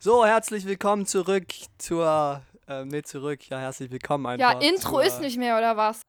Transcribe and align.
So, 0.00 0.24
herzlich 0.24 0.64
willkommen 0.64 1.06
zurück 1.06 1.46
zur. 1.76 2.40
Äh, 2.68 2.84
nee, 2.84 3.02
zurück. 3.02 3.40
Ja, 3.50 3.58
herzlich 3.58 3.90
willkommen 3.90 4.26
einfach. 4.26 4.52
Ja, 4.52 4.60
Intro 4.60 5.00
zur, 5.00 5.06
ist 5.08 5.20
nicht 5.20 5.38
mehr, 5.38 5.58
oder 5.58 5.76
was? 5.76 6.02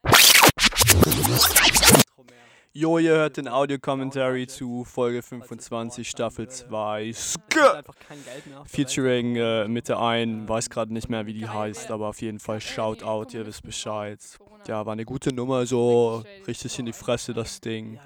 Jo, 2.72 3.00
ihr 3.00 3.14
hört 3.14 3.38
den 3.38 3.48
Audio-Commentary 3.48 4.46
zu 4.46 4.84
Folge 4.84 5.24
25, 5.24 6.08
Staffel 6.08 6.48
2. 6.48 7.14
Featuring 8.66 9.36
äh, 9.38 9.68
Mitte 9.68 10.00
ein, 10.00 10.48
weiß 10.48 10.70
gerade 10.70 10.94
nicht 10.94 11.10
mehr, 11.10 11.26
wie 11.26 11.34
die 11.34 11.50
heißt, 11.50 11.90
aber 11.90 12.10
auf 12.10 12.22
jeden 12.22 12.40
Fall 12.40 12.62
Shoutout, 12.62 13.36
ihr 13.36 13.48
wisst 13.48 13.64
Bescheid. 13.64 14.20
Ja, 14.68 14.86
war 14.86 14.94
eine 14.94 15.06
gute 15.06 15.34
Nummer, 15.34 15.66
so 15.66 16.24
richtig 16.46 16.78
in 16.78 16.86
die 16.86 16.94
Fresse 16.94 17.34
das 17.34 17.60
Ding. 17.60 17.98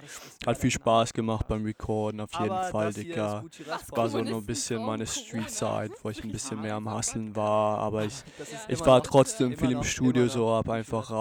Hat 0.46 0.58
viel 0.58 0.72
Spaß 0.72 1.12
gemacht 1.12 1.46
beim 1.50 1.66
Recorden, 1.66 2.22
auf 2.22 2.32
jeden 2.40 2.64
Fall, 2.72 2.94
Digga. 2.94 3.44
War 3.90 4.10
so 4.10 4.22
nur 4.22 4.38
ein 4.38 4.46
bisschen 4.46 4.82
meine 4.82 5.06
Street-Side, 5.06 5.92
wo 6.02 6.10
ich 6.10 6.24
ein 6.24 6.32
bisschen 6.32 6.62
mehr 6.62 6.76
am 6.76 6.90
Hasseln 6.90 7.36
war, 7.36 7.80
aber 7.80 8.06
ich, 8.06 8.24
ich 8.70 8.80
war 8.80 9.04
trotzdem 9.04 9.58
viel 9.58 9.72
im 9.72 9.84
Studio, 9.84 10.30
so 10.30 10.52
hab 10.52 10.70
einfach 10.70 11.12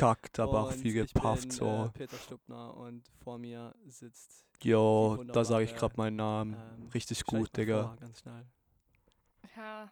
rausgekackt, 0.00 0.40
aber 0.40 0.60
auch 0.60 0.72
viel 0.72 0.92
gepafft, 0.92 1.52
so. 1.52 1.90
Peter 1.94 2.16
Stuppner 2.16 2.76
und 2.76 3.02
vor 3.22 3.38
mir 3.38 3.74
sitzt 3.86 4.44
Jo, 4.62 5.24
da 5.32 5.42
sage 5.44 5.64
ich 5.64 5.74
gerade 5.74 5.94
meinen 5.96 6.16
Namen. 6.16 6.54
ähm, 6.54 6.88
Richtig 6.92 7.24
gut, 7.24 7.56
Digga. 7.56 7.82
vor, 7.84 7.96
Ganz 7.98 8.20
schnell. 8.20 8.44
Ja, 9.56 9.90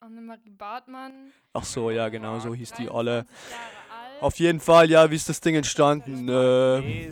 Annemarie 0.00 0.50
Bartmann. 0.50 1.32
Ach 1.52 1.64
so, 1.64 1.90
ja, 1.90 2.08
genau, 2.08 2.38
so 2.38 2.54
hieß 2.54 2.70
die 2.70 2.86
23 2.86 2.90
Olle. 2.94 3.26
Auf 4.20 4.38
jeden 4.38 4.60
Fall, 4.60 4.88
ja, 4.90 5.10
wie 5.10 5.16
ist 5.16 5.28
das 5.28 5.40
Ding 5.40 5.56
entstanden? 5.56 6.28
Äh, 6.28 7.10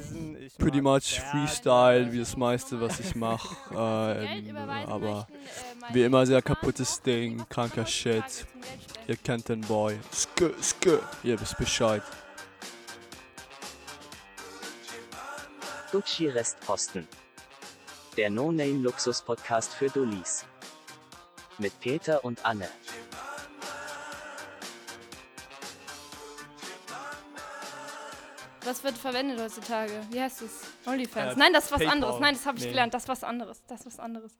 pretty 0.59 0.81
much. 0.81 1.21
Freestyle, 1.21 2.13
wie 2.13 2.19
das 2.21 2.37
meiste, 2.37 2.81
was 2.81 3.01
ich 3.01 3.15
mache. 3.15 3.57
Ähm, 3.77 4.57
aber 4.87 5.27
möchten, 5.29 5.33
äh, 5.91 5.95
wie 5.95 6.05
immer 6.05 6.25
sehr 6.27 6.41
kaputtes 6.43 7.03
Ding, 7.03 7.45
kranker 7.49 7.87
Shit. 7.87 8.47
Ihr 9.09 9.17
kennt 9.17 9.49
den 9.49 9.63
Boy. 9.63 9.99
Skö, 10.13 10.53
skö. 10.63 10.99
Ihr 11.25 11.41
wisst 11.41 11.59
Bescheid. 11.59 12.03
Gucci 15.95 16.27
Restposten. 16.27 17.07
Der 18.17 18.29
No-Name-Luxus-Podcast 18.29 19.75
für 19.75 19.89
Dullis. 19.89 20.45
Mit 21.59 21.79
Peter 21.79 22.25
und 22.25 22.45
Anne. 22.45 22.69
Was 28.65 28.83
wird 28.83 28.97
verwendet 28.97 29.39
heutzutage? 29.41 29.93
Wie 30.11 30.21
heißt 30.21 30.43
es? 30.43 30.63
OnlyFans. 30.87 31.35
Äh, 31.35 31.39
Nein, 31.39 31.53
das 31.53 31.67
ist 31.67 31.73
was 31.73 31.79
PayPal. 31.79 31.95
anderes. 31.95 32.21
Nein, 32.21 32.35
das 32.35 32.47
habe 32.47 32.59
ich 32.59 32.65
Nee. 32.65 32.71
gelernt. 32.71 32.95
Das 32.95 33.03
ist 33.03 33.09
was 33.09 33.23
anderes. 33.23 33.63
Das 33.67 33.81
ist 33.81 33.87
was 33.87 34.01
anderes. 34.01 34.33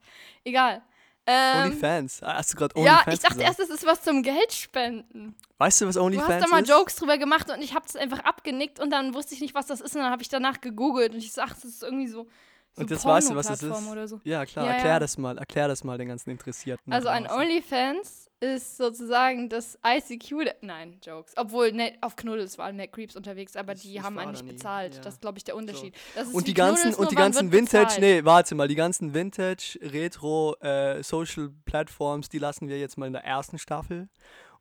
Egal. 0.43 0.81
Ähm, 1.27 1.63
OnlyFans. 1.71 2.21
Ah, 2.21 2.35
Hast 2.35 2.53
du 2.53 2.57
gerade 2.57 2.75
ja, 2.79 2.93
OnlyFans 2.99 3.13
ich 3.15 3.19
dachte 3.21 3.35
gesagt? 3.37 3.59
erst, 3.59 3.59
es 3.71 3.75
ist 3.81 3.85
was 3.87 4.01
zum 4.03 4.21
Geld 4.21 4.53
spenden. 4.53 5.35
Weißt 5.57 5.81
du, 5.81 5.87
was 5.87 5.95
Du 5.95 6.01
OnlyFans 6.01 6.29
hast 6.35 6.43
da 6.43 6.47
mal 6.49 6.61
ist? 6.61 6.69
Jokes 6.69 6.95
drüber 6.97 7.17
gemacht 7.17 7.49
und 7.49 7.61
ich 7.61 7.73
habe 7.73 7.85
es 7.87 7.95
einfach 7.95 8.19
abgenickt 8.19 8.79
und 8.79 8.91
dann 8.91 9.13
wusste 9.13 9.33
ich 9.33 9.41
nicht, 9.41 9.55
was 9.55 9.65
das 9.65 9.81
ist 9.81 9.95
und 9.95 10.01
dann 10.01 10.11
habe 10.11 10.21
ich 10.21 10.29
danach 10.29 10.61
gegoogelt 10.61 11.13
und 11.13 11.17
ich 11.19 11.31
ach, 11.39 11.49
das 11.53 11.63
ist 11.65 11.81
irgendwie 11.83 12.07
so, 12.07 12.27
so 12.73 12.81
Und 12.81 12.91
jetzt 12.91 13.05
weißt 13.05 13.31
du, 13.31 13.35
was 13.35 13.49
es 13.49 13.59
Porno-Plattform 13.59 13.85
ist. 13.85 13.91
Oder 13.91 14.07
so. 14.07 14.21
Ja, 14.23 14.45
klar, 14.45 14.65
Ja, 14.65 14.71
erklär 14.73 14.93
ja. 14.93 14.99
das 14.99 15.17
mal. 15.17 15.37
Erklär 15.37 15.67
das 15.67 15.83
mal 15.83 15.97
den 15.97 16.09
ganzen 16.09 16.29
Interessierten. 16.29 16.93
Also 16.93 17.07
ein 17.07 17.23
draußen. 17.23 17.41
OnlyFans 17.41 18.24
ist 18.41 18.77
sozusagen 18.77 19.49
das 19.49 19.77
ICQ, 19.85 20.51
nein, 20.61 20.99
Jokes. 21.03 21.33
Obwohl, 21.37 21.71
ne, 21.71 21.93
auf 22.01 22.15
Knuddels 22.15 22.57
waren 22.57 22.75
mehr 22.75 22.87
Creeps 22.87 23.15
unterwegs, 23.15 23.55
aber 23.55 23.75
die 23.75 23.95
ich 23.95 24.01
haben 24.03 24.19
eigentlich 24.19 24.43
bezahlt. 24.45 24.95
ja. 24.95 25.01
Das 25.01 25.15
ist, 25.15 25.21
glaube 25.21 25.37
ich, 25.37 25.43
der 25.45 25.55
Unterschied. 25.55 25.95
Das 26.15 26.29
wie 26.29 26.33
Und 26.35 26.47
die 26.47 26.53
ganzen, 26.53 26.81
Knuddels, 26.91 26.97
und 26.99 27.11
die 27.11 27.15
ganzen 27.15 27.51
Vintage, 27.51 27.85
bezahlt. 27.85 28.01
nee, 28.01 28.25
warte 28.25 28.55
mal, 28.55 28.67
die 28.67 28.75
ganzen 28.75 29.13
Vintage, 29.13 29.79
Retro, 29.81 30.55
äh, 30.59 31.01
Social 31.01 31.49
Platforms, 31.65 32.29
die 32.29 32.39
lassen 32.39 32.67
wir 32.67 32.77
jetzt 32.77 32.97
mal 32.97 33.07
in 33.07 33.13
der 33.13 33.23
ersten 33.23 33.57
Staffel. 33.57 34.09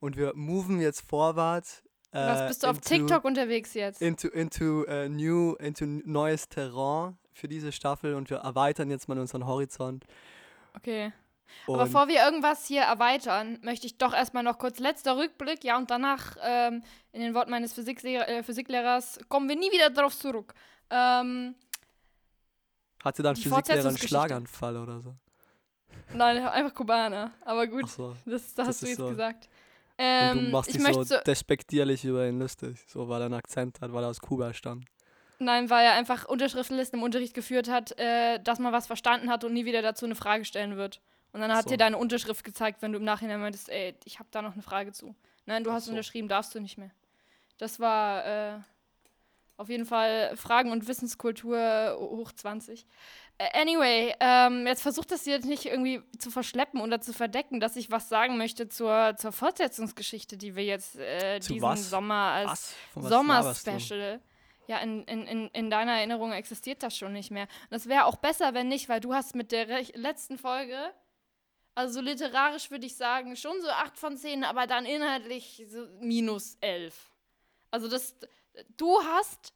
Und 0.01 0.17
wir 0.17 0.33
moven 0.35 0.81
jetzt 0.81 1.01
vorwärts. 1.09 1.83
Äh, 2.13 2.19
Was 2.19 2.49
bist 2.49 2.63
du 2.63 2.69
auf 2.69 2.77
into- 2.77 2.89
TikTok 2.89 3.25
unterwegs 3.25 3.75
jetzt? 3.75 4.01
Into, 4.01 4.29
into, 4.29 4.85
äh, 4.85 5.09
new, 5.09 5.55
into 5.55 5.85
neues 5.87 6.49
Terrain 6.49 7.17
für 7.33 7.49
diese 7.49 7.73
Staffel 7.73 8.15
und 8.15 8.31
wir 8.31 8.37
erweitern 8.39 8.89
jetzt 8.91 9.09
mal 9.09 9.19
unseren 9.19 9.47
Horizont. 9.47 10.05
Okay. 10.77 11.13
Und 11.67 11.75
Aber 11.75 11.85
bevor 11.85 12.09
wir 12.09 12.25
irgendwas 12.25 12.67
hier 12.67 12.83
erweitern, 12.83 13.59
möchte 13.63 13.87
ich 13.87 13.97
doch 13.99 14.13
erstmal 14.13 14.43
noch 14.43 14.59
kurz 14.59 14.79
letzter 14.79 15.17
Rückblick, 15.17 15.65
ja, 15.65 15.79
und 15.79 15.91
danach, 15.91 16.37
ähm, 16.43 16.83
in 17.13 17.21
den 17.21 17.35
Worten 17.35 17.51
meines 17.51 17.73
Physiklehrer, 17.73 18.29
äh, 18.29 18.43
Physiklehrers, 18.43 19.19
kommen 19.29 19.49
wir 19.49 19.57
nie 19.57 19.71
wieder 19.73 19.91
drauf 19.91 20.17
zurück. 20.17 20.55
Ähm, 20.91 21.55
hatte 23.03 23.23
dann 23.23 23.37
Physiklehrer 23.37 23.89
einen. 23.89 23.99
Schlaganfall 23.99 24.77
oder 24.77 25.01
so? 25.01 25.15
nein, 26.13 26.39
einfach 26.47 26.75
Kubaner. 26.75 27.33
Aber 27.45 27.67
gut, 27.67 27.89
so. 27.89 28.17
das, 28.25 28.55
das, 28.55 28.55
das 28.55 28.69
hast 28.69 28.83
du 28.83 28.87
jetzt 28.87 28.97
so. 28.97 29.09
gesagt. 29.09 29.49
Und 29.97 30.05
Ähm, 30.05 30.45
du 30.47 30.51
machst 30.51 30.71
ich 30.71 30.77
dich 30.77 30.83
möchte 30.83 31.05
so 31.05 31.17
despektierlich 31.25 32.05
über 32.05 32.27
ihn 32.27 32.41
lustig, 32.41 32.79
so 32.89 33.09
weil 33.09 33.23
er 33.23 33.27
einen 33.27 33.35
Akzent 33.35 33.81
hat, 33.81 33.93
weil 33.93 34.03
er 34.03 34.09
aus 34.09 34.21
Kuba 34.21 34.53
stammt. 34.53 34.87
Nein, 35.39 35.71
weil 35.71 35.85
er 35.85 35.93
einfach 35.93 36.25
Unterschriftenlisten 36.25 36.99
im 36.99 37.05
Unterricht 37.05 37.35
geführt 37.35 37.69
hat, 37.69 37.97
äh, 37.99 38.41
dass 38.41 38.59
man 38.59 38.73
was 38.73 38.87
verstanden 38.87 39.31
hat 39.31 39.45
und 39.45 39.53
nie 39.53 39.65
wieder 39.65 39.83
dazu 39.83 40.05
eine 40.05 40.15
Frage 40.15 40.45
stellen 40.45 40.77
wird. 40.77 41.01
Und 41.35 41.41
dann 41.41 41.53
hat 41.53 41.65
So. 41.65 41.71
dir 41.71 41.77
deine 41.77 41.99
Unterschrift 41.99 42.45
gezeigt, 42.45 42.81
wenn 42.81 42.93
du 42.93 42.99
im 42.99 43.05
Nachhinein 43.05 43.41
meintest, 43.41 43.69
ey, 43.69 43.97
ich 44.05 44.21
habe 44.21 44.29
da 44.31 44.41
noch 44.41 44.53
eine 44.53 44.63
Frage 44.63 44.93
zu. 44.93 45.17
Nein, 45.47 45.65
du 45.65 45.73
hast 45.73 45.87
so. 45.87 45.91
unterschrieben, 45.91 46.29
darfst 46.29 46.55
du 46.55 46.61
nicht 46.61 46.79
mehr. 46.79 46.93
Das 47.59 47.81
war 47.81 48.25
äh, 48.25 48.59
auf 49.57 49.69
jeden 49.69 49.85
Fall 49.85 50.37
Fragen- 50.37 50.71
und 50.71 50.87
Wissenskultur 50.87 51.97
hoch 51.99 52.31
20. 52.31 52.87
Äh, 53.39 53.61
anyway, 53.61 54.15
ähm, 54.21 54.65
jetzt 54.69 54.83
versucht 54.83 55.11
das 55.11 55.27
jetzt 55.27 55.47
nicht 55.47 55.67
irgendwie 55.67 56.03
zu 56.19 56.31
verschleppen 56.31 56.81
oder 56.81 57.01
zu 57.01 57.13
verdecken, 57.13 57.59
dass 57.59 57.75
ich 57.75 57.91
was 57.91 58.09
sagen 58.09 58.37
möchte 58.39 58.69
zur, 58.69 59.17
zur 59.17 59.33
Fortsetzungsgeschichte, 59.33 60.37
die 60.37 60.55
wir 60.55 60.65
jetzt 60.65 61.01
äh, 61.01 61.41
diesen 61.41 61.63
was? 61.63 61.91
Sommer 61.91 62.15
als? 62.15 62.77
Sommer-Special. 62.95 64.21
Ja, 64.69 64.79
in, 64.79 65.03
in, 65.05 65.27
in, 65.27 65.49
in 65.49 65.69
deiner 65.69 65.95
Erinnerung 65.95 66.31
existiert 66.31 66.85
das 66.85 66.97
schon 66.97 67.13
nicht 67.13 67.33
mehr. 67.33 67.43
Und 67.65 67.73
das 67.73 67.87
wäre 67.89 68.05
auch 68.07 68.17
besser, 68.17 68.55
wenn 68.55 68.69
nicht, 68.69 68.89
weil 68.89 69.01
du 69.01 69.13
hast 69.15 69.35
mit 69.35 69.51
der 69.51 69.67
letzten 69.95 70.39
Folge, 70.39 70.93
also 71.75 71.95
so 71.95 72.01
literarisch 72.01 72.71
würde 72.71 72.87
ich 72.87 72.97
sagen, 72.97 73.37
schon 73.37 73.61
so 73.61 73.69
8 73.69 73.99
von 73.99 74.17
10, 74.17 74.45
aber 74.45 74.67
dann 74.67 74.87
inhaltlich 74.87 75.65
so 75.69 75.87
minus 76.01 76.57
11. 76.61 76.95
Also 77.71 77.89
das, 77.89 78.15
du 78.77 78.99
hast 79.03 79.53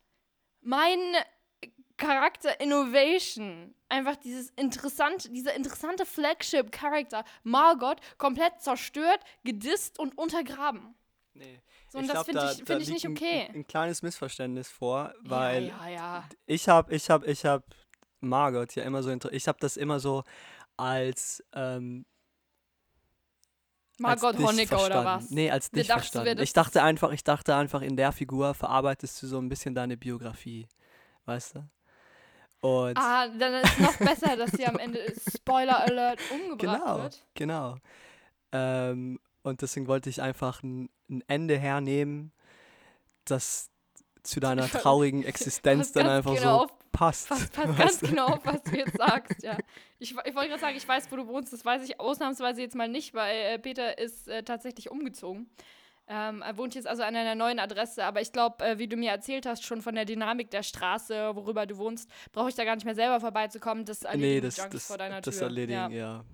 mein 0.60 0.98
Charakter 1.96 2.60
Innovation, 2.60 3.74
einfach 3.88 4.16
dieses 4.16 4.50
interessante, 4.50 5.30
dieser 5.30 5.54
interessante 5.54 6.06
Flagship-Charakter 6.06 7.24
Margot 7.42 7.98
komplett 8.18 8.60
zerstört, 8.60 9.20
gedisst 9.44 9.98
und 9.98 10.16
untergraben. 10.16 10.94
Nee. 11.34 11.60
So, 11.88 11.98
und 11.98 12.04
Ich 12.04 12.10
das 12.12 12.24
finde 12.24 12.40
da- 12.40 12.52
ich, 12.52 12.56
find 12.64 12.82
ich 12.82 12.88
liegt 12.88 12.90
nicht 12.90 13.04
ein- 13.06 13.12
okay. 13.12 13.46
Ein, 13.48 13.54
ein 13.56 13.66
kleines 13.66 14.02
Missverständnis 14.02 14.68
vor, 14.68 15.12
weil 15.20 15.68
ja, 15.68 15.88
ja, 15.88 15.88
ja. 15.88 16.28
ich 16.46 16.68
habe, 16.68 16.94
ich 16.94 17.08
habe, 17.10 17.26
ich 17.26 17.44
habe 17.44 17.64
Margot 18.20 18.74
ja 18.74 18.82
immer 18.84 19.02
so, 19.02 19.10
ich 19.30 19.48
habe 19.48 19.58
das 19.60 19.76
immer 19.76 19.98
so 20.00 20.24
als 20.78 21.44
ähm, 21.52 22.06
Margot 23.98 24.36
Honecker 24.38 24.84
oder 24.84 25.04
was? 25.04 25.30
Nee, 25.30 25.50
als 25.50 25.70
dich 25.70 25.88
dachtest 25.88 26.12
verstanden. 26.12 26.42
Ich 26.42 26.52
dachte 26.52 26.82
einfach, 26.82 27.10
ich 27.10 27.24
dachte 27.24 27.54
einfach, 27.56 27.82
in 27.82 27.96
der 27.96 28.12
Figur 28.12 28.54
verarbeitest 28.54 29.20
du 29.22 29.26
so 29.26 29.38
ein 29.38 29.48
bisschen 29.48 29.74
deine 29.74 29.96
Biografie, 29.96 30.68
weißt 31.26 31.56
du? 31.56 31.68
Und 32.60 32.96
Ah, 32.98 33.28
dann 33.28 33.54
ist 33.54 33.72
es 33.72 33.78
noch 33.78 33.96
besser, 33.98 34.36
dass 34.36 34.52
sie 34.52 34.66
am 34.66 34.76
Ende, 34.78 35.00
Spoiler 35.34 35.80
Alert, 35.80 36.20
umgebracht 36.30 36.58
Genau, 36.82 36.98
wird. 36.98 37.26
genau. 37.34 37.76
Ähm, 38.52 39.20
und 39.42 39.62
deswegen 39.62 39.86
wollte 39.88 40.10
ich 40.10 40.22
einfach 40.22 40.62
ein, 40.62 40.90
ein 41.10 41.22
Ende 41.26 41.58
hernehmen, 41.58 42.32
das 43.24 43.70
zu 44.22 44.40
deiner 44.40 44.68
traurigen 44.68 45.24
Existenz 45.24 45.92
dann 45.92 46.08
einfach 46.08 46.34
genau 46.34 46.66
so 46.66 46.77
passt. 46.98 47.28
passt, 47.28 47.52
passt 47.52 47.78
ganz 47.78 48.00
genau 48.00 48.38
was 48.44 48.62
du 48.62 48.76
jetzt 48.76 48.96
sagst, 48.96 49.42
ja. 49.42 49.56
Ich, 49.98 50.10
ich 50.12 50.16
wollte 50.34 50.48
gerade 50.48 50.60
sagen, 50.60 50.76
ich 50.76 50.86
weiß, 50.86 51.10
wo 51.10 51.16
du 51.16 51.26
wohnst, 51.26 51.52
das 51.52 51.64
weiß 51.64 51.82
ich 51.84 52.00
ausnahmsweise 52.00 52.60
jetzt 52.60 52.74
mal 52.74 52.88
nicht, 52.88 53.14
weil 53.14 53.36
äh, 53.36 53.58
Peter 53.58 53.98
ist 53.98 54.28
äh, 54.28 54.42
tatsächlich 54.42 54.90
umgezogen. 54.90 55.48
Ähm, 56.10 56.40
er 56.40 56.56
wohnt 56.56 56.74
jetzt 56.74 56.86
also 56.86 57.02
an 57.02 57.14
einer 57.14 57.34
neuen 57.34 57.58
Adresse, 57.58 58.04
aber 58.04 58.22
ich 58.22 58.32
glaube, 58.32 58.64
äh, 58.64 58.78
wie 58.78 58.88
du 58.88 58.96
mir 58.96 59.10
erzählt 59.10 59.44
hast, 59.44 59.64
schon 59.64 59.82
von 59.82 59.94
der 59.94 60.06
Dynamik 60.06 60.50
der 60.50 60.62
Straße, 60.62 61.34
worüber 61.34 61.66
du 61.66 61.76
wohnst, 61.76 62.10
brauche 62.32 62.48
ich 62.48 62.54
da 62.54 62.64
gar 62.64 62.76
nicht 62.76 62.84
mehr 62.84 62.94
selber 62.94 63.20
vorbeizukommen. 63.20 63.84
Das 63.84 64.02
erledigen 64.02 64.34
Nee, 64.34 64.40
das, 64.40 64.56
Junkies 64.56 64.72
das, 64.72 64.86
vor 64.86 64.98
deiner 64.98 65.20
das 65.20 65.36
Tür. 65.36 65.44
erledigen 65.44 65.72
ja. 65.72 65.88
ja 65.90 66.24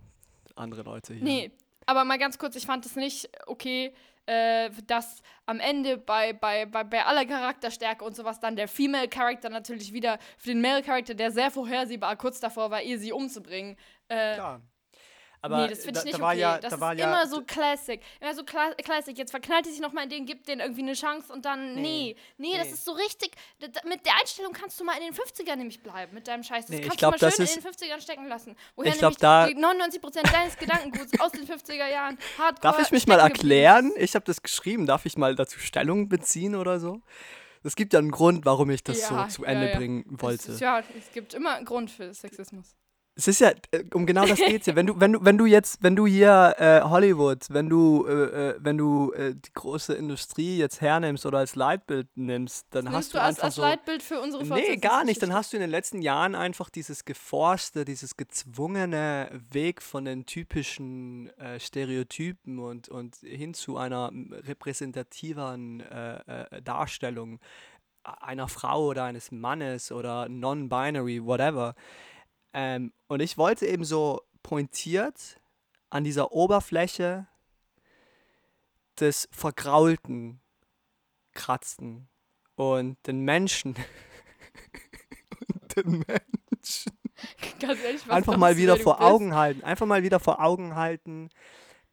andere 0.54 0.82
Leute 0.82 1.14
hier. 1.14 1.24
Nee, 1.24 1.50
aber 1.86 2.04
mal 2.04 2.18
ganz 2.18 2.38
kurz, 2.38 2.54
ich 2.54 2.66
fand 2.66 2.86
es 2.86 2.94
nicht 2.94 3.28
okay, 3.46 3.92
äh, 4.26 4.70
dass 4.86 5.22
am 5.46 5.60
Ende 5.60 5.98
bei, 5.98 6.32
bei, 6.32 6.66
bei, 6.66 6.84
bei 6.84 7.04
aller 7.04 7.26
Charakterstärke 7.26 8.04
und 8.04 8.16
sowas 8.16 8.40
dann 8.40 8.56
der 8.56 8.68
Female 8.68 9.08
Character 9.08 9.50
natürlich 9.50 9.92
wieder 9.92 10.18
für 10.38 10.50
den 10.50 10.60
Male 10.60 10.82
Character, 10.82 11.14
der 11.14 11.30
sehr 11.30 11.50
vorhersehbar 11.50 12.16
kurz 12.16 12.40
davor 12.40 12.70
war, 12.70 12.82
ihr 12.82 12.98
sie 12.98 13.12
umzubringen. 13.12 13.76
Äh. 14.08 14.36
Aber 15.44 15.58
nee, 15.62 15.68
das 15.68 15.84
finde 15.84 15.98
ich 16.00 16.04
nicht 16.06 16.16
da 16.18 16.22
war 16.22 16.30
okay. 16.30 16.40
ja, 16.40 16.58
das 16.58 16.70
da 16.70 16.76
ist 16.76 16.80
war 16.80 16.94
ja, 16.94 17.04
immer 17.06 17.26
so 17.28 17.42
Classic. 17.42 18.00
Immer 18.20 18.34
so 18.34 18.44
Classic. 18.44 19.18
Jetzt 19.18 19.30
verknallt 19.30 19.66
die 19.66 19.70
sich 19.70 19.80
nochmal 19.80 20.04
in 20.04 20.10
den, 20.10 20.24
gibt 20.26 20.48
denen 20.48 20.60
irgendwie 20.62 20.80
eine 20.82 20.94
Chance 20.94 21.30
und 21.32 21.44
dann. 21.44 21.74
Nee. 21.74 21.82
Nee. 21.82 22.16
Nee, 22.38 22.56
das 22.56 22.68
Nee. 22.68 22.72
ist 22.72 22.84
so 22.86 22.92
richtig. 22.92 23.32
Mit 23.84 24.06
der 24.06 24.12
Einstellung 24.20 24.52
kannst 24.54 24.80
du 24.80 24.84
mal 24.84 24.96
in 24.96 25.02
den 25.04 25.14
50ern 25.14 25.56
nämlich 25.56 25.82
bleiben, 25.82 26.14
mit 26.14 26.26
deinem 26.28 26.42
Scheiß. 26.42 26.64
Das 26.66 26.70
Nee, 26.70 26.76
ich 26.76 26.82
kannst 26.82 26.98
glaub, 26.98 27.16
du 27.16 27.24
mal 27.26 27.30
schön 27.32 27.44
ist- 27.44 27.56
in 27.56 27.62
den 27.62 27.70
50ern 27.72 28.00
stecken 28.00 28.26
lassen. 28.26 28.56
Woher 28.74 28.92
Ich 28.92 28.98
glaub, 28.98 29.10
nämlich 29.10 29.18
da- 29.18 29.46
die 29.46 29.54
99% 29.54 30.32
deines 30.32 30.56
Gedankenguts 30.56 31.20
aus 31.20 31.32
den 31.32 31.46
50er 31.46 31.88
Jahren 31.88 32.16
hardcore 32.38 32.60
Darf 32.72 32.80
ich 32.82 32.90
mich 32.90 33.06
mal 33.06 33.20
erklären? 33.20 33.90
ist. 33.92 34.02
Ich 34.02 34.14
habe 34.14 34.24
das 34.24 34.40
geschrieben. 34.42 34.86
Darf 34.86 35.04
ich 35.04 35.18
mal 35.18 35.34
dazu 35.34 35.58
Stellung 35.58 36.08
beziehen 36.08 36.54
oder 36.54 36.80
so? 36.80 37.02
Es 37.62 37.76
gibt 37.76 37.92
ja 37.92 37.98
einen 37.98 38.10
Grund, 38.10 38.44
warum 38.46 38.70
ich 38.70 38.82
das 38.82 39.00
Ja, 39.00 39.26
so 39.28 39.36
zu 39.36 39.44
Ende 39.44 39.74
bringen 39.76 40.04
Es 40.16 40.22
wollte. 40.22 40.52
ist, 40.52 40.60
ja, 40.60 40.80
es 40.80 41.10
gibt 41.12 41.32
immer 41.34 41.54
einen 41.56 41.64
Grund 41.64 41.90
für 41.90 42.12
Sexismus. 42.12 42.74
Es 43.16 43.28
ist 43.28 43.40
ja, 43.40 43.50
äh, 43.70 43.84
um 43.94 44.06
genau 44.06 44.26
das 44.26 44.38
geht's 44.38 44.66
ja. 44.66 44.74
Wenn 44.74 44.86
du, 44.88 44.98
wenn 44.98 45.12
du, 45.12 45.24
wenn 45.24 45.38
du 45.38 45.46
jetzt, 45.46 45.82
wenn 45.82 45.94
du 45.94 46.06
hier 46.06 46.54
äh, 46.58 46.80
Hollywood, 46.82 47.46
wenn 47.50 47.68
du, 47.68 48.04
äh, 48.08 48.12
äh, 48.50 48.56
wenn 48.58 48.76
du 48.76 49.12
äh, 49.12 49.34
die 49.34 49.52
große 49.52 49.94
Industrie 49.94 50.58
jetzt 50.58 50.80
hernimmst 50.80 51.24
oder 51.24 51.38
als 51.38 51.54
Leitbild 51.54 52.08
nimmst, 52.16 52.66
dann 52.70 52.84
Nimmst 52.84 52.96
hast 52.96 53.14
du 53.14 53.18
du 53.18 53.22
als, 53.22 53.36
einfach 53.36 53.44
als 53.44 53.54
so. 53.54 53.62
Leitbild 53.62 54.02
für 54.02 54.20
unsere 54.20 54.44
Nee, 54.44 54.76
gar 54.78 55.04
nicht. 55.04 55.22
Dann 55.22 55.32
hast 55.32 55.52
du 55.52 55.56
in 55.56 55.60
den 55.60 55.70
letzten 55.70 56.02
Jahren 56.02 56.34
einfach 56.34 56.70
dieses 56.70 57.04
geforste, 57.04 57.84
dieses 57.84 58.16
gezwungene 58.16 59.30
Weg 59.50 59.80
von 59.80 60.04
den 60.04 60.26
typischen 60.26 61.28
äh, 61.38 61.60
Stereotypen 61.60 62.58
und, 62.58 62.88
und 62.88 63.16
hin 63.16 63.54
zu 63.54 63.76
einer 63.76 64.10
repräsentativeren 64.12 65.82
Darstellung 66.62 67.40
einer 68.02 68.48
Frau 68.48 68.86
oder 68.86 69.04
eines 69.04 69.30
Mannes 69.30 69.92
oder 69.92 70.28
non-binary, 70.28 71.24
whatever. 71.24 71.74
Ähm, 72.54 72.92
und 73.08 73.20
ich 73.20 73.36
wollte 73.36 73.66
eben 73.66 73.84
so 73.84 74.22
pointiert 74.42 75.40
an 75.90 76.04
dieser 76.04 76.32
Oberfläche 76.32 77.26
des 78.98 79.28
Vergraulten 79.32 80.40
kratzen 81.32 82.08
und 82.54 82.96
den 83.06 83.20
Menschen 83.22 83.74
und 85.52 85.76
den 85.76 86.04
Menschen 86.06 86.92
Ganz 87.58 87.82
ehrlich, 87.82 88.10
einfach 88.10 88.36
mal 88.36 88.56
wieder 88.56 88.76
vor 88.76 88.98
bist? 88.98 89.08
Augen 89.08 89.34
halten, 89.34 89.64
einfach 89.64 89.86
mal 89.86 90.02
wieder 90.02 90.20
vor 90.20 90.40
Augen 90.40 90.74
halten, 90.76 91.30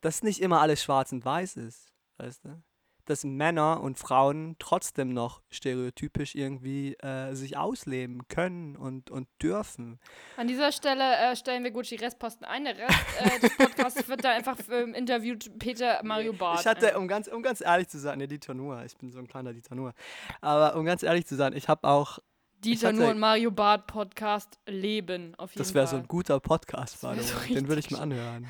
dass 0.01 0.23
nicht 0.23 0.41
immer 0.41 0.61
alles 0.61 0.83
schwarz 0.83 1.11
und 1.11 1.25
weiß 1.25 1.57
ist, 1.57 1.91
weißt 2.17 2.45
du? 2.45 2.61
Dass 3.05 3.23
Männer 3.23 3.81
und 3.81 3.97
Frauen 3.97 4.55
trotzdem 4.59 5.13
noch 5.13 5.41
stereotypisch 5.49 6.35
irgendwie 6.35 6.93
äh, 6.95 7.33
sich 7.33 7.57
ausleben 7.57 8.27
können 8.27 8.75
und, 8.75 9.09
und 9.09 9.27
dürfen. 9.41 9.99
An 10.37 10.47
dieser 10.47 10.71
Stelle 10.71 11.03
äh, 11.17 11.35
stellen 11.35 11.63
wir 11.63 11.71
Gucci 11.71 11.95
Restposten 11.95 12.45
ein. 12.45 12.65
Der 12.65 12.77
Rest 12.77 12.99
äh, 13.19 13.39
des 13.39 13.57
Podcasts 13.57 14.07
wird 14.07 14.23
da 14.23 14.29
einfach 14.31 14.57
ähm, 14.69 14.93
interviewt 14.93 15.57
Peter 15.59 16.01
Mario 16.03 16.33
Barth. 16.33 16.61
Ich 16.61 16.67
hatte, 16.67 16.97
um 16.97 17.07
ganz, 17.07 17.27
um 17.27 17.41
ganz 17.41 17.61
ehrlich 17.61 17.87
zu 17.87 17.99
sein, 17.99 18.19
ne, 18.19 18.27
Dieter 18.27 18.53
Nuhr, 18.53 18.83
ich 18.85 18.95
bin 18.97 19.11
so 19.11 19.19
ein 19.19 19.27
kleiner 19.27 19.53
Dieter 19.53 19.75
Nuhr, 19.75 19.93
aber 20.41 20.75
um 20.75 20.85
ganz 20.85 21.03
ehrlich 21.03 21.25
zu 21.25 21.35
sein, 21.35 21.53
ich 21.55 21.67
habe 21.67 21.87
auch, 21.87 22.19
Dieter 22.63 22.89
hatte- 22.89 22.97
Nur 22.99 23.09
und 23.09 23.19
Mario 23.19 23.49
Barth 23.51 23.87
Podcast 23.87 24.59
leben 24.67 25.33
auf 25.35 25.51
jeden 25.51 25.59
das 25.63 25.73
wäre 25.73 25.87
so 25.87 25.91
Fall. 25.95 26.01
ein 26.01 26.07
guter 26.07 26.39
Podcast, 26.39 27.01
by 27.01 27.19
so 27.19 27.53
den 27.53 27.67
würde 27.67 27.79
ich 27.79 27.89
mir 27.89 27.99
anhören. 27.99 28.47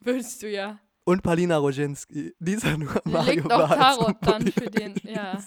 Würdest 0.00 0.42
du 0.42 0.48
ja. 0.50 0.78
Und 1.08 1.22
Palina 1.22 1.58
Roginski, 1.58 2.34
Dieter 2.40 2.76
Nuhr, 2.76 3.00
Mario 3.04 3.34
Legt 3.34 3.52
auch 3.52 3.68
Tarot 3.68 4.16
dann 4.22 4.50
für 4.50 4.68
den. 4.70 4.94
Ja. 5.04 5.40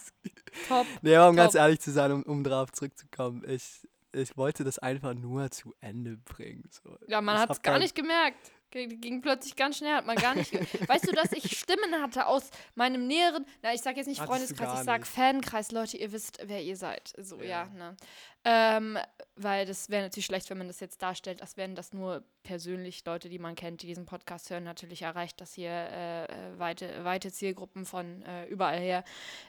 Top. 0.69 0.87
Nee, 1.01 1.15
aber 1.15 1.29
um 1.29 1.35
ganz 1.35 1.51
Top. 1.53 1.61
ehrlich 1.61 1.79
zu 1.81 1.91
sein, 1.91 2.11
um, 2.13 2.23
um 2.23 2.43
darauf 2.45 2.71
zurückzukommen, 2.71 3.43
ich, 3.45 3.85
ich 4.13 4.37
wollte 4.37 4.63
das 4.63 4.79
einfach 4.79 5.13
nur 5.13 5.51
zu 5.51 5.73
Ende 5.81 6.15
bringen. 6.17 6.63
So. 6.71 6.97
Ja, 7.07 7.19
man 7.19 7.37
hat 7.37 7.49
es 7.49 7.61
gar 7.61 7.77
nicht 7.77 7.93
gemerkt. 7.93 8.51
G- 8.71 8.85
Ging 8.87 9.21
plötzlich 9.21 9.55
ganz 9.57 9.77
schnell, 9.79 9.95
hat 9.95 10.05
man 10.05 10.15
gar 10.15 10.33
nicht. 10.35 10.53
weißt 10.87 11.07
du, 11.07 11.11
dass 11.11 11.33
ich 11.33 11.57
Stimmen 11.57 12.01
hatte 12.01 12.25
aus 12.27 12.51
meinem 12.75 13.05
näheren, 13.07 13.45
na, 13.61 13.73
ich 13.73 13.81
sag 13.81 13.97
jetzt 13.97 14.07
nicht 14.07 14.21
Hattest 14.21 14.55
Freundeskreis, 14.55 14.79
ich 14.79 14.85
sag. 14.85 15.07
Fankreis, 15.07 15.71
Leute, 15.71 15.97
ihr 15.97 16.11
wisst, 16.13 16.37
wer 16.45 16.63
ihr 16.63 16.77
seid. 16.77 17.11
So, 17.17 17.37
ja, 17.41 17.45
Ja. 17.47 17.65
ne. 17.75 17.97
Ähm, 18.45 18.97
weil 19.35 19.65
das 19.65 19.89
wäre 19.89 20.03
natürlich 20.03 20.25
schlecht, 20.25 20.49
wenn 20.49 20.57
man 20.57 20.67
das 20.67 20.79
jetzt 20.81 21.01
darstellt, 21.01 21.41
als 21.41 21.55
wären 21.55 21.75
das 21.75 21.93
nur 21.93 22.23
persönlich 22.43 23.03
Leute, 23.05 23.29
die 23.29 23.39
man 23.39 23.55
kennt, 23.55 23.81
die 23.83 23.87
diesen 23.87 24.05
Podcast 24.05 24.49
hören. 24.49 24.63
Natürlich 24.63 25.01
erreicht 25.01 25.39
das 25.39 25.53
hier 25.53 25.69
äh, 25.71 26.27
weite, 26.57 27.03
weite 27.03 27.31
Zielgruppen 27.31 27.85
von 27.85 28.21
äh, 28.23 28.45
überall 28.47 28.79
her, 28.79 29.03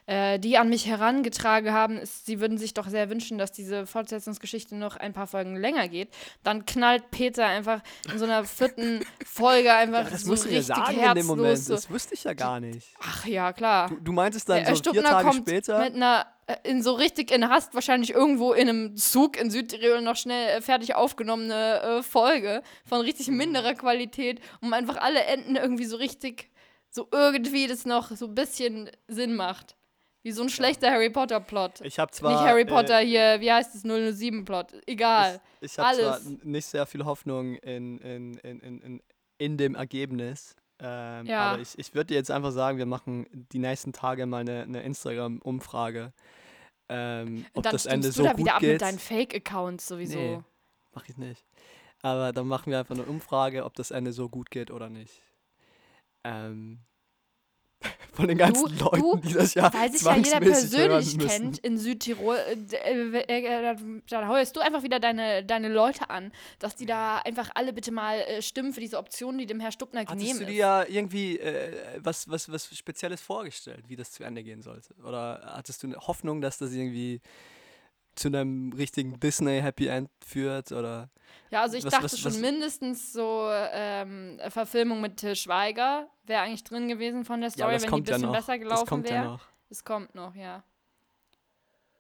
äh, 0.07 0.39
die 0.39 0.59
an 0.59 0.69
mich 0.69 0.87
herangetragen 0.87 1.73
haben. 1.73 1.99
Ist, 1.99 2.27
sie 2.27 2.41
würden 2.41 2.59
sich 2.59 2.75
doch 2.75 2.89
sehr 2.89 3.11
wünschen, 3.11 3.39
dass 3.39 3.53
diese 3.53 3.87
Fortsetzungsgeschichte 3.87 4.77
noch 4.77 4.97
ein 4.97 5.13
paar 5.13 5.27
Folgen 5.27 5.57
länger 5.57 5.89
geht. 5.89 6.09
Dann 6.43 6.67
knallt 6.67 7.11
Peter 7.11 7.47
einfach 7.47 7.81
in 8.13 8.19
so 8.19 8.25
einer 8.27 8.45
vierten 8.45 9.05
Folge 9.25 9.73
einfach 9.75 10.05
Ja, 10.05 10.11
das 10.11 10.23
so 10.23 10.33
richtig 10.33 10.67
sagen 10.67 10.99
in 11.01 11.15
dem 11.15 11.27
Moment. 11.27 11.59
so- 11.59 11.75
Das 11.75 11.91
wusste 11.91 12.15
ich 12.15 12.25
ja 12.25 12.35
gar 12.35 12.61
nicht. 12.61 12.89
Ach 13.01 13.25
ja, 13.27 13.53
klar. 13.53 13.89
Du, 13.89 13.97
du 14.01 14.13
meintest 14.13 14.49
dann 14.49 14.59
Der 14.65 14.67
so 14.67 14.71
vier 14.71 14.77
Stuckner 14.93 15.03
Tage 15.11 15.29
kommt 15.29 15.49
später. 15.49 15.79
mit 15.81 15.95
einer 15.95 16.27
in 16.65 16.83
so 16.83 16.93
richtig 16.95 17.31
in 17.31 17.49
Hast 17.49 17.75
wahrscheinlich 17.75 18.11
irgendwo 18.11 18.53
in 18.53 18.69
einem 18.69 18.97
Zug 18.97 19.37
in 19.41 19.51
Südtirol 19.51 20.01
noch 20.03 20.17
schnell 20.17 20.59
äh, 20.59 20.61
fertig 20.61 20.95
aufgenommene 20.95 21.81
äh, 21.83 22.03
Folge 22.03 22.63
von 22.85 23.01
richtig 23.01 23.29
Mhm. 23.29 23.37
minderer 23.37 23.75
Qualität, 23.75 24.41
um 24.61 24.73
einfach 24.73 24.97
alle 24.97 25.23
Enden 25.25 25.57
irgendwie 25.57 25.85
so 25.87 25.97
richtig 25.97 26.51
so 26.91 27.07
irgendwie 27.13 27.67
das 27.69 27.85
noch 27.87 28.11
so 28.11 28.27
ein 28.27 28.35
bisschen 28.35 28.91
Sinn 29.07 29.37
macht. 29.37 29.77
Wie 30.23 30.33
so 30.33 30.43
ein 30.43 30.49
schlechter 30.51 30.91
Harry 30.91 31.09
Potter 31.09 31.41
Plot. 31.41 31.81
Ich 31.83 31.99
habe 31.99 32.11
zwar. 32.11 32.33
Nicht 32.33 32.41
Harry 32.43 32.65
Potter 32.67 33.01
Äh, 33.01 33.07
hier, 33.07 33.41
wie 33.41 33.51
heißt 33.51 33.75
es 33.75 33.83
007 33.85 34.45
Plot? 34.45 34.73
Egal. 34.87 35.41
ich 35.63 35.73
ich 35.73 35.79
habe 35.79 35.97
zwar 35.97 36.21
nicht 36.43 36.67
sehr 36.67 36.85
viel 36.85 37.05
Hoffnung 37.07 37.55
in, 37.55 37.97
in, 37.99 38.35
in, 38.39 38.61
in, 38.61 38.81
in, 38.83 39.03
in 39.39 39.57
dem 39.57 39.75
Ergebnis. 39.77 40.57
Ähm, 40.79 41.25
Ja. 41.27 41.53
Aber 41.53 41.63
ich, 41.63 41.79
ich 41.79 41.95
würde 41.95 42.07
dir 42.09 42.15
jetzt 42.17 42.31
einfach 42.31 42.51
sagen, 42.51 42.77
wir 42.77 42.87
machen 42.87 43.27
die 43.53 43.59
nächsten 43.61 43.93
Tage 43.95 44.27
mal 44.27 44.41
eine, 44.41 44.63
eine 44.63 44.83
Instagram-Umfrage. 44.83 46.13
Ähm, 46.93 47.47
ob 47.55 47.63
Dann 47.63 47.73
das 47.73 47.87
Ende 47.87 48.09
stimmst 48.09 48.17
so 48.17 48.23
du 48.25 48.29
da 48.29 48.33
gut 48.35 48.41
wieder 48.45 48.55
ab 48.55 48.61
geht. 48.61 48.73
mit 48.73 48.83
deinen 48.83 48.99
Fake-Accounts 48.99 49.87
sowieso. 49.87 50.19
Nee. 50.19 50.41
Mach 50.93 51.09
ich 51.09 51.17
nicht. 51.17 51.47
Aber 52.03 52.33
dann 52.33 52.49
machen 52.49 52.71
wir 52.71 52.81
einfach 52.81 52.97
eine 52.97 53.05
Umfrage, 53.05 53.65
ob 53.65 53.75
das 53.75 53.91
Ende 53.93 54.13
so 54.13 54.29
gut 54.29 54.51
geht 54.51 54.71
oder 54.71 54.89
nicht. 54.91 55.23
Ähm, 56.25 56.81
von 58.13 58.29
den 58.29 58.37
ganzen 58.37 58.77
Du- 58.77 58.85
Leuten, 58.85 59.01
du, 59.01 59.17
die 59.17 59.33
das 59.33 59.55
ja 59.55 59.73
Weil 59.73 59.91
sich 59.93 60.03
ja 60.03 60.17
jeder 60.17 60.41
persönlich 60.41 61.19
kennt 61.19 61.59
in 61.59 61.79
Südtirol, 61.79 62.37
äh, 62.37 62.77
äh, 62.77 63.19
äh, 63.21 63.71
äh, 63.73 63.77
da 64.09 64.29
heuerst 64.29 64.55
du 64.57 64.61
einfach 64.61 64.83
wieder 64.83 65.01
deine, 65.01 65.45
deine 65.45 65.69
Leute 65.69 66.11
an, 66.11 66.33
dass 66.59 66.77
die 66.77 66.87
da 66.87 67.19
einfach 67.19 67.51
alle 67.55 67.73
bitte 67.73 67.93
mal 67.93 68.19
äh, 68.19 68.43
stimmen 68.43 68.73
für 68.75 68.81
diese 68.81 68.99
Option, 68.99 69.39
die 69.39 69.47
dem 69.47 69.61
Herr 69.61 69.73
Stuckner 69.73 70.05
genehm 70.05 70.21
Hattest 70.27 70.41
du 70.41 70.45
ist. 70.45 70.51
dir 70.51 70.57
ja 70.57 70.85
irgendwie 70.87 71.39
äh, 71.39 71.73
was, 72.03 72.29
was, 72.29 72.51
was 72.53 72.77
Spezielles 72.77 73.21
vorgestellt, 73.21 73.85
wie 73.89 73.97
das 73.97 74.13
zu 74.13 74.25
Ende 74.25 74.43
gehen 74.43 74.61
sollte? 74.63 74.95
Oder 75.07 75.53
hattest 75.57 75.83
du 75.83 75.87
eine 75.87 75.97
Hoffnung, 75.97 76.41
dass 76.41 76.59
das 76.59 76.73
irgendwie 76.73 77.21
zu 78.15 78.29
einem 78.29 78.73
richtigen 78.73 79.19
Disney-Happy 79.21 79.87
End 79.89 80.11
führt? 80.25 80.73
Oder 80.73 81.11
ja, 81.51 81.63
also 81.63 81.77
ich 81.77 81.85
was- 81.85 81.93
dachte 81.93 82.05
was- 82.05 82.19
schon 82.19 82.33
was- 82.33 82.41
mindestens 82.41 83.13
so 83.13 83.49
ähm, 83.51 84.41
Verfilmung 84.49 85.01
mit 85.01 85.17
Til 85.19 85.37
Schweiger 85.37 86.09
wäre 86.25 86.43
eigentlich 86.43 86.65
drin 86.65 86.89
gewesen 86.89 87.25
von 87.25 87.41
der 87.41 87.51
Story, 87.51 87.75
das 87.75 87.83
wenn 87.85 87.91
die 87.91 87.95
ein 87.97 88.05
ja 88.05 88.13
bisschen 88.13 88.23
noch. 88.29 88.33
besser 88.37 88.59
gelaufen 88.59 88.87
kommt 88.87 89.05
wäre. 89.05 89.15
ja 89.15 89.25
noch. 89.25 89.47
Es 89.71 89.85
kommt 89.85 90.15
noch, 90.15 90.35
ja. 90.35 90.63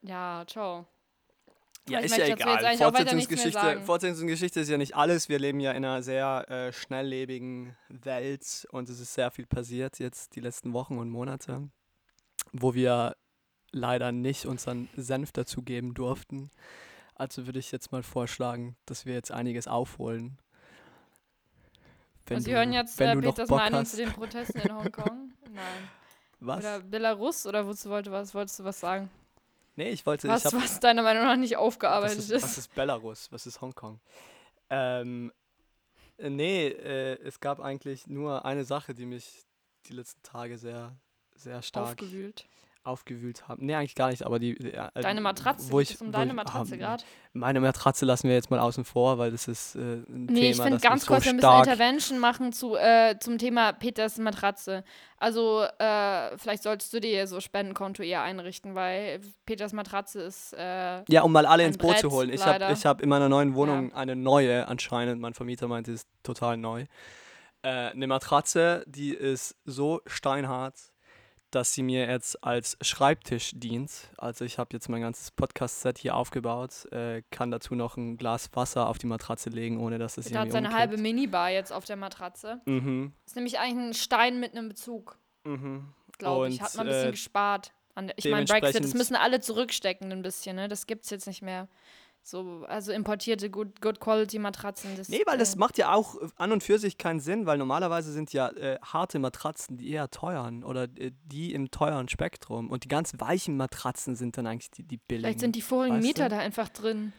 Ja, 0.02 0.45
ciao. 0.47 0.87
Ja, 1.88 1.99
ist 2.00 2.17
ja 2.17 2.26
egal. 2.26 2.76
Fortsetzungsgeschichte. 2.76 3.81
Fortsetzungsgeschichte 3.85 4.61
ist 4.61 4.69
ja 4.69 4.79
nicht 4.79 4.95
alles. 4.95 5.29
Wir 5.29 5.38
leben 5.38 5.61
ja 5.61 5.73
in 5.73 5.85
einer 5.85 6.02
sehr 6.02 6.49
äh, 6.49 6.73
schnelllebigen 6.73 7.76
Welt 7.88 8.67
und 8.71 8.88
es 8.88 9.00
ist 9.00 9.14
sehr 9.14 9.31
viel 9.31 9.47
passiert 9.47 9.99
jetzt 9.99 10.37
die 10.37 10.40
letzten 10.40 10.73
Wochen 10.73 10.99
und 10.99 11.11
Monate, 11.11 11.69
wo 12.52 12.75
wir 12.75 13.17
leider 13.73 14.12
nicht 14.12 14.47
unseren 14.47 14.89
Senf 14.97 15.33
dazugeben 15.33 15.95
durften. 15.95 16.50
Also 17.15 17.47
würde 17.47 17.59
ich 17.59 17.71
jetzt 17.73 17.93
mal 17.93 18.03
vorschlagen, 18.03 18.77
dass 18.87 19.05
wir 19.07 19.15
jetzt 19.15 19.31
einiges 19.31 19.69
aufholen. 19.69 20.39
Wenn 22.27 22.39
Und 22.39 22.43
Sie 22.45 22.50
du- 22.50 22.57
hören 22.57 22.73
jetzt 22.73 22.99
wenn 22.99 23.09
äh, 23.09 23.15
du 23.15 23.21
noch 23.21 23.35
Peters 23.35 23.49
Bock 23.49 23.59
Meinung 23.59 23.81
hast. 23.81 23.91
zu 23.93 23.97
den 23.99 24.12
Protesten 24.12 24.59
in 24.61 24.75
Hongkong? 24.75 25.33
Nein. 25.53 25.91
Was? 26.41 26.59
Oder 26.61 26.81
Belarus? 26.81 27.47
Oder 27.47 27.67
wozu 27.67 27.91
wollte 27.91 28.11
was, 28.12 28.35
wolltest 28.35 28.59
du 28.61 28.65
was 28.65 28.81
sagen? 28.81 29.11
nee, 29.77 29.91
ich 29.91 30.05
wollte. 30.07 30.29
Was, 30.29 30.45
ich 30.45 30.53
hab, 30.53 30.62
was 30.62 30.81
deiner 30.81 31.03
Meinung 31.03 31.25
nach 31.25 31.37
nicht 31.37 31.57
aufgearbeitet 31.57 32.19
was 32.19 32.25
ist, 32.25 32.31
ist? 32.31 32.43
Was 32.43 32.59
ist 32.59 32.75
Belarus? 32.75 33.29
Was 33.33 33.47
ist 33.47 33.61
Hongkong? 33.61 33.99
Ähm, 34.71 35.33
äh, 36.19 36.31
nee, 36.31 36.69
äh, 36.69 37.19
es 37.23 37.41
gab 37.41 37.61
eigentlich 37.61 38.07
nur 38.07 38.45
eine 38.45 38.65
Sache, 38.65 38.95
die 38.95 39.07
mich 39.07 39.45
die 39.87 39.95
letzten 39.95 40.23
Tage 40.23 40.59
sehr, 40.59 40.95
sehr 41.35 41.62
stark 41.62 41.89
Aufgewühlt. 41.91 42.47
Aufgewühlt 42.82 43.46
haben. 43.49 43.66
Nee, 43.66 43.75
eigentlich 43.75 43.94
gar 43.94 44.10
nicht, 44.10 44.25
aber 44.25 44.38
die. 44.38 44.54
die, 44.54 44.72
äh, 44.72 44.88
Deine 44.94 45.20
Matratze, 45.20 45.70
wo 45.70 45.80
ich, 45.80 46.00
um 46.00 46.08
wo 46.08 46.12
deine 46.12 46.30
ich, 46.30 46.37
Matratze 46.37 46.75
ah, 46.75 46.76
gerade? 46.76 47.04
Meine 47.32 47.60
Matratze 47.60 48.06
lassen 48.06 48.28
wir 48.28 48.34
jetzt 48.34 48.50
mal 48.50 48.58
außen 48.58 48.84
vor, 48.84 49.18
weil 49.18 49.30
das 49.30 49.49
ist 49.49 49.76
äh, 49.76 49.78
ein 49.78 50.26
Nee, 50.26 50.50
ich 50.50 50.56
Thema, 50.56 50.64
finde 50.64 50.78
das 50.78 50.82
mich 50.82 50.82
ganz 50.82 51.04
so 51.04 51.12
kurz, 51.12 51.25
wir 51.26 51.34
müssen 51.34 51.58
Intervention 51.58 52.18
machen 52.18 52.52
zu, 52.52 52.76
äh, 52.76 53.18
zum 53.20 53.38
Thema 53.38 53.72
Peters 53.72 54.18
Matratze. 54.18 54.84
Also, 55.18 55.64
äh, 55.78 56.38
vielleicht 56.38 56.62
solltest 56.62 56.92
du 56.94 57.00
dir 57.00 57.26
so 57.26 57.40
Spendenkonto 57.40 58.02
eher 58.02 58.22
einrichten, 58.22 58.75
weil 58.75 59.20
Peters 59.44 59.72
Matratze 59.72 60.22
ist, 60.22 60.54
äh, 60.54 61.02
Ja, 61.08 61.22
um 61.22 61.32
mal 61.32 61.46
alle 61.46 61.66
ins 61.66 61.76
Boot 61.76 61.99
zu 61.99 62.10
holen. 62.10 62.30
Ich 62.30 62.44
habe 62.44 62.72
ich 62.72 62.87
hab 62.87 63.02
in 63.02 63.08
meiner 63.08 63.28
neuen 63.28 63.54
Wohnung 63.54 63.92
eine 63.92 64.16
neue, 64.16 64.66
anscheinend. 64.68 65.20
Mein 65.20 65.34
Vermieter 65.34 65.68
meinte, 65.68 65.92
ist 65.92 66.08
total 66.22 66.56
neu. 66.56 66.87
Äh, 67.62 67.90
eine 67.90 68.06
Matratze, 68.06 68.84
die 68.87 69.12
ist 69.12 69.56
so 69.66 70.00
steinhart, 70.06 70.89
dass 71.50 71.75
sie 71.75 71.83
mir 71.83 72.09
jetzt 72.09 72.42
als 72.45 72.76
Schreibtisch 72.80 73.52
dient. 73.54 73.90
Also 74.16 74.45
ich 74.45 74.59
habe 74.59 74.71
jetzt 74.73 74.88
mein 74.88 75.00
ganzes 75.00 75.30
Podcast-Set 75.30 75.99
hier 75.99 76.14
aufgebaut, 76.16 76.90
äh, 76.92 77.23
kann 77.30 77.50
dazu 77.50 77.75
noch 77.75 77.97
ein 77.97 78.16
Glas 78.16 78.50
Wasser 78.54 78.88
auf 78.88 78.99
die 78.99 79.07
Matratze 79.07 79.50
legen, 79.50 79.80
ohne 79.80 79.99
dass 79.99 80.16
es 80.16 80.26
Peter 80.26 80.40
hat 80.40 80.47
irgendwie 80.47 80.52
seine 80.52 80.69
umkippt. 80.69 80.80
halbe 80.80 81.02
Minibar 81.02 81.50
jetzt 81.50 81.73
auf 81.73 81.85
der 81.85 81.97
Matratze. 81.97 82.61
Mhm, 82.66 83.12
Ist 83.26 83.37
nämlich 83.37 83.59
eigentlich 83.59 83.88
ein 83.88 83.95
Stein 83.95 84.40
mit 84.40 84.52
einem 84.52 84.69
Bezug, 84.69 85.19
mhm. 85.45 85.92
glaube 86.19 86.49
ich. 86.49 86.61
Hat 86.61 86.75
man 86.75 86.87
ein 86.87 86.92
bisschen 86.92 87.09
äh, 87.09 87.12
gespart. 87.12 87.73
Ich 88.16 88.30
meine, 88.30 88.47
Brexit, 88.47 88.85
das 88.85 88.95
müssen 88.95 89.16
alle 89.16 89.40
zurückstecken 89.40 90.11
ein 90.12 90.23
bisschen, 90.23 90.57
ne? 90.57 90.69
Das 90.69 90.87
gibt's 90.87 91.11
jetzt 91.11 91.26
nicht 91.26 91.42
mehr. 91.42 91.69
So, 92.23 92.65
also 92.69 92.93
importierte 92.93 93.50
Good, 93.50 93.81
good 93.81 93.99
Quality 93.99 94.39
Matratzen. 94.39 94.95
Das, 94.97 95.09
Nee, 95.09 95.23
weil 95.27 95.39
das 95.39 95.55
äh, 95.55 95.59
macht 95.59 95.79
ja 95.79 95.93
auch 95.95 96.17
äh, 96.21 96.29
an 96.37 96.53
und 96.53 96.62
für 96.62 96.79
sich 96.79 96.99
keinen 96.99 97.19
Sinn, 97.19 97.47
weil 97.47 97.59
normalerweise 97.59 98.12
sind 98.12 98.33
ja 98.33 98.49
äh, 98.50 98.79
harte 98.83 99.19
Matratzen 99.19 99.79
die 99.79 99.91
eher 99.91 100.11
teuren 100.11 100.62
oder 100.62 100.85
äh, 100.85 101.12
die 101.25 101.53
im 101.55 101.71
teuren 101.71 102.09
Spektrum. 102.09 102.71
Und 102.71 102.85
die 102.85 102.89
ganz 102.89 103.15
weichen 103.19 103.57
Matratzen 103.57 104.17
sind 104.17 104.37
dann 104.37 104.47
eigentlich 104.47 104.71
die, 104.71 104.83
die 104.83 104.99
billigen. 104.99 105.25
Vielleicht 105.25 105.41
sind 105.41 105.57
die 105.57 105.62
vorigen 105.62 105.99
Mieter 106.00 106.25
du? 106.29 106.37
da 106.37 106.39
einfach 106.41 106.69
drin. 106.69 107.12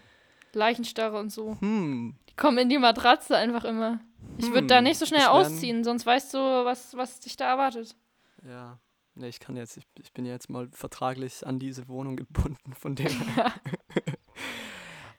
Leichenstarre 0.54 1.18
und 1.20 1.30
so. 1.32 1.58
Hm, 1.62 2.16
Die 2.30 2.36
kommen 2.36 2.58
in 2.60 2.70
die 2.70 2.78
Matratze 2.78 3.36
einfach 3.38 3.64
immer. 3.64 4.00
Ich 4.38 4.52
würde 4.52 4.68
da 4.68 4.78
Hm, 4.78 4.84
nicht 4.84 4.98
so 5.00 5.06
schnell 5.06 5.26
ausziehen, 5.28 5.84
sonst 5.84 6.06
weißt 6.06 6.34
du, 6.34 6.38
was, 6.38 6.96
was 6.96 7.20
dich 7.22 7.36
da 7.38 7.46
erwartet. 7.50 7.96
ja. 8.46 8.80
Nee, 9.14 9.28
ich 9.28 9.42
kann 9.42 9.58
jetzt, 9.58 9.76
ich, 9.76 9.84
ich 10.02 10.14
bin 10.14 10.26
jetzt 10.26 10.50
mal 10.50 10.70
vertraglich 10.72 11.46
an 11.46 11.60
diese 11.60 11.90
Wohnung 11.90 12.16
gebunden, 12.16 12.74
von 12.74 12.96
dem 12.96 13.08
her. 13.36 13.54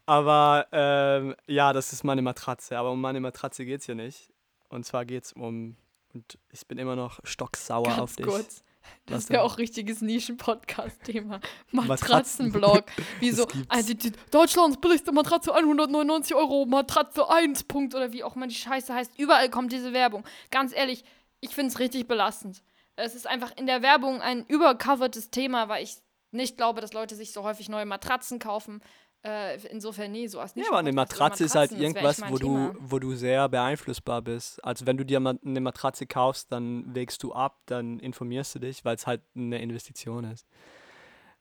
Aber 0.06 0.66
ähm, 0.72 1.34
ja, 1.46 1.72
das 1.72 1.92
ist 1.92 2.04
meine 2.04 2.22
Matratze. 2.22 2.76
Aber 2.78 2.90
um 2.90 3.00
meine 3.00 3.20
Matratze 3.20 3.64
geht 3.64 3.80
es 3.80 3.86
hier 3.86 3.94
nicht. 3.94 4.32
Und 4.68 4.84
zwar 4.84 5.04
geht 5.04 5.24
es 5.24 5.32
um, 5.32 5.76
und 6.12 6.38
ich 6.50 6.66
bin 6.66 6.78
immer 6.78 6.96
noch 6.96 7.20
stocksauer 7.24 7.84
Ganz 7.84 7.98
auf 7.98 8.16
dich. 8.16 8.26
kurz. 8.26 8.64
Das 9.06 9.28
wäre 9.30 9.42
auch 9.42 9.58
richtiges 9.58 10.00
Nischen-Podcast-Thema. 10.00 11.40
Matratzen. 11.70 12.48
Matratzenblog. 12.48 12.84
Wieso? 13.20 13.46
Also 13.68 13.94
die 13.94 14.12
Deutschlands 14.30 14.76
billigste 14.80 15.12
Matratze 15.12 15.54
199 15.54 16.34
Euro, 16.34 16.66
Matratze 16.66 17.28
1 17.28 17.64
Punkt 17.64 17.94
oder 17.94 18.12
wie 18.12 18.24
auch 18.24 18.34
immer 18.34 18.48
die 18.48 18.54
Scheiße 18.54 18.92
heißt. 18.92 19.18
Überall 19.18 19.50
kommt 19.50 19.72
diese 19.72 19.92
Werbung. 19.92 20.24
Ganz 20.50 20.74
ehrlich, 20.74 21.04
ich 21.40 21.54
finde 21.54 21.70
es 21.72 21.78
richtig 21.78 22.08
belastend. 22.08 22.62
Es 22.96 23.14
ist 23.14 23.26
einfach 23.26 23.56
in 23.56 23.66
der 23.66 23.82
Werbung 23.82 24.20
ein 24.20 24.44
übercovertes 24.46 25.30
Thema, 25.30 25.68
weil 25.68 25.82
ich 25.84 25.98
nicht 26.30 26.56
glaube, 26.56 26.80
dass 26.80 26.92
Leute 26.92 27.14
sich 27.14 27.32
so 27.32 27.42
häufig 27.42 27.68
neue 27.68 27.86
Matratzen 27.86 28.38
kaufen. 28.38 28.80
Äh, 29.24 29.56
insofern, 29.68 30.10
nee, 30.10 30.26
so 30.26 30.40
als 30.40 30.52
Ja, 30.54 30.60
nicht. 30.60 30.68
aber 30.68 30.78
eine 30.78 30.92
Matratze 30.92 31.44
ist 31.44 31.54
halt 31.54 31.70
irgendwas, 31.70 32.20
wo 32.28 32.38
du, 32.38 32.74
wo 32.80 32.98
du 32.98 33.14
sehr 33.14 33.48
beeinflussbar 33.48 34.20
bist. 34.20 34.62
Also 34.64 34.84
wenn 34.86 34.96
du 34.96 35.04
dir 35.04 35.18
eine 35.18 35.60
Matratze 35.60 36.06
kaufst, 36.06 36.50
dann 36.50 36.92
wägst 36.94 37.22
du 37.22 37.32
ab, 37.32 37.60
dann 37.66 38.00
informierst 38.00 38.56
du 38.56 38.58
dich, 38.58 38.84
weil 38.84 38.96
es 38.96 39.06
halt 39.06 39.22
eine 39.36 39.62
Investition 39.62 40.24
ist. 40.24 40.46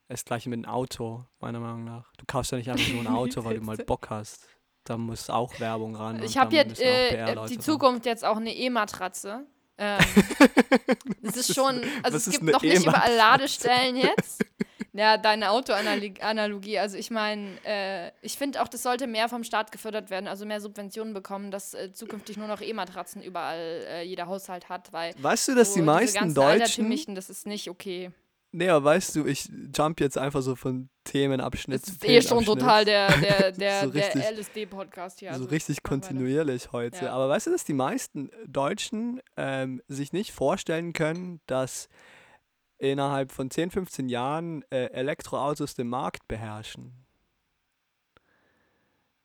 Das 0.08 0.26
gleiche 0.26 0.50
mit 0.50 0.58
einem 0.64 0.72
Auto, 0.72 1.26
meiner 1.40 1.60
Meinung 1.60 1.86
nach. 1.86 2.12
Du 2.18 2.26
kaufst 2.28 2.52
ja 2.52 2.58
nicht 2.58 2.70
einfach 2.70 2.88
nur 2.94 3.02
ein 3.02 3.08
Auto, 3.16 3.44
weil 3.46 3.58
du 3.58 3.66
mal 3.66 3.78
Bock 3.78 4.10
hast. 4.10 4.48
Da 4.84 4.98
muss 4.98 5.30
auch 5.30 5.60
Werbung 5.60 5.96
ran. 5.96 6.22
Ich 6.22 6.38
habe 6.38 6.56
jetzt 6.56 6.82
äh, 6.82 7.26
die 7.34 7.40
ran. 7.40 7.60
Zukunft 7.60 8.06
jetzt 8.06 8.26
auch 8.26 8.38
eine 8.38 8.54
E-Matratze. 8.54 9.46
Ähm, 9.78 10.00
es 11.24 11.38
ist 11.38 11.56
schon, 11.56 11.82
also 12.04 12.18
es 12.18 12.30
gibt 12.30 12.44
noch 12.44 12.62
nicht 12.62 12.84
überall? 12.86 13.16
Ladestellen 13.16 13.96
jetzt. 13.96 14.44
Ja, 14.94 15.18
deine 15.18 15.52
Autoanalogie. 15.52 16.78
Also 16.80 16.98
ich 16.98 17.12
meine, 17.12 17.50
äh, 17.64 18.12
ich 18.22 18.38
finde 18.38 18.62
auch, 18.62 18.68
das 18.68 18.84
sollte 18.84 19.08
mehr 19.08 19.30
vom 19.30 19.44
Staat 19.46 19.72
gefördert 19.72 20.10
werden, 20.10 20.28
also 20.28 20.46
mehr 20.46 20.60
Subventionen 20.60 21.14
bekommen, 21.14 21.50
dass 21.50 21.74
äh, 21.74 21.94
zukünftig 21.94 22.36
nur 22.38 22.48
noch 22.48 22.62
E-Matratzen 22.62 23.22
überall 23.22 23.86
äh, 23.88 24.04
jeder 24.04 24.28
Haushalt 24.28 24.68
hat, 24.68 24.92
weil 24.92 25.14
Weißt 25.22 25.48
du, 25.48 25.56
dass 25.56 25.70
so 25.70 25.76
die 25.80 25.82
meisten 25.86 26.34
Deutschen. 26.34 27.16
Das 27.16 27.30
ist 27.30 27.48
nicht 27.48 27.70
okay. 27.70 28.12
Nee, 28.54 28.68
aber 28.68 28.84
weißt 28.84 29.16
du, 29.16 29.26
ich 29.26 29.48
jump 29.74 30.02
jetzt 30.02 30.18
einfach 30.18 30.42
so 30.42 30.58
von 30.58 30.90
Themenabschnitt 31.06 31.84
Das 31.88 31.98
zu 32.00 32.06
ist 32.06 32.12
eh 32.12 32.22
schon 32.22 32.40
Themenabschnitt. 32.44 32.60
total 32.60 32.84
der, 32.86 33.18
der, 33.18 33.52
der, 33.54 33.82
So 33.86 33.90
der 33.92 34.08
richtig- 34.14 34.38
LSD-Podcast 34.40 35.20
hier. 35.22 35.30
so 35.30 35.36
also 35.36 35.46
richtig 35.50 35.78
mach 35.78 35.92
weiter. 35.92 36.02
kontinuierlich 36.02 36.72
heute. 36.74 37.06
Ja. 37.06 37.14
Aber 37.14 37.30
weißt 37.30 37.48
du, 37.48 37.52
dass 37.52 37.64
die 37.64 37.72
meisten 37.74 38.30
Deutschen 38.46 39.22
ähm, 39.38 39.82
sich 39.88 40.12
nicht 40.12 40.34
vorstellen 40.34 40.92
können, 40.92 41.40
dass 41.48 41.88
innerhalb 42.82 43.32
von 43.32 43.50
10, 43.50 43.72
15 43.72 44.10
Jahren 44.10 44.64
äh, 44.72 44.88
Elektroautos 44.88 45.76
den 45.76 45.88
Markt 45.88 46.28
beherrschen? 46.28 47.06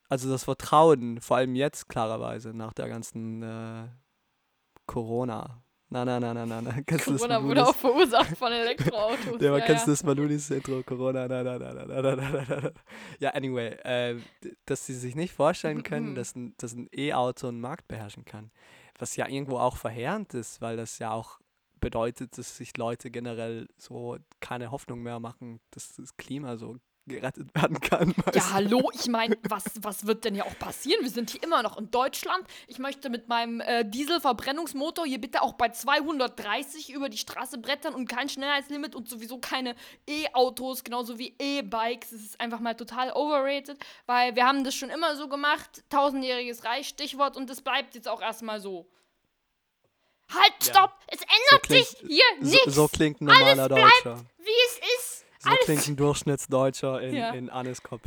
Also 0.09 0.31
das 0.31 0.45
Vertrauen, 0.45 1.21
vor 1.21 1.39
allem 1.39 1.57
jetzt 1.57 1.89
klarerweise, 1.89 2.51
nach 2.51 2.73
der 2.73 2.89
ganzen 2.89 3.43
äh, 3.43 3.89
Corona. 4.87 5.63
Na, 5.89 6.05
na, 6.05 6.19
na, 6.19 6.35
na, 6.35 6.45
na, 6.47 6.61
na. 6.61 6.83
Kennst 6.83 7.07
du 7.07 7.17
Corona 7.17 7.43
wurde 7.43 7.65
auch 7.67 7.75
verursacht 7.75 8.37
von 8.37 8.51
Elektroautos. 8.53 9.41
Ja, 9.41 9.51
man 9.51 9.61
ja, 9.61 9.67
kennst 9.67 9.87
ja. 9.87 9.93
das 9.93 10.03
Malunis 10.03 10.51
Intro, 10.51 10.83
Corona, 10.83 11.29
na, 11.29 11.43
na, 11.43 11.59
na, 11.59 11.73
na, 11.73 11.85
na, 11.87 12.03
na, 12.03 12.17
na, 12.17 12.45
na, 12.49 12.61
na. 12.61 12.71
Ja, 13.21 13.31
anyway, 13.31 13.69
äh, 13.85 14.17
dass 14.67 14.87
sie 14.87 14.95
sich 14.95 15.15
nicht 15.15 15.33
vorstellen 15.33 15.83
können, 15.83 16.11
Mhm. 16.11 16.15
dass 16.15 16.35
ein, 16.35 16.55
dass 16.59 16.75
ein 16.75 16.89
E-Auto 16.93 17.49
einen 17.49 17.61
Markt 17.61 17.89
beherrschen 17.89 18.25
kann. 18.25 18.51
Was 18.99 19.17
ja 19.17 19.29
irgendwo 19.29 19.59
auch 19.59 19.77
verheerend 19.77 20.35
ist, 20.35 20.61
weil 20.61 20.77
das 20.77 20.99
ja 20.99 21.13
auch 21.13 21.39
bedeutet, 21.87 22.37
dass 22.37 22.57
sich 22.57 22.77
Leute 22.77 23.13
generell 23.13 23.69
so 23.79 24.17
keine 24.41 24.73
Hoffnung 24.73 25.05
mehr 25.05 25.21
machen, 25.21 25.61
dass 25.71 25.95
das 25.95 26.17
Klima 26.17 26.57
so 26.57 26.79
gerettet 27.07 27.55
werden 27.55 27.81
kann. 27.81 28.13
Ja, 28.35 28.53
hallo, 28.53 28.91
ich 28.93 29.07
meine, 29.07 29.39
was, 29.49 29.65
was 29.83 30.05
wird 30.05 30.25
denn 30.25 30.35
hier 30.35 30.47
auch 30.47 30.59
passieren? 30.59 31.05
Wir 31.05 31.11
sind 31.11 31.31
hier 31.31 31.45
immer 31.45 31.63
noch 31.63 31.79
in 31.79 31.93
Deutschland. 31.93 32.45
Ich 32.67 32.81
möchte 32.81 33.09
mit 33.09 33.29
meinem 33.29 33.61
äh, 33.61 33.89
Dieselverbrennungsmotor 33.89 35.07
hier 35.07 35.21
bitte 35.21 35.43
auch 35.43 35.53
bei 35.53 35.69
230 35.69 36.93
über 36.93 37.09
die 37.09 37.19
Straße 37.19 37.59
brettern 37.59 37.95
und 37.95 38.09
kein 38.09 38.29
Schnellheitslimit 38.29 38.97
und 38.97 39.09
sowieso 39.09 39.39
keine 39.39 39.77
E-Autos, 40.09 40.83
genauso 40.83 41.21
wie 41.21 41.37
E-Bikes. 41.39 42.11
Es 42.11 42.25
ist 42.25 42.41
einfach 42.41 42.59
mal 42.59 42.75
total 42.75 43.13
overrated, 43.13 43.79
weil 44.07 44.35
wir 44.35 44.45
haben 44.45 44.65
das 44.65 44.75
schon 44.75 44.91
immer 44.91 45.15
so 45.15 45.29
gemacht. 45.29 45.85
Tausendjähriges 45.89 46.65
Reich, 46.65 46.89
Stichwort, 46.89 47.37
und 47.37 47.49
das 47.49 47.61
bleibt 47.61 47.95
jetzt 47.95 48.09
auch 48.09 48.21
erstmal 48.21 48.61
so. 48.61 48.89
Halt, 50.29 50.53
Ja. 50.61 50.73
stopp! 50.73 50.93
Es 51.09 51.21
ändert 51.21 51.63
klingt- 51.63 51.87
sich 51.87 51.99
hier 52.09 52.25
So, 52.41 52.51
nichts, 52.51 52.75
so 52.75 52.89
klingt 52.89 53.21
ein 53.21 53.25
normaler 53.27 53.69
Deutscher. 53.69 54.25
wie 54.39 54.51
es 54.67 54.79
ist. 54.99 55.25
So 55.41 55.51
klingt 55.65 55.87
ein 55.87 55.97
Durchschnittsdeutscher 55.97 57.01
in, 57.01 57.15
Ja. 57.15 57.31
in 57.31 57.51
Annes 57.51 57.83
Kopf. 57.83 58.03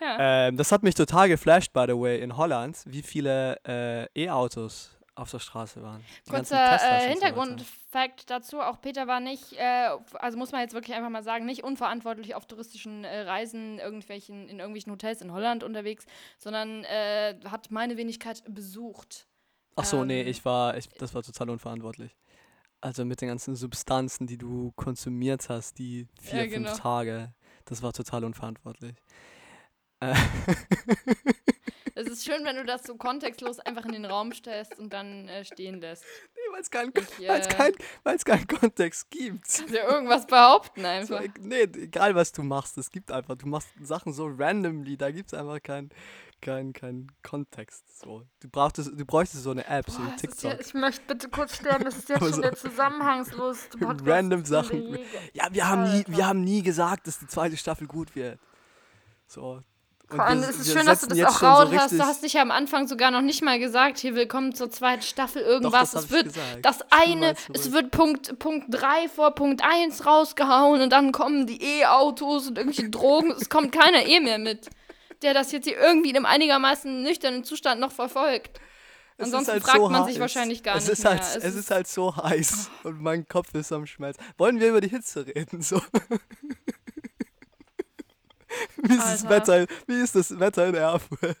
Ja. 0.00 0.46
Ähm, 0.48 0.56
das 0.56 0.70
hat 0.70 0.84
mich 0.84 0.94
total 0.94 1.28
geflasht, 1.28 1.72
by 1.72 1.84
the 1.88 1.94
way, 1.98 2.20
in 2.20 2.36
Holland, 2.36 2.78
wie 2.86 3.02
viele 3.02 3.58
äh, 3.66 4.06
E-Autos 4.26 4.90
auf 5.16 5.32
der 5.32 5.40
Straße 5.40 5.82
waren. 5.82 6.04
Die 6.26 6.30
Kurzer 6.30 6.56
äh, 6.80 6.94
und 6.94 7.02
so 7.02 7.08
Hintergrundfakt 7.08 8.30
dazu, 8.30 8.60
auch 8.60 8.80
Peter 8.80 9.08
war 9.08 9.18
nicht, 9.18 9.54
äh, 9.54 9.88
also 10.14 10.38
muss 10.38 10.52
man 10.52 10.60
jetzt 10.60 10.74
wirklich 10.74 10.94
einfach 10.94 11.10
mal 11.10 11.24
sagen, 11.24 11.44
nicht 11.46 11.64
unverantwortlich 11.64 12.36
auf 12.36 12.46
touristischen 12.46 13.02
äh, 13.02 13.22
Reisen 13.22 13.80
irgendwelchen, 13.80 14.48
in 14.48 14.60
irgendwelchen 14.60 14.92
Hotels 14.92 15.20
in 15.20 15.32
Holland 15.32 15.64
unterwegs, 15.64 16.06
sondern 16.38 16.84
äh, 16.84 17.34
hat 17.50 17.72
meine 17.72 17.96
Wenigkeit 17.96 18.44
besucht. 18.46 19.26
Ach 19.80 19.84
so, 19.84 20.04
nee, 20.04 20.22
ähm, 20.22 20.28
ich 20.28 20.44
war, 20.44 20.76
ich, 20.76 20.88
das 20.88 21.14
war 21.14 21.22
total 21.22 21.50
unverantwortlich. 21.50 22.16
Also 22.80 23.04
mit 23.04 23.20
den 23.20 23.28
ganzen 23.28 23.56
Substanzen, 23.56 24.26
die 24.26 24.38
du 24.38 24.72
konsumiert 24.76 25.48
hast, 25.48 25.78
die 25.78 26.06
vier, 26.20 26.40
Ja, 26.40 26.46
genau. 26.46 26.68
fünf 26.68 26.80
Tage, 26.80 27.32
das 27.64 27.82
war 27.82 27.92
total 27.92 28.24
unverantwortlich. 28.24 28.94
Äh, 30.00 30.14
Es 32.00 32.06
ist 32.06 32.24
schön, 32.24 32.44
wenn 32.44 32.54
du 32.54 32.64
das 32.64 32.84
so 32.84 32.94
kontextlos 32.94 33.58
einfach 33.58 33.84
in 33.84 33.90
den 33.90 34.04
Raum 34.04 34.32
stellst 34.32 34.78
und 34.78 34.92
dann 34.92 35.28
äh, 35.28 35.44
stehen 35.44 35.80
lässt. 35.80 36.04
nee, 36.36 36.52
weil 36.52 36.60
es 36.60 36.70
keinen 36.70 36.92
äh, 36.94 37.40
kein, 37.48 37.72
weil's 38.04 38.24
Kontext 38.24 39.10
gibt. 39.10 39.48
Kannst 39.52 39.74
ja 39.74 39.90
irgendwas 39.90 40.24
behaupten 40.28 40.84
einfach. 40.84 41.20
e- 41.22 41.30
nee, 41.40 41.62
egal 41.62 42.14
was 42.14 42.30
du 42.30 42.44
machst, 42.44 42.78
es 42.78 42.92
gibt 42.92 43.10
einfach, 43.10 43.34
du 43.34 43.48
machst 43.48 43.68
Sachen 43.82 44.12
so 44.12 44.26
randomly, 44.28 44.96
da 44.96 45.10
gibt 45.10 45.32
es 45.32 45.34
einfach 45.34 45.60
keinen 45.60 45.90
kein, 46.40 46.72
kein 46.72 47.08
Kontext. 47.22 48.00
So. 48.00 48.22
Du, 48.40 48.48
brauchtest, 48.48 48.90
du 48.98 49.04
bräuchtest 49.04 49.42
so 49.42 49.50
eine 49.50 49.66
App, 49.66 49.88
so 49.90 49.98
Boah, 49.98 50.06
ein 50.06 50.08
es 50.08 50.14
ist 50.14 50.20
TikTok. 50.20 50.52
ja, 50.52 50.60
ich 50.60 50.74
möchte 50.74 51.02
bitte 51.06 51.28
kurz 51.28 51.56
sterben, 51.56 51.84
das 51.84 51.96
ist 51.96 52.08
jetzt 52.08 52.18
schon 52.24 52.32
so 52.34 52.40
der 52.42 52.54
zusammenhangsloseste 52.54 53.78
Podcast. 53.78 54.06
random 54.06 54.44
Sachen. 54.44 54.98
Ja, 55.32 55.48
wir 55.50 55.68
haben, 55.68 55.92
nie, 55.92 56.04
wir 56.08 56.26
haben 56.26 56.42
nie 56.42 56.62
gesagt, 56.62 57.06
dass 57.06 57.18
die 57.18 57.26
zweite 57.26 57.56
Staffel 57.56 57.86
gut 57.86 58.14
wird. 58.14 58.38
So. 59.26 59.62
Und 60.10 60.16
Vor 60.16 60.32
ist 60.32 60.58
es 60.60 60.68
wir 60.68 60.78
schön, 60.78 60.86
dass 60.86 61.02
du 61.02 61.08
das 61.08 61.18
auch 61.22 61.38
schon 61.38 61.68
so 61.68 61.74
raus 61.74 61.82
hast. 61.82 61.92
Du 61.92 61.98
hast 62.02 62.22
dich 62.22 62.32
ja 62.32 62.40
am 62.40 62.50
Anfang 62.50 62.88
sogar 62.88 63.10
noch 63.10 63.20
nicht 63.20 63.42
mal 63.42 63.58
gesagt, 63.58 63.98
hier 63.98 64.14
willkommen 64.14 64.54
zur 64.54 64.70
zweiten 64.70 65.02
Staffel 65.02 65.42
Doch, 65.42 65.50
irgendwas. 65.50 65.94
hab 65.94 66.04
es 66.04 66.10
wird 66.10 66.24
gesagt. 66.24 66.64
das 66.64 66.78
eine, 66.88 67.34
es 67.52 67.72
wird 67.72 67.90
Punkt, 67.90 68.38
Punkt 68.38 68.68
3 68.70 69.08
vor 69.10 69.34
Punkt 69.34 69.62
1 69.62 70.06
rausgehauen 70.06 70.80
und 70.80 70.90
dann 70.90 71.12
kommen 71.12 71.46
die 71.46 71.62
E-Autos 71.62 72.48
und 72.48 72.56
irgendwelche 72.56 72.88
Drogen. 72.88 73.32
es 73.32 73.50
kommt 73.50 73.70
keiner 73.72 74.06
eh 74.06 74.18
mehr 74.20 74.38
mit, 74.38 74.70
der 75.22 75.34
das 75.34 75.52
jetzt 75.52 75.64
hier 75.64 75.78
irgendwie 75.78 76.10
in 76.10 76.16
einem 76.16 76.26
einigermaßen 76.26 77.02
nüchternen 77.02 77.44
Zustand 77.44 77.80
noch 77.80 77.92
verfolgt. 77.92 78.60
Es 79.16 79.24
Ansonsten 79.26 79.52
halt 79.52 79.62
fragt 79.64 79.78
so 79.78 79.88
man 79.88 80.04
sich 80.06 80.20
wahrscheinlich 80.20 80.62
gar 80.62 80.76
es 80.76 80.84
nicht 80.84 80.92
ist 80.92 81.04
halt, 81.04 81.20
mehr. 81.20 81.36
Es, 81.44 81.54
ist 81.56 81.70
halt 81.72 81.88
so 81.88 82.16
heiß 82.16 82.70
und 82.84 83.02
mein 83.02 83.26
Kopf 83.26 83.52
ist 83.54 83.72
am 83.72 83.84
Schmelzen. 83.84 84.22
Wollen 84.36 84.60
wir 84.60 84.68
über 84.68 84.80
die 84.80 84.88
Hitze 84.88 85.26
reden? 85.26 85.60
So. 85.60 85.76
wie, 88.76 88.94
ist 88.94 89.04
das. 89.04 89.28
Wetter, 89.28 89.66
wie 89.88 90.00
ist 90.00 90.14
das 90.14 90.38
Wetter 90.38 90.68
in 90.68 90.76
Erfurt? 90.76 91.36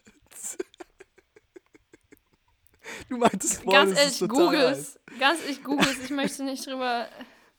Du 3.08 3.16
meintest 3.16 3.62
vorhin, 3.62 3.72
Ganz 3.72 3.92
es 3.92 3.98
ist 3.98 4.02
ehrlich, 4.02 4.18
total 4.18 4.44
google 4.44 4.68
heiß. 4.70 4.78
es. 4.78 4.98
Ganz 5.20 5.40
ehrlich, 5.42 5.62
google 5.62 5.86
es. 5.88 6.04
Ich 6.04 6.10
möchte 6.10 6.42
nicht 6.42 6.66
drüber. 6.66 7.08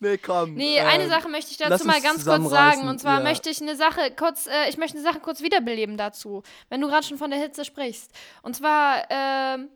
Nee, 0.01 0.17
komm. 0.17 0.53
Nee, 0.53 0.79
eine 0.79 1.03
ähm, 1.03 1.09
Sache 1.09 1.27
möchte 1.27 1.51
ich 1.51 1.57
dazu 1.57 1.85
mal 1.85 2.01
ganz 2.01 2.25
kurz 2.25 2.49
sagen. 2.49 2.87
Und 2.87 2.99
zwar 2.99 3.17
ja. 3.19 3.23
möchte 3.23 3.49
ich 3.49 3.61
eine 3.61 3.75
Sache 3.75 4.11
kurz, 4.17 4.47
äh, 4.47 4.69
ich 4.69 4.77
möchte 4.77 4.97
eine 4.97 5.05
Sache 5.05 5.19
kurz 5.19 5.41
wiederbeleben 5.41 5.97
dazu, 5.97 6.43
wenn 6.69 6.79
du 6.79 6.87
gerade 6.87 7.05
schon 7.05 7.17
von 7.17 7.29
der 7.29 7.39
Hitze 7.39 7.65
sprichst. 7.65 8.11
Und 8.41 8.55
zwar, 8.55 9.03
ähm, 9.09 9.67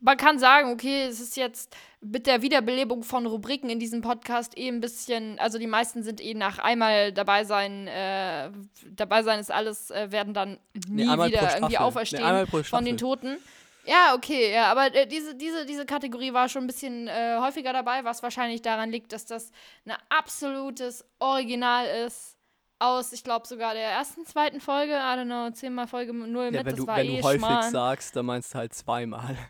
man 0.00 0.16
kann 0.16 0.38
sagen, 0.38 0.70
okay, 0.70 1.04
es 1.04 1.20
ist 1.20 1.36
jetzt 1.36 1.74
mit 2.00 2.28
der 2.28 2.42
Wiederbelebung 2.42 3.02
von 3.02 3.26
Rubriken 3.26 3.68
in 3.70 3.80
diesem 3.80 4.02
Podcast 4.02 4.56
eh 4.56 4.68
ein 4.68 4.80
bisschen, 4.80 5.38
also 5.40 5.58
die 5.58 5.66
meisten 5.66 6.04
sind 6.04 6.20
eh 6.20 6.34
nach 6.34 6.60
einmal 6.60 7.12
dabei 7.12 7.42
sein, 7.42 7.88
äh, 7.88 8.50
dabei 8.88 9.24
sein 9.24 9.40
ist 9.40 9.50
alles, 9.50 9.90
äh, 9.90 10.12
werden 10.12 10.32
dann 10.32 10.58
nie 10.88 11.06
Nee, 11.06 11.26
wieder 11.26 11.54
irgendwie 11.54 11.78
auferstehen 11.78 12.46
Nee, 12.52 12.62
von 12.62 12.84
den. 12.84 12.98
Toten. 12.98 13.38
Ja, 13.86 14.14
okay, 14.14 14.52
ja, 14.52 14.70
aber 14.70 14.94
äh, 14.94 15.06
diese, 15.06 15.34
diese, 15.34 15.64
diese 15.64 15.86
Kategorie 15.86 16.32
war 16.32 16.48
schon 16.48 16.64
ein 16.64 16.66
bisschen 16.66 17.06
äh, 17.08 17.36
häufiger 17.40 17.72
dabei, 17.72 18.04
was 18.04 18.22
wahrscheinlich 18.22 18.62
daran 18.62 18.90
liegt, 18.90 19.12
dass 19.12 19.26
das 19.26 19.50
ein 19.84 19.94
absolutes 20.08 21.04
Original 21.18 21.86
ist. 22.06 22.34
Aus, 22.78 23.12
ich 23.14 23.24
glaube, 23.24 23.46
sogar 23.46 23.72
der 23.72 23.84
ersten, 23.90 24.26
zweiten 24.26 24.60
Folge, 24.60 24.92
I 24.92 24.96
don't 24.98 25.24
know, 25.24 25.48
zehnmal 25.50 25.86
Folge 25.86 26.12
null 26.12 26.44
Ja, 26.46 26.50
mit, 26.50 26.66
wenn 26.66 26.66
das 26.66 26.74
du, 26.76 26.86
wenn 26.86 27.06
eh 27.06 27.16
du 27.20 27.22
häufig 27.24 27.40
Schmarrn. 27.40 27.70
sagst, 27.72 28.14
dann 28.16 28.26
meinst 28.26 28.52
du 28.54 28.58
halt 28.58 28.74
zweimal. 28.74 29.36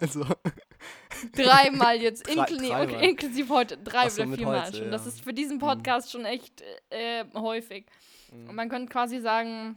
Also, 0.00 0.26
Dreimal 1.36 1.96
jetzt, 2.02 2.26
Drei- 2.26 2.32
inkl 2.32 2.56
dreimal. 2.58 2.86
okay, 2.86 3.08
inklusive 3.10 3.54
heute, 3.54 3.76
drei 3.78 4.08
so, 4.08 4.22
oder 4.22 4.36
viermal 4.36 4.66
heute, 4.66 4.78
schon. 4.78 4.90
Das 4.90 5.02
ja. 5.04 5.08
ist 5.08 5.20
für 5.22 5.32
diesen 5.32 5.56
Mhm. 5.56 5.60
Podcast 5.60 6.10
schon 6.10 6.24
echt 6.24 6.62
äh, 6.90 7.24
häufig. 7.34 7.86
Und 8.32 8.54
man 8.54 8.68
könnte 8.68 8.92
quasi 8.92 9.20
sagen, 9.20 9.76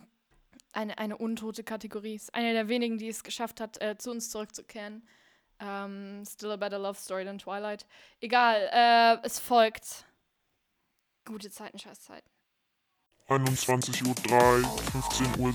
eine, 0.73 0.97
eine 0.97 1.17
untote 1.17 1.63
Kategorie. 1.63 2.15
Ist 2.15 2.33
eine 2.33 2.53
der 2.53 2.67
wenigen, 2.67 2.97
die 2.97 3.07
es 3.07 3.23
geschafft 3.23 3.61
hat, 3.61 3.81
äh, 3.81 3.97
zu 3.97 4.11
uns 4.11 4.29
zurückzukehren. 4.29 5.07
Ähm, 5.59 6.23
still 6.25 6.51
a 6.51 6.57
better 6.57 6.79
love 6.79 6.99
story 6.99 7.23
than 7.23 7.37
Twilight. 7.37 7.85
Egal, 8.19 8.69
äh, 8.71 9.25
es 9.25 9.39
folgt. 9.39 10.05
Gute 11.25 11.49
Zeiten, 11.49 11.79
Scheißzeiten. 11.79 12.29
21.03 13.29 14.05
Uhr, 14.05 14.15
15.06 14.91 15.39
Uhr, 15.39 15.53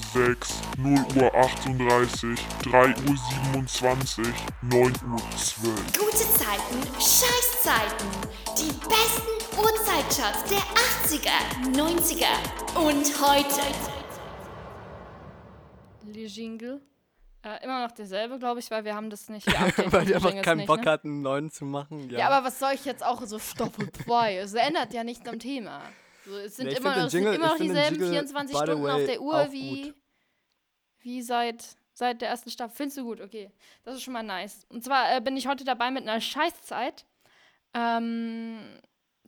0 0.78 1.22
Uhr 1.22 1.34
38, 1.34 2.38
3 2.62 2.88
Uhr 2.88 3.16
27, 3.52 4.26
9 4.62 4.80
Uhr 4.80 5.20
12. 5.36 5.98
Gute 5.98 6.16
Zeiten, 6.16 6.82
Scheißzeiten. 6.94 8.08
Die 8.56 8.72
besten 8.88 9.38
Uhrzeitcharts 9.58 10.44
der 10.48 10.64
80er, 11.04 11.38
90er 11.76 12.34
und 12.74 13.20
heute. 13.20 14.07
Le 16.12 16.26
Jingle. 16.26 16.80
Äh, 17.44 17.62
immer 17.64 17.86
noch 17.86 17.92
derselbe, 17.92 18.38
glaube 18.38 18.58
ich, 18.60 18.70
weil 18.70 18.84
wir 18.84 18.94
haben 18.96 19.10
das 19.10 19.28
nicht 19.28 19.46
geupdatet. 19.46 19.92
weil 19.92 20.00
die 20.02 20.06
die 20.08 20.14
einfach 20.16 20.42
keinen 20.42 20.56
nicht, 20.58 20.66
Bock 20.66 20.84
ne? 20.84 20.90
hatten, 20.90 21.08
einen 21.08 21.22
neuen 21.22 21.50
zu 21.50 21.64
machen. 21.64 22.10
Ja, 22.10 22.18
Ja, 22.20 22.28
aber 22.30 22.46
was 22.46 22.58
soll 22.58 22.72
ich 22.74 22.84
jetzt 22.84 23.04
auch 23.04 23.22
so 23.26 23.38
Staffel 23.38 23.90
2? 23.92 24.38
Es 24.38 24.54
ändert 24.54 24.92
ja 24.92 25.04
nichts 25.04 25.26
am 25.28 25.38
Thema. 25.38 25.82
So, 26.26 26.36
es 26.36 26.56
sind 26.56 26.66
ich 26.68 26.78
immer, 26.78 26.96
es 26.96 27.12
sind 27.12 27.22
Jingle- 27.22 27.34
immer 27.36 27.48
noch 27.48 27.56
dieselben 27.58 27.94
Jingle, 27.96 28.10
24 28.10 28.54
by 28.54 28.58
the 28.58 28.64
Stunden 28.72 28.90
auf 28.90 28.98
way, 28.98 29.06
der 29.06 29.20
Uhr 29.22 29.48
wie, 29.52 29.82
gut. 29.84 29.94
wie 31.00 31.22
seit, 31.22 31.64
seit 31.94 32.20
der 32.20 32.28
ersten 32.28 32.50
Staffel. 32.50 32.74
Findest 32.76 32.98
du 32.98 33.04
gut? 33.04 33.20
Okay. 33.20 33.50
Das 33.84 33.94
ist 33.94 34.02
schon 34.02 34.12
mal 34.14 34.22
nice. 34.24 34.66
Und 34.68 34.82
zwar 34.84 35.16
äh, 35.16 35.20
bin 35.20 35.36
ich 35.36 35.46
heute 35.46 35.64
dabei 35.64 35.90
mit 35.92 36.02
einer 36.08 36.20
Scheißzeit. 36.20 37.06
Ähm, 37.72 38.58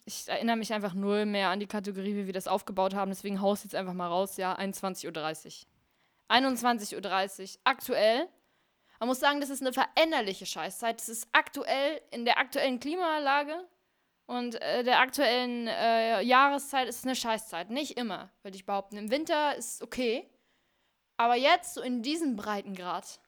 ich 0.04 0.28
erinnere 0.28 0.56
mich 0.56 0.72
einfach 0.72 0.94
null 0.94 1.26
mehr 1.26 1.50
an 1.50 1.60
die 1.60 1.66
Kategorie, 1.68 2.16
wie 2.16 2.26
wir 2.26 2.32
das 2.32 2.48
aufgebaut 2.48 2.94
haben. 2.94 3.10
Deswegen 3.12 3.40
haus 3.40 3.62
jetzt 3.62 3.74
einfach 3.76 3.94
mal 3.94 4.08
raus. 4.08 4.36
Ja, 4.36 4.58
21.30 4.58 5.06
Uhr. 5.46 5.52
21.30 6.30 7.42
Uhr. 7.42 7.60
Aktuell. 7.64 8.28
Man 8.98 9.08
muss 9.08 9.20
sagen, 9.20 9.40
das 9.40 9.50
ist 9.50 9.62
eine 9.62 9.72
veränderliche 9.72 10.46
Scheißzeit. 10.46 11.00
Das 11.00 11.08
ist 11.08 11.28
aktuell, 11.32 12.00
in 12.10 12.24
der 12.24 12.38
aktuellen 12.38 12.80
Klimalage 12.80 13.66
und 14.26 14.60
äh, 14.62 14.84
der 14.84 15.00
aktuellen 15.00 15.66
äh, 15.66 16.20
Jahreszeit 16.22 16.88
ist 16.88 16.98
es 16.98 17.04
eine 17.04 17.16
Scheißzeit. 17.16 17.70
Nicht 17.70 17.96
immer, 17.96 18.30
würde 18.42 18.56
ich 18.56 18.64
behaupten. 18.64 18.96
Im 18.96 19.10
Winter 19.10 19.56
ist 19.56 19.82
okay. 19.82 20.30
Aber 21.16 21.34
jetzt, 21.34 21.74
so 21.74 21.82
in 21.82 22.02
diesem 22.02 22.36
Breitengrad, 22.36 23.18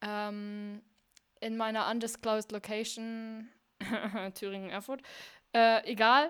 ähm, 0.00 0.82
in 1.40 1.56
meiner 1.56 1.88
undisclosed 1.90 2.50
Location, 2.50 3.48
Thüringen-Erfurt, 4.34 5.02
äh, 5.54 5.84
egal, 5.90 6.28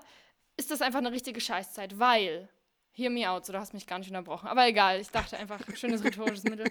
ist 0.57 0.71
das 0.71 0.83
einfach 0.83 0.99
eine 0.99 1.13
richtige 1.13 1.41
Scheißzeit, 1.41 1.99
weil, 1.99 2.49
hear 2.93 3.11
me 3.11 3.29
out, 3.29 3.47
so 3.47 3.53
du 3.53 3.59
hast 3.59 3.75
mich 3.75 3.87
gar 3.87 3.99
nicht 3.99 4.09
unterbrochen, 4.09 4.49
aber 4.49 4.67
egal, 4.67 5.01
ich 5.01 5.11
dachte 5.11 5.37
einfach, 5.39 5.61
schönes 5.75 6.05
rhetorisches 6.05 6.45
Mittel. 6.45 6.71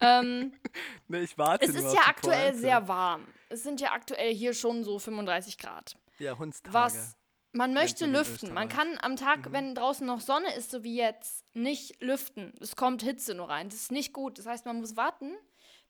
Ähm, 0.00 0.52
Nee, 1.08 1.20
ich 1.20 1.36
warte 1.38 1.64
es 1.64 1.74
ist 1.74 1.94
ja 1.94 2.02
aktuell 2.06 2.50
Pointe. 2.50 2.58
sehr 2.58 2.88
warm. 2.88 3.26
Es 3.48 3.62
sind 3.62 3.80
ja 3.80 3.92
aktuell 3.92 4.34
hier 4.34 4.54
schon 4.54 4.84
so 4.84 4.98
35 4.98 5.58
Grad. 5.58 5.96
Ja, 6.18 6.38
Hundstage. 6.38 6.74
Was 6.74 7.16
man 7.52 7.74
möchte 7.74 8.06
lüften. 8.06 8.54
Man 8.54 8.68
kann 8.68 8.96
am 9.02 9.16
Tag, 9.16 9.50
wenn 9.52 9.74
draußen 9.74 10.06
noch 10.06 10.20
Sonne 10.20 10.54
ist, 10.54 10.70
so 10.70 10.84
wie 10.84 10.96
jetzt, 10.96 11.44
nicht 11.52 12.00
lüften. 12.00 12.52
Es 12.60 12.76
kommt 12.76 13.02
Hitze 13.02 13.34
nur 13.34 13.48
rein. 13.48 13.68
Das 13.68 13.80
ist 13.80 13.92
nicht 13.92 14.12
gut. 14.12 14.38
Das 14.38 14.46
heißt, 14.46 14.66
man 14.66 14.78
muss 14.78 14.96
warten, 14.96 15.34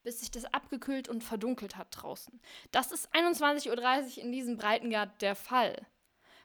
bis 0.03 0.21
sich 0.21 0.31
das 0.31 0.47
abgekühlt 0.47 1.09
und 1.09 1.23
verdunkelt 1.23 1.77
hat 1.77 1.89
draußen. 1.91 2.41
Das 2.71 2.93
ist 2.93 3.15
21.30 3.15 3.69
Uhr 3.69 4.25
in 4.25 4.33
diesem 4.33 4.57
Breitengrad 4.57 5.21
der 5.21 5.35
Fall. 5.35 5.87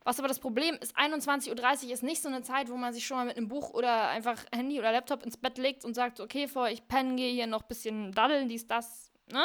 Was 0.05 0.19
aber 0.19 0.27
das 0.27 0.39
Problem 0.39 0.77
ist, 0.79 0.95
21.30 0.95 1.85
Uhr 1.87 1.91
ist 1.91 2.03
nicht 2.03 2.21
so 2.21 2.29
eine 2.29 2.43
Zeit, 2.43 2.69
wo 2.69 2.77
man 2.77 2.93
sich 2.93 3.05
schon 3.05 3.17
mal 3.17 3.25
mit 3.25 3.37
einem 3.37 3.47
Buch 3.47 3.71
oder 3.71 4.07
einfach 4.09 4.37
Handy 4.53 4.77
oder 4.77 4.91
Laptop 4.91 5.23
ins 5.23 5.35
Bett 5.35 5.57
legt 5.57 5.83
und 5.83 5.95
sagt, 5.95 6.19
okay, 6.19 6.47
vor 6.47 6.69
ich 6.69 6.87
pennen 6.87 7.17
gehe, 7.17 7.33
hier 7.33 7.47
noch 7.47 7.63
ein 7.63 7.67
bisschen 7.67 8.11
daddeln, 8.11 8.47
dies, 8.47 8.67
das, 8.67 9.11
ne? 9.31 9.43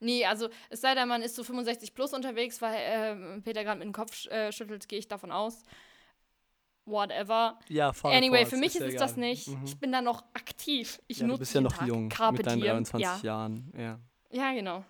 Nee, 0.00 0.26
also 0.26 0.48
es 0.68 0.80
sei 0.80 0.96
denn, 0.96 1.06
man 1.06 1.22
ist 1.22 1.36
so 1.36 1.44
65 1.44 1.94
plus 1.94 2.12
unterwegs, 2.12 2.60
weil 2.60 2.74
äh, 2.74 3.40
Peter 3.42 3.62
gerade 3.62 3.78
mit 3.78 3.86
dem 3.86 3.92
Kopf 3.92 4.26
äh, 4.26 4.50
schüttelt, 4.50 4.88
gehe 4.88 4.98
ich 4.98 5.06
davon 5.06 5.30
aus. 5.30 5.62
Whatever. 6.84 7.60
Ja, 7.68 7.92
fahr 7.92 8.10
Anyway, 8.10 8.44
für 8.44 8.56
mich 8.56 8.74
ist 8.74 8.82
es 8.82 8.96
das 8.96 9.16
nicht. 9.16 9.46
Mhm. 9.46 9.62
Ich 9.64 9.78
bin 9.78 9.92
da 9.92 10.02
noch 10.02 10.24
aktiv. 10.34 11.00
Ich 11.06 11.18
ja, 11.18 11.26
nutze 11.28 11.36
du 11.36 11.40
bist 11.42 11.54
ja 11.54 11.60
noch 11.60 11.72
Tag. 11.76 11.86
jung 11.86 12.08
Carpe 12.08 12.38
mit 12.38 12.46
deinen 12.46 12.60
diem. 12.60 12.70
23 12.72 13.00
ja. 13.00 13.20
Jahren. 13.22 13.72
Ja. 13.78 14.00
Ja, 14.32 14.52
genau. 14.52 14.84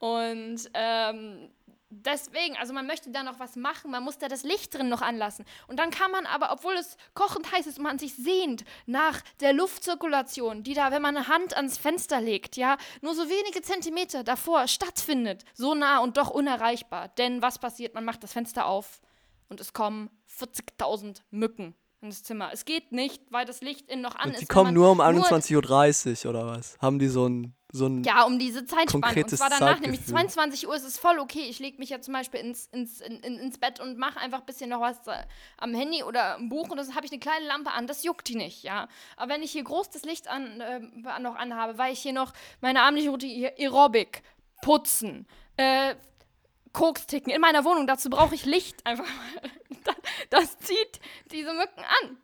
Und 0.00 0.68
ähm, 0.74 1.50
deswegen, 1.90 2.56
also 2.56 2.72
man 2.72 2.86
möchte 2.86 3.10
da 3.10 3.22
noch 3.22 3.38
was 3.38 3.56
machen, 3.56 3.90
man 3.90 4.02
muss 4.02 4.18
da 4.18 4.28
das 4.28 4.42
Licht 4.42 4.74
drin 4.74 4.88
noch 4.88 5.02
anlassen. 5.02 5.44
Und 5.66 5.78
dann 5.78 5.90
kann 5.90 6.10
man 6.10 6.26
aber, 6.26 6.52
obwohl 6.52 6.74
es 6.74 6.96
kochend 7.14 7.50
heiß 7.52 7.66
ist 7.66 7.78
und 7.78 7.84
man 7.84 7.98
sich 7.98 8.14
sehnt 8.14 8.64
nach 8.86 9.20
der 9.40 9.52
Luftzirkulation, 9.52 10.62
die 10.62 10.74
da, 10.74 10.90
wenn 10.90 11.02
man 11.02 11.16
eine 11.16 11.28
Hand 11.28 11.56
ans 11.56 11.78
Fenster 11.78 12.20
legt, 12.20 12.56
ja, 12.56 12.76
nur 13.00 13.14
so 13.14 13.28
wenige 13.28 13.62
Zentimeter 13.62 14.24
davor 14.24 14.68
stattfindet, 14.68 15.44
so 15.54 15.74
nah 15.74 15.98
und 15.98 16.16
doch 16.16 16.30
unerreichbar. 16.30 17.08
Denn 17.08 17.42
was 17.42 17.58
passiert? 17.58 17.94
Man 17.94 18.04
macht 18.04 18.22
das 18.22 18.32
Fenster 18.32 18.66
auf 18.66 19.00
und 19.48 19.60
es 19.60 19.72
kommen 19.72 20.10
40.000 20.38 21.22
Mücken 21.30 21.74
in 22.00 22.10
das 22.10 22.22
Zimmer. 22.22 22.50
Es 22.52 22.64
geht 22.64 22.92
nicht, 22.92 23.22
weil 23.30 23.44
das 23.44 23.60
Licht 23.60 23.90
innen 23.90 24.02
noch 24.02 24.14
an 24.14 24.28
Und 24.28 24.34
ist. 24.34 24.42
die 24.42 24.46
kommen 24.46 24.74
nur 24.74 24.90
um 24.90 25.00
21.30 25.00 26.24
Uhr 26.24 26.30
oder 26.30 26.46
was? 26.46 26.76
Haben 26.80 26.98
die 26.98 27.08
so 27.08 27.28
ein, 27.28 27.54
so 27.70 27.86
ein 27.86 28.02
ja, 28.02 28.22
um 28.22 28.38
diese 28.38 28.64
Zeitspanne. 28.64 29.24
Und 29.24 29.30
zwar 29.30 29.50
danach, 29.50 29.80
nämlich 29.80 30.00
Zeitgefühl. 30.00 30.30
22 30.30 30.68
Uhr 30.68 30.74
ist 30.74 30.84
es 30.84 30.98
voll 30.98 31.18
okay. 31.18 31.46
Ich 31.48 31.58
lege 31.58 31.78
mich 31.78 31.90
ja 31.90 32.00
zum 32.00 32.14
Beispiel 32.14 32.40
ins, 32.40 32.66
ins, 32.66 33.00
in, 33.00 33.20
in, 33.20 33.38
ins 33.38 33.58
Bett 33.58 33.78
und 33.78 33.98
mache 33.98 34.18
einfach 34.18 34.40
ein 34.40 34.46
bisschen 34.46 34.70
noch 34.70 34.80
was 34.80 35.06
äh, 35.06 35.24
am 35.58 35.74
Handy 35.74 36.02
oder 36.02 36.36
im 36.36 36.48
Buch 36.48 36.70
und 36.70 36.78
dann 36.78 36.94
habe 36.94 37.04
ich 37.04 37.12
eine 37.12 37.20
kleine 37.20 37.46
Lampe 37.46 37.70
an. 37.70 37.86
Das 37.86 38.04
juckt 38.04 38.28
die 38.28 38.36
nicht, 38.36 38.62
ja. 38.62 38.88
Aber 39.16 39.34
wenn 39.34 39.42
ich 39.42 39.52
hier 39.52 39.64
groß 39.64 39.90
das 39.90 40.02
Licht 40.02 40.28
an, 40.28 40.60
äh, 40.60 40.80
noch 41.20 41.36
anhabe, 41.36 41.76
weil 41.76 41.92
ich 41.92 42.00
hier 42.00 42.14
noch 42.14 42.32
meine 42.60 42.82
abendliche 42.82 43.10
Routine, 43.10 43.52
Aerobic, 43.58 44.22
putzen, 44.62 45.26
äh, 45.56 45.94
Koks 46.72 47.06
ticken 47.06 47.32
in 47.32 47.40
meiner 47.40 47.64
Wohnung, 47.64 47.86
dazu 47.86 48.08
brauche 48.08 48.34
ich 48.34 48.44
Licht 48.46 48.86
einfach. 48.86 49.06
das, 49.84 49.94
das 50.30 50.58
zieht 50.58 51.00
diese 51.30 51.52
Mücken 51.52 51.80
an. 51.80 52.18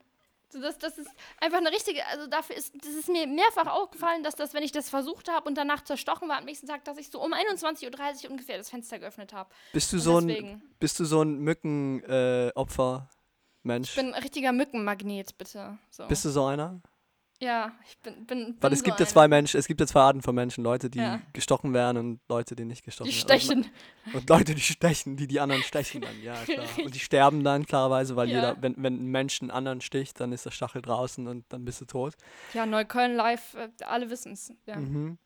So, 0.54 0.60
das, 0.60 0.78
das 0.78 0.98
ist 0.98 1.10
einfach 1.40 1.58
eine 1.58 1.72
richtige, 1.72 2.06
also 2.06 2.28
dafür 2.28 2.56
ist, 2.56 2.72
das 2.76 2.94
ist 2.94 3.08
mir 3.08 3.26
mehrfach 3.26 3.66
aufgefallen, 3.66 4.22
dass 4.22 4.36
das, 4.36 4.54
wenn 4.54 4.62
ich 4.62 4.70
das 4.70 4.88
versucht 4.88 5.28
habe 5.28 5.48
und 5.48 5.56
danach 5.56 5.82
zerstochen 5.82 6.28
war 6.28 6.38
am 6.38 6.44
nächsten 6.44 6.68
Tag, 6.68 6.84
dass 6.84 6.96
ich 6.96 7.10
so 7.10 7.20
um 7.20 7.34
21.30 7.34 8.24
Uhr 8.24 8.30
ungefähr 8.30 8.56
das 8.56 8.70
Fenster 8.70 9.00
geöffnet 9.00 9.32
habe. 9.32 9.50
Bist 9.72 9.92
du 9.92 9.96
Und 9.96 10.02
so 10.02 10.18
ein, 10.18 10.62
bist 10.78 11.00
du 11.00 11.04
so 11.04 11.22
ein 11.22 11.40
Mückenopfer, 11.40 13.08
äh, 13.10 13.14
Mensch? 13.64 13.90
Ich 13.90 13.96
bin 13.96 14.14
ein 14.14 14.22
richtiger 14.22 14.52
Mückenmagnet, 14.52 15.36
bitte. 15.36 15.76
So. 15.90 16.06
Bist 16.06 16.24
du 16.24 16.30
so 16.30 16.44
einer? 16.44 16.80
Ja, 17.44 17.72
ich 17.86 17.98
bin. 17.98 18.24
bin, 18.26 18.38
Weil 18.60 18.70
bin 18.70 18.72
es 18.72 18.78
so 18.78 18.84
gibt 18.84 19.00
ja 19.00 19.06
zwei 19.06 19.28
Menschen, 19.28 19.58
es 19.60 19.66
gibt 19.66 19.80
ja 19.80 19.86
zwei 19.86 20.00
Arten 20.00 20.22
von 20.22 20.34
Menschen, 20.34 20.64
Leute, 20.64 20.88
die 20.88 20.98
Ja. 20.98 21.20
gestochen 21.32 21.74
werden 21.74 21.98
und 21.98 22.20
Leute, 22.28 22.56
die 22.56 22.64
nicht 22.64 22.84
gestochen 22.84 23.10
Die 23.10 23.16
werden. 23.16 23.28
stechen. 23.40 23.70
Und, 24.06 24.14
und 24.14 24.30
Leute, 24.30 24.54
die 24.54 24.60
stechen, 24.62 25.16
die 25.16 25.26
die 25.26 25.40
anderen 25.40 25.62
stechen 25.62 26.00
dann, 26.00 26.22
ja 26.22 26.34
klar. 26.44 26.66
Und 26.82 26.94
die 26.94 27.00
sterben 27.00 27.44
dann 27.44 27.66
klarerweise, 27.66 28.16
weil 28.16 28.28
Ja. 28.30 28.34
jeder, 28.36 28.62
wenn, 28.62 28.74
wenn 28.78 28.94
ein 28.94 29.06
Mensch 29.10 29.42
einen 29.42 29.50
anderen 29.50 29.80
sticht, 29.80 30.20
dann 30.20 30.32
ist 30.32 30.46
der 30.46 30.50
Stachel 30.52 30.80
draußen 30.82 31.26
und 31.28 31.44
dann 31.50 31.64
bist 31.64 31.80
du 31.80 31.84
tot. 31.84 32.14
Ja, 32.54 32.64
Neukölln 32.66 33.14
live, 33.14 33.54
äh, 33.54 33.68
alle 33.84 34.08
wissen 34.10 34.32
es. 34.32 34.52
Ja. 34.66 34.76
Mhm. 34.76 35.18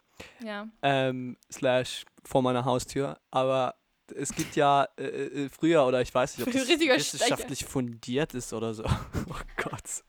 ja. 0.45 0.67
ähm, 0.83 1.37
slash 1.53 2.05
vor 2.25 2.43
meiner 2.43 2.65
Haustür. 2.65 3.19
Aber 3.31 3.75
es 4.17 4.35
gibt 4.35 4.57
ja 4.57 4.89
äh, 4.97 5.05
äh, 5.05 5.49
früher, 5.51 5.87
oder 5.87 6.01
ich 6.01 6.15
weiß 6.15 6.39
nicht, 6.39 6.47
ob 6.47 6.53
das 6.53 6.67
wissenschaftlich 6.69 7.65
fundiert 7.65 8.35
ist 8.35 8.53
oder 8.53 8.75
so. 8.75 8.85
Oh 9.29 9.35
Gott. 9.57 10.03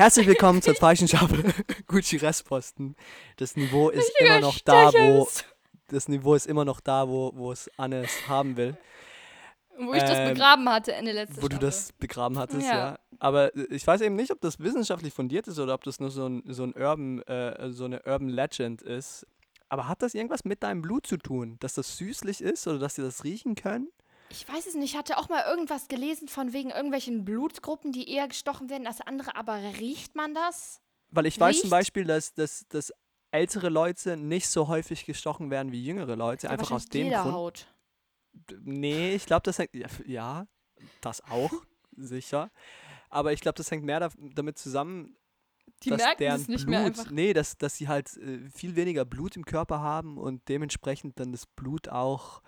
Herzlich 0.00 0.26
willkommen 0.28 0.62
zur 0.62 0.74
Zeichenschafe 0.74 1.44
Gucci 1.86 2.16
Restposten. 2.16 2.96
Das 3.36 3.54
Niveau 3.54 3.90
ist 3.90 4.10
immer 4.18 4.40
noch 4.40 4.58
da, 4.60 4.90
wo 4.94 5.28
das 5.88 6.08
Niveau 6.08 6.34
ist 6.34 6.46
immer 6.46 6.64
noch 6.64 6.80
da, 6.80 7.06
wo, 7.06 7.32
wo 7.34 7.52
es 7.52 7.70
Anne 7.76 8.04
es 8.04 8.26
haben 8.26 8.56
will. 8.56 8.78
Wo 9.78 9.92
ich 9.92 10.00
das 10.00 10.16
Ähm, 10.16 10.32
begraben 10.32 10.66
hatte 10.70 10.94
Ende 10.94 11.12
letzte 11.12 11.42
wo 11.42 11.48
du 11.48 11.56
Staffel. 11.56 11.68
das 11.68 11.92
begraben 11.92 12.38
hattest, 12.38 12.66
ja. 12.66 12.78
Ja. 12.78 12.98
Aber 13.18 13.54
äh, 13.54 13.66
ich 13.68 13.86
weiß 13.86 14.00
eben 14.00 14.16
nicht, 14.16 14.30
ob 14.30 14.40
das 14.40 14.58
wissenschaftlich 14.58 15.12
fundiert 15.12 15.46
ist 15.48 15.58
oder 15.58 15.74
ob 15.74 15.84
das 15.84 16.00
nur 16.00 16.10
so 16.10 16.26
ein, 16.26 16.44
so 16.46 16.62
ein 16.62 16.72
Urban, 16.72 17.20
äh, 17.24 17.70
so 17.70 17.84
eine 17.84 18.00
Urban 18.06 18.30
Legend 18.30 18.80
ist. 18.80 19.26
Aber 19.68 19.86
hat 19.86 20.00
das 20.00 20.14
irgendwas 20.14 20.46
mit 20.46 20.62
deinem 20.62 20.80
Blut 20.80 21.06
zu 21.06 21.18
tun? 21.18 21.58
Dass 21.60 21.74
das 21.74 21.98
süßlich 21.98 22.40
ist 22.40 22.66
oder 22.66 22.78
dass 22.78 22.94
sie 22.94 23.02
das 23.02 23.22
riechen 23.22 23.54
können? 23.54 23.88
Ich 24.30 24.48
weiß 24.48 24.66
es 24.66 24.74
nicht, 24.74 24.92
ich 24.92 24.96
hatte 24.96 25.18
auch 25.18 25.28
mal 25.28 25.44
irgendwas 25.46 25.88
gelesen 25.88 26.28
von 26.28 26.52
wegen 26.52 26.70
irgendwelchen 26.70 27.24
Blutgruppen, 27.24 27.92
die 27.92 28.08
eher 28.08 28.28
gestochen 28.28 28.70
werden 28.70 28.86
als 28.86 29.00
andere, 29.00 29.34
aber 29.36 29.56
riecht 29.78 30.14
man 30.14 30.34
das? 30.34 30.80
Weil 31.10 31.26
ich 31.26 31.38
weiß 31.38 31.56
zum 31.56 31.62
Riecht? 31.64 31.70
Beispiel, 31.70 32.04
dass, 32.04 32.32
dass, 32.34 32.64
dass 32.68 32.92
ältere 33.32 33.68
Leute 33.68 34.16
nicht 34.16 34.48
so 34.48 34.68
häufig 34.68 35.04
gestochen 35.04 35.50
werden 35.50 35.72
wie 35.72 35.84
jüngere 35.84 36.16
Leute. 36.16 36.46
Ja, 36.46 36.52
einfach 36.52 36.70
aus 36.70 36.86
dem 36.86 37.08
Grund. 37.08 37.24
Lederhaut. 37.24 37.66
Nee, 38.60 39.14
ich 39.14 39.26
glaube, 39.26 39.42
das 39.42 39.58
hängt. 39.58 39.70
Ja, 40.06 40.46
das 41.00 41.22
auch, 41.24 41.50
sicher. 41.96 42.50
Aber 43.08 43.32
ich 43.32 43.40
glaube, 43.40 43.56
das 43.56 43.70
hängt 43.70 43.84
mehr 43.84 43.98
da, 43.98 44.10
damit 44.16 44.58
zusammen, 44.58 45.16
Die 45.82 45.90
dass 45.90 46.02
deren 46.18 46.44
Blut, 46.46 47.10
nee, 47.10 47.32
dass, 47.32 47.58
dass 47.58 47.76
sie 47.76 47.88
halt 47.88 48.16
äh, 48.18 48.48
viel 48.50 48.76
weniger 48.76 49.04
Blut 49.04 49.36
im 49.36 49.44
Körper 49.44 49.80
haben 49.80 50.16
und 50.16 50.48
dementsprechend 50.48 51.18
dann 51.18 51.32
das 51.32 51.46
Blut 51.46 51.88
auch 51.88 52.42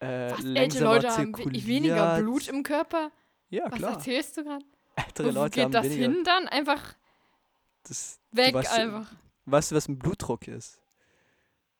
äh, 0.00 0.30
Was, 0.32 0.44
ältere 0.44 0.84
Leute 0.84 1.08
haben 1.10 1.36
we- 1.38 1.66
weniger 1.66 2.18
Blut 2.18 2.48
im 2.48 2.62
Körper? 2.62 3.10
Ja, 3.48 3.64
Was 3.70 3.78
klar. 3.78 3.92
erzählst 3.94 4.36
du 4.36 4.44
gerade? 4.44 4.64
Ältere 4.96 5.28
Wo 5.28 5.30
Leute 5.32 5.50
geht 5.54 5.64
haben 5.64 5.72
das 5.72 5.84
weniger. 5.84 6.02
hin 6.02 6.24
dann? 6.24 6.48
Einfach 6.48 6.94
Das, 7.84 8.18
weg 8.32 8.54
weißt, 8.54 8.72
einfach. 8.72 9.12
Weißt 9.46 9.70
du, 9.70 9.74
was 9.76 9.88
ein 9.88 9.98
Blutdruck 9.98 10.48
ist? 10.48 10.80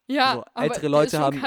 Ja, 0.06 0.34
so, 0.34 0.44
aber 0.54 0.64
ältere 0.64 0.88
Leute 0.88 1.18
haben- 1.18 1.42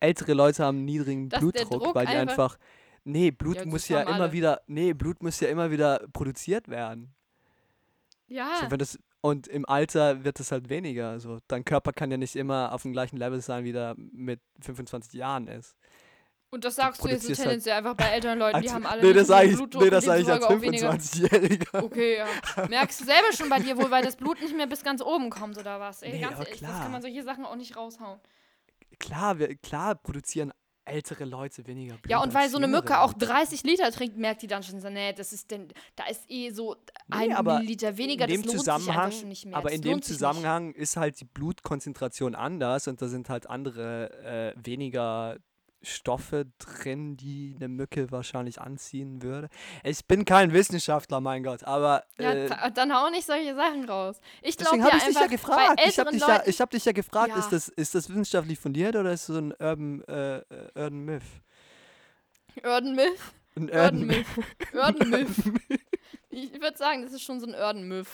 Ältere 0.00 0.32
Leute 0.32 0.64
haben 0.64 0.84
niedrigen 0.84 1.28
Blutdruck, 1.28 1.82
Druck 1.82 1.94
weil 1.94 2.06
die 2.06 2.12
einfach- 2.12 2.54
einfach. 2.54 2.58
Nee, 3.04 3.30
Blut 3.30 3.56
Ja, 3.56 3.62
das 3.64 3.70
muss 3.70 3.88
ja 3.88 4.00
immer 4.02 4.32
wieder. 4.32 4.60
Nee, 4.66 4.92
Blut 4.92 5.22
muss 5.22 5.40
ja 5.40 5.48
immer 5.48 5.70
wieder 5.70 6.06
produziert 6.12 6.68
werden. 6.68 7.14
Ja, 8.28 8.58
So, 8.60 8.70
wenn 8.70 8.78
das, 8.78 8.98
und 9.22 9.48
im 9.48 9.66
Alter 9.66 10.24
wird 10.24 10.38
es 10.40 10.52
halt 10.52 10.68
weniger. 10.68 11.10
Also 11.10 11.38
dein 11.48 11.64
Körper 11.64 11.92
kann 11.92 12.10
ja 12.10 12.16
nicht 12.18 12.36
immer 12.36 12.72
auf 12.72 12.82
dem 12.82 12.92
gleichen 12.92 13.16
Level 13.16 13.40
sein, 13.40 13.64
wie 13.64 13.72
der 13.72 13.94
mit 13.96 14.40
25 14.60 15.14
Jahren 15.14 15.48
ist. 15.48 15.74
Und 16.50 16.64
das 16.64 16.76
sagst 16.76 17.02
du 17.04 17.08
jetzt 17.08 17.22
so 17.22 17.28
halt- 17.28 17.38
tendenziell 17.38 17.76
einfach 17.76 17.94
bei 17.94 18.04
älteren 18.06 18.38
Leuten, 18.38 18.62
die 18.62 18.70
haben 18.70 18.86
alle 18.86 19.02
nee, 19.02 19.12
das 19.12 19.26
sage 19.28 19.48
ich, 19.48 19.56
Blutdruck 19.56 19.82
nee, 19.84 19.90
das 19.90 20.04
sage 20.04 20.22
ich 20.22 20.28
als 20.28 20.40
demzufolge 20.40 20.58
auch 20.58 20.72
weniger. 20.72 20.90
25-Jähriger. 20.92 21.82
Okay, 21.84 22.16
ja. 22.18 22.66
Merkst 22.68 23.00
du 23.00 23.04
selber 23.04 23.32
schon 23.34 23.48
bei 23.48 23.58
dir 23.60 23.76
wohl, 23.76 23.90
weil 23.90 24.02
das 24.04 24.16
Blut 24.16 24.40
nicht 24.40 24.56
mehr 24.56 24.66
bis 24.66 24.82
ganz 24.82 25.02
oben 25.02 25.30
kommt 25.30 25.58
oder 25.58 25.78
was? 25.80 26.02
Ey, 26.02 26.12
Nee, 26.12 26.20
ganz 26.20 26.34
ehrlich, 26.38 26.48
das 26.50 26.58
klar. 26.70 26.82
kann 26.82 26.92
man 26.92 27.02
solche 27.02 27.22
Sachen 27.22 27.44
auch 27.44 27.56
nicht 27.56 27.76
raushauen. 27.76 28.18
Klar, 28.98 29.38
wir, 29.38 29.54
klar 29.56 29.94
produzieren 29.94 30.52
ältere 30.84 31.26
Leute 31.26 31.66
weniger 31.66 31.96
Blut. 31.96 32.10
Ja, 32.10 32.22
und 32.22 32.32
weil 32.32 32.48
so 32.48 32.56
eine 32.56 32.66
Mücke 32.66 32.98
auch 33.00 33.12
Leute. 33.12 33.26
30 33.26 33.62
Liter 33.62 33.92
trinkt, 33.92 34.16
merkt 34.16 34.40
die 34.40 34.46
dann 34.46 34.62
schon 34.62 34.80
so, 34.80 34.88
nee, 34.88 35.12
das 35.12 35.34
ist 35.34 35.50
denn, 35.50 35.68
da 35.96 36.06
ist 36.06 36.22
eh 36.30 36.50
so 36.50 36.76
ein 37.10 37.28
Nee, 37.28 37.42
Milliliter 37.42 37.98
weniger, 37.98 38.24
in 38.24 38.30
dem 38.30 38.42
das 38.42 38.46
lohnt 38.46 38.58
Zusammenhang, 38.60 39.10
sich 39.10 39.20
schon 39.20 39.28
nicht 39.28 39.44
mehr. 39.44 39.56
aber 39.56 39.68
das 39.68 39.76
in 39.76 39.82
dem. 39.82 40.00
Zusammenhang 40.00 40.72
ist 40.72 40.96
halt 40.96 41.20
die 41.20 41.26
Blutkonzentration 41.26 42.34
anders 42.34 42.88
und 42.88 43.02
da 43.02 43.08
sind 43.08 43.28
halt 43.28 43.50
andere, 43.50 44.54
äh, 44.56 44.66
weniger 44.66 45.36
Stoffe 45.82 46.46
drin, 46.58 47.16
die 47.16 47.54
eine 47.56 47.68
Mücke 47.68 48.10
wahrscheinlich 48.10 48.60
anziehen 48.60 49.22
würde. 49.22 49.48
Ich 49.84 50.04
bin 50.06 50.24
kein 50.24 50.52
Wissenschaftler, 50.52 51.20
mein 51.20 51.42
Gott, 51.44 51.62
aber 51.64 52.04
Ja, 52.18 52.32
äh, 52.32 52.46
ta- 52.48 52.70
dann 52.70 52.92
hau 52.92 53.08
nicht 53.10 53.26
solche 53.26 53.54
Sachen 53.54 53.88
raus. 53.88 54.20
Ich 54.42 54.56
glaube 54.56 54.76
deswegen 54.78 54.82
ja 54.82 54.88
habe 54.90 54.98
ich 54.98 55.04
dich 55.04 55.20
ja 55.20 55.26
gefragt. 55.28 55.80
Ich 55.86 55.98
habe 55.98 56.10
dich, 56.10 56.20
ja, 56.26 56.42
ich 56.46 56.60
hab 56.60 56.70
dich 56.70 56.84
ja 56.84 56.92
gefragt, 56.92 57.28
Ja. 57.28 57.38
ist, 57.38 57.50
das, 57.52 57.68
ist 57.68 57.94
das 57.94 58.08
wissenschaftlich 58.08 58.58
fundiert 58.58 58.96
oder 58.96 59.12
ist 59.12 59.20
es 59.22 59.26
so 59.34 59.38
ein 59.38 59.52
Urban, 59.52 60.02
äh, 60.04 60.42
Urban 60.74 61.04
Myth? 61.04 61.22
Urban 62.64 62.94
Myth, 62.96 63.20
Ein 63.56 63.70
Urban 63.70 64.06
Myth, 64.06 64.26
Urban 64.74 65.08
Myth. 65.10 65.28
Ich 66.30 66.52
würde 66.60 66.76
sagen, 66.76 67.02
das 67.02 67.12
ist 67.12 67.22
schon 67.22 67.40
so 67.40 67.46
ein 67.46 67.54
Urban 67.54 67.86
Myth. 67.88 68.08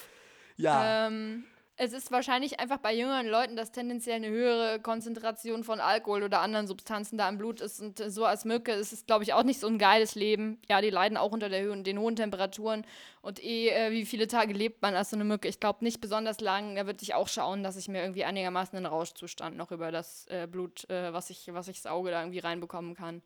Ja, 0.57 1.07
Ähm, 1.07 1.45
es 1.77 1.93
ist 1.93 2.13
wahrscheinlich 2.13 2.61
einfach 2.61 2.79
bei 2.79 2.95
jüngeren 2.95 3.27
Leuten, 3.27 3.57
dass 3.57 3.73
tendenziell 3.73 4.17
eine 4.17 4.29
höhere 4.29 4.79
Konzentration 4.79 5.65
von 5.65 5.81
Alkohol 5.81 6.23
oder 6.23 6.41
anderen 6.41 6.69
Substanzen 6.69 7.19
da 7.19 7.29
im 7.29 7.37
Blut 7.37 7.61
ist. 7.61 7.81
Und 7.81 7.99
so 7.99 8.25
als 8.25 8.45
Mücke 8.45 8.71
ist 8.73 8.93
es, 8.93 9.07
glaube 9.07 9.25
ich, 9.25 9.33
auch 9.33 9.43
nicht 9.43 9.59
so 9.59 9.67
ein 9.67 9.79
geiles 9.79 10.15
Leben. 10.15 10.61
Ja, 10.69 10.81
die 10.81 10.91
leiden 10.91 11.17
auch 11.17 11.33
unter 11.33 11.49
Höhe, 11.49 11.83
den 11.83 11.99
hohen 11.99 12.15
Temperaturen. 12.15 12.87
Und 13.23 13.43
eh, 13.43 13.71
äh, 13.71 13.91
wie 13.91 14.07
viele 14.07 14.29
Tage 14.29 14.53
lebt 14.53 14.83
man 14.83 14.95
als 14.95 15.11
so 15.11 15.17
eine 15.17 15.25
Mücke? 15.25 15.49
Ich 15.49 15.59
glaube 15.59 15.85
nicht 15.85 16.01
besonders 16.01 16.41
lang. 16.41 16.77
Da 16.77 16.87
würde 16.87 17.03
ich 17.03 17.15
auch 17.15 17.27
schauen, 17.27 17.65
dass 17.65 17.77
ich 17.77 17.89
mir 17.89 18.03
irgendwie 18.03 18.25
einigermaßen 18.25 18.77
einen 18.77 18.87
Rauschzustand 18.87 19.57
noch 19.57 19.73
über 19.73 19.91
das 19.91 20.27
äh, 20.29 20.47
Blut, 20.47 20.89
äh, 20.91 21.13
was 21.13 21.29
ich, 21.31 21.53
was 21.53 21.67
ich 21.67 21.83
sauge, 21.83 22.13
da 22.13 22.21
irgendwie 22.21 22.39
reinbekommen 22.39 22.95
kann. 22.95 23.21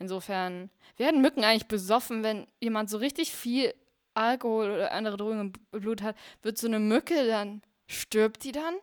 Insofern 0.00 0.70
werden 0.96 1.22
Mücken 1.22 1.44
eigentlich 1.44 1.68
besoffen, 1.68 2.24
wenn 2.24 2.48
jemand 2.60 2.90
so 2.90 2.98
richtig 2.98 3.32
viel 3.32 3.72
Alkohol 4.14 4.70
oder 4.70 4.92
andere 4.92 5.16
Drogen 5.16 5.52
im 5.72 5.80
Blut 5.80 6.02
hat, 6.02 6.16
wird 6.42 6.58
so 6.58 6.66
eine 6.66 6.80
Mücke 6.80 7.26
dann, 7.26 7.62
stirbt 7.86 8.44
die 8.44 8.52
dann? 8.52 8.74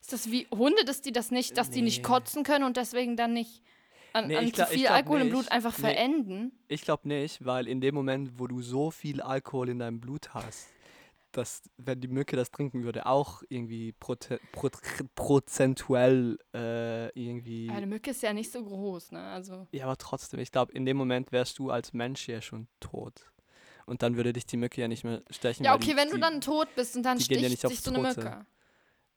Ist 0.00 0.12
das 0.12 0.30
wie 0.30 0.46
Hunde, 0.54 0.84
dass 0.84 1.00
die 1.02 1.12
das 1.12 1.30
nicht, 1.30 1.56
dass 1.56 1.70
die 1.70 1.82
nicht 1.82 1.98
Nee. 1.98 2.02
kotzen 2.04 2.42
können 2.44 2.64
und 2.64 2.76
deswegen 2.76 3.16
dann 3.16 3.32
nicht 3.32 3.62
an, 4.12 4.28
Nee, 4.28 4.36
an 4.36 4.46
zu 4.46 4.52
glaub- 4.52 4.68
ich 4.70 4.74
viel 4.80 4.86
Alkohol 4.88 5.20
im 5.22 5.26
nicht. 5.28 5.32
Blut 5.34 5.50
einfach 5.52 5.76
Nee. 5.78 5.84
verenden? 5.84 6.52
ich 6.68 6.82
glaube 6.82 7.08
nicht, 7.08 7.44
weil 7.44 7.66
in 7.66 7.80
dem 7.80 7.94
Moment, 7.94 8.38
wo 8.38 8.46
du 8.46 8.60
so 8.62 8.90
viel 8.90 9.20
Alkohol 9.22 9.70
in 9.70 9.78
deinem 9.78 10.00
Blut 10.00 10.34
hast, 10.34 10.68
dass, 11.32 11.62
wenn 11.78 12.00
die 12.00 12.06
Mücke 12.06 12.36
das 12.36 12.52
trinken 12.52 12.84
würde, 12.84 13.06
auch 13.06 13.42
irgendwie 13.48 13.90
prote, 13.92 14.38
pro, 14.52 14.68
prozentuell 15.16 16.38
äh, 16.54 17.08
irgendwie. 17.18 17.66
Ja, 17.66 17.74
eine 17.74 17.86
Mücke 17.86 18.10
ist 18.10 18.22
ja 18.22 18.32
nicht 18.32 18.52
so 18.52 18.62
groß, 18.64 19.12
ne? 19.12 19.20
Also, 19.20 19.66
Ja, 19.72 19.84
aber 19.86 19.96
trotzdem, 19.96 20.38
ich 20.40 20.52
glaube, 20.52 20.72
in 20.72 20.84
dem 20.86 20.96
Moment 20.96 21.32
wärst 21.32 21.58
du 21.58 21.70
als 21.70 21.92
Mensch 21.92 22.28
ja 22.28 22.40
schon 22.40 22.68
tot. 22.80 23.32
Und 23.86 24.02
dann 24.02 24.16
würde 24.16 24.32
dich 24.32 24.46
die 24.46 24.56
Mücke 24.56 24.80
ja 24.80 24.88
nicht 24.88 25.04
mehr 25.04 25.22
stechen. 25.30 25.64
ja, 25.64 25.74
okay, 25.74 25.90
die, 25.90 25.96
wenn 25.96 26.08
du 26.08 26.14
die, 26.14 26.20
dann 26.20 26.40
tot 26.40 26.68
bist 26.74 26.96
und 26.96 27.02
dann 27.02 27.18
die 27.18 27.22
ja 27.24 27.38
sticht 27.38 27.42
nicht 27.50 27.60
sich 27.60 27.64
auf 27.64 27.74
so 27.78 27.90
eine. 27.92 28.00
Mücke. 28.08 28.46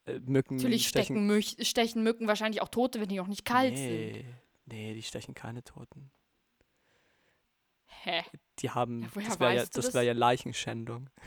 äh, 0.06 0.20
Mücken 0.26 0.56
Natürlich 0.58 0.88
stechen. 0.88 1.16
stechen, 1.16 1.28
Mü 1.28 1.42
stechen 1.66 2.04
Mücken 2.04 2.28
wahrscheinlich 2.28 2.62
auch 2.62 2.70
Tote, 2.70 3.00
wenn 3.00 3.08
die 3.10 3.20
auch 3.22 3.28
nicht 3.28 3.46
kalt 3.46 3.78
sind. 3.78 3.88
nee, 3.88 4.26
nee, 4.66 4.94
die 4.94 5.04
stechen 5.04 5.34
keine 5.36 5.64
Toten. 5.64 6.12
Hä? 8.04 8.24
Die 8.60 8.70
haben, 8.70 9.02
Ja, 9.16 9.22
das 9.28 9.40
wäre 9.40 9.56
ja, 9.56 9.66
das 9.72 9.94
wär 9.94 10.02
ja 10.04 10.14
Leichenschändung. 10.14 11.10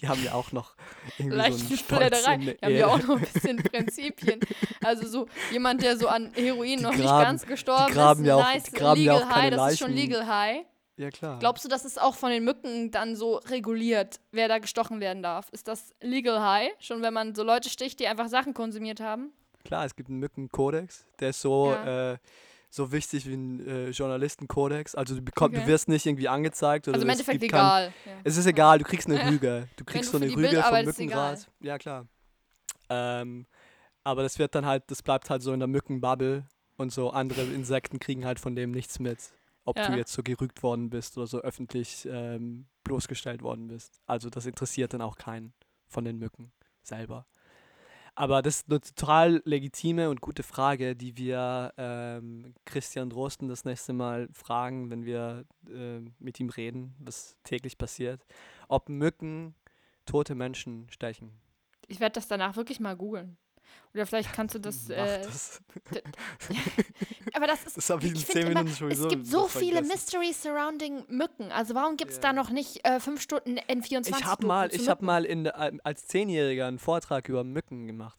Die 0.00 0.08
haben 0.08 0.24
ja 0.24 0.32
auch 0.32 0.52
noch 0.52 0.74
irgendwie 1.18 1.36
so 1.36 1.42
Leichenfledderei. 1.42 2.40
Wir 2.40 2.54
der 2.54 2.66
haben 2.66 2.76
ja 2.76 2.86
auch 2.86 3.02
noch 3.02 3.16
ein 3.16 3.20
bisschen 3.30 3.58
Prinzipien. 3.62 4.40
Also 4.82 5.06
so 5.06 5.28
jemand, 5.50 5.82
der 5.82 5.98
so 5.98 6.08
an 6.08 6.32
Heroin 6.32 6.78
Die 6.78 6.82
noch 6.82 6.92
nicht 6.92 7.02
graben- 7.02 7.24
ganz 7.24 7.44
gestorben 7.44 7.92
graben 7.92 8.22
ist, 8.22 8.26
ja 8.28 8.36
auch- 8.36 8.40
nice, 8.42 8.62
die 8.62 8.70
graben 8.72 9.02
ja 9.02 9.12
legal 9.12 9.22
auch 9.22 9.28
high, 9.34 9.42
keine 9.42 9.56
das 9.56 9.72
ist 9.74 9.78
schon 9.80 9.90
Leichen. 9.92 10.10
legal 10.10 10.26
high. 10.26 10.64
Ja, 10.96 11.10
klar. 11.10 11.38
Glaubst 11.38 11.64
du, 11.64 11.68
das 11.68 11.84
ist 11.84 12.00
auch 12.00 12.14
von 12.14 12.30
den 12.30 12.44
Mücken 12.44 12.90
dann 12.90 13.16
so 13.16 13.36
reguliert, 13.36 14.20
wer 14.30 14.48
da 14.48 14.58
gestochen 14.58 15.00
werden 15.00 15.22
darf? 15.22 15.48
Ist 15.50 15.66
das 15.68 15.94
legal 16.02 16.40
high? 16.42 16.72
Schon 16.80 17.00
wenn 17.02 17.14
man 17.14 17.34
so 17.34 17.42
Leute 17.42 17.70
sticht, 17.70 17.98
die 18.00 18.06
einfach 18.06 18.28
Sachen 18.28 18.52
konsumiert 18.54 19.00
haben? 19.00 19.32
Klar, 19.64 19.84
es 19.86 19.96
gibt 19.96 20.08
einen 20.10 20.18
Mückenkodex, 20.18 21.06
der 21.20 21.30
ist 21.30 21.40
so, 21.40 21.70
Ja. 21.72 22.12
äh, 22.12 22.18
so 22.68 22.90
wichtig 22.92 23.26
wie 23.26 23.34
ein 23.34 23.66
äh, 23.66 23.90
Journalistenkodex. 23.90 24.94
Also 24.94 25.14
du, 25.14 25.22
bekomm, 25.22 25.52
du 25.52 25.58
Okay. 25.60 25.66
wirst 25.68 25.88
nicht 25.88 26.04
irgendwie 26.06 26.28
angezeigt. 26.28 26.88
Oder 26.88 26.94
Also 26.96 27.04
im 27.06 27.10
es 27.10 27.18
Endeffekt 27.20 27.40
gibt 27.40 27.52
kein-. 27.52 27.92
Ja. 28.04 28.12
Es 28.24 28.36
ist 28.36 28.46
egal, 28.46 28.78
du 28.78 28.84
kriegst 28.84 29.08
eine. 29.08 29.16
Rüge. 29.30 29.68
Du 29.76 29.84
kriegst 29.84 30.12
du 30.12 30.18
so 30.18 30.24
eine 30.24 30.34
Rüge 30.34 30.48
vom 30.62 30.74
egal. 30.74 30.84
Mückengras. 30.84 31.48
Ja, 31.60 31.78
klar. 31.78 32.06
Ähm, 32.88 33.46
aber 34.04 34.22
das 34.22 34.38
wird 34.38 34.54
dann 34.54 34.66
halt, 34.66 34.84
das 34.90 35.02
bleibt 35.02 35.30
halt 35.30 35.42
so 35.42 35.52
in 35.52 35.60
der 35.60 35.68
Mückenbubble 35.68 36.44
und 36.76 36.92
so 36.92 37.10
andere 37.10 37.42
Insekten 37.42 37.98
kriegen 38.00 38.24
halt 38.24 38.40
von 38.40 38.54
dem 38.56 38.72
nichts 38.72 38.98
mit. 38.98 39.18
Ob 39.64 39.76
du 39.76 39.82
Ja. 39.82 39.96
jetzt 39.96 40.12
so 40.12 40.22
gerügt 40.22 40.62
worden 40.62 40.90
bist 40.90 41.16
oder 41.16 41.26
so 41.26 41.40
öffentlich 41.40 42.06
ähm, 42.10 42.66
bloßgestellt 42.84 43.42
worden 43.42 43.68
bist. 43.68 44.00
Also 44.06 44.28
das 44.28 44.46
interessiert 44.46 44.92
dann 44.92 45.02
auch 45.02 45.16
keinen 45.16 45.52
von 45.86 46.04
den 46.04 46.18
Mücken 46.18 46.52
selber. 46.82 47.26
Aber 48.14 48.42
das 48.42 48.58
ist 48.58 48.70
eine 48.70 48.80
total 48.80 49.40
legitime 49.46 50.10
und 50.10 50.20
gute 50.20 50.42
Frage, 50.42 50.94
die 50.94 51.16
wir 51.16 51.72
ähm, 51.78 52.54
Christian 52.66 53.08
Drosten 53.08 53.48
das 53.48 53.64
nächste 53.64 53.94
Mal 53.94 54.28
fragen, 54.32 54.90
wenn 54.90 55.04
wir 55.06 55.46
ähm, 55.70 56.14
mit 56.18 56.38
ihm 56.38 56.50
reden, 56.50 56.94
was 56.98 57.36
täglich 57.42 57.78
passiert. 57.78 58.26
Ob 58.68 58.90
Mücken 58.90 59.54
tote 60.04 60.34
Menschen 60.34 60.90
stechen. 60.90 61.40
Ich 61.88 62.00
werde 62.00 62.14
das 62.14 62.28
danach 62.28 62.56
wirklich 62.56 62.80
mal 62.80 62.96
googeln. 62.96 63.38
Oder 63.94 64.06
vielleicht 64.06 64.32
kannst 64.32 64.54
du 64.54 64.58
das. 64.58 64.88
Äh, 64.90 65.22
das. 65.22 65.60
aber 67.34 67.46
das 67.46 67.64
ist. 67.64 67.76
Das 67.76 67.90
habe 67.90 68.02
ich 68.04 68.10
in 68.10 68.16
ich 68.16 68.26
10 68.26 68.32
find 68.32 68.50
immer, 68.50 68.62
Minuten 68.64 68.76
sowieso 68.76 69.04
es 69.04 69.10
gibt 69.10 69.26
so 69.26 69.48
viele 69.48 69.72
vergessen. 69.84 69.92
Mysteries 69.92 70.42
surrounding 70.42 71.04
Mücken. 71.08 71.52
Also 71.52 71.74
warum 71.74 71.96
gibt 71.96 72.10
es 72.10 72.16
Ja. 72.16 72.22
da 72.22 72.32
noch 72.32 72.50
nicht 72.50 72.86
äh, 72.86 73.00
fünf 73.00 73.20
Stunden 73.20 73.58
N24? 73.58 74.08
Ich 74.08 74.24
habe 74.24 74.36
Doku 74.42 74.46
mal, 74.46 74.70
zu 74.70 74.76
ich 74.80 74.88
habe 74.88 75.04
mal 75.04 75.24
in, 75.24 75.44
der- 75.44 75.72
als 75.84 76.06
Zehnjähriger 76.06 76.66
einen 76.66 76.78
Vortrag 76.78 77.28
über 77.28 77.44
Mücken 77.44 77.86
gemacht. 77.86 78.18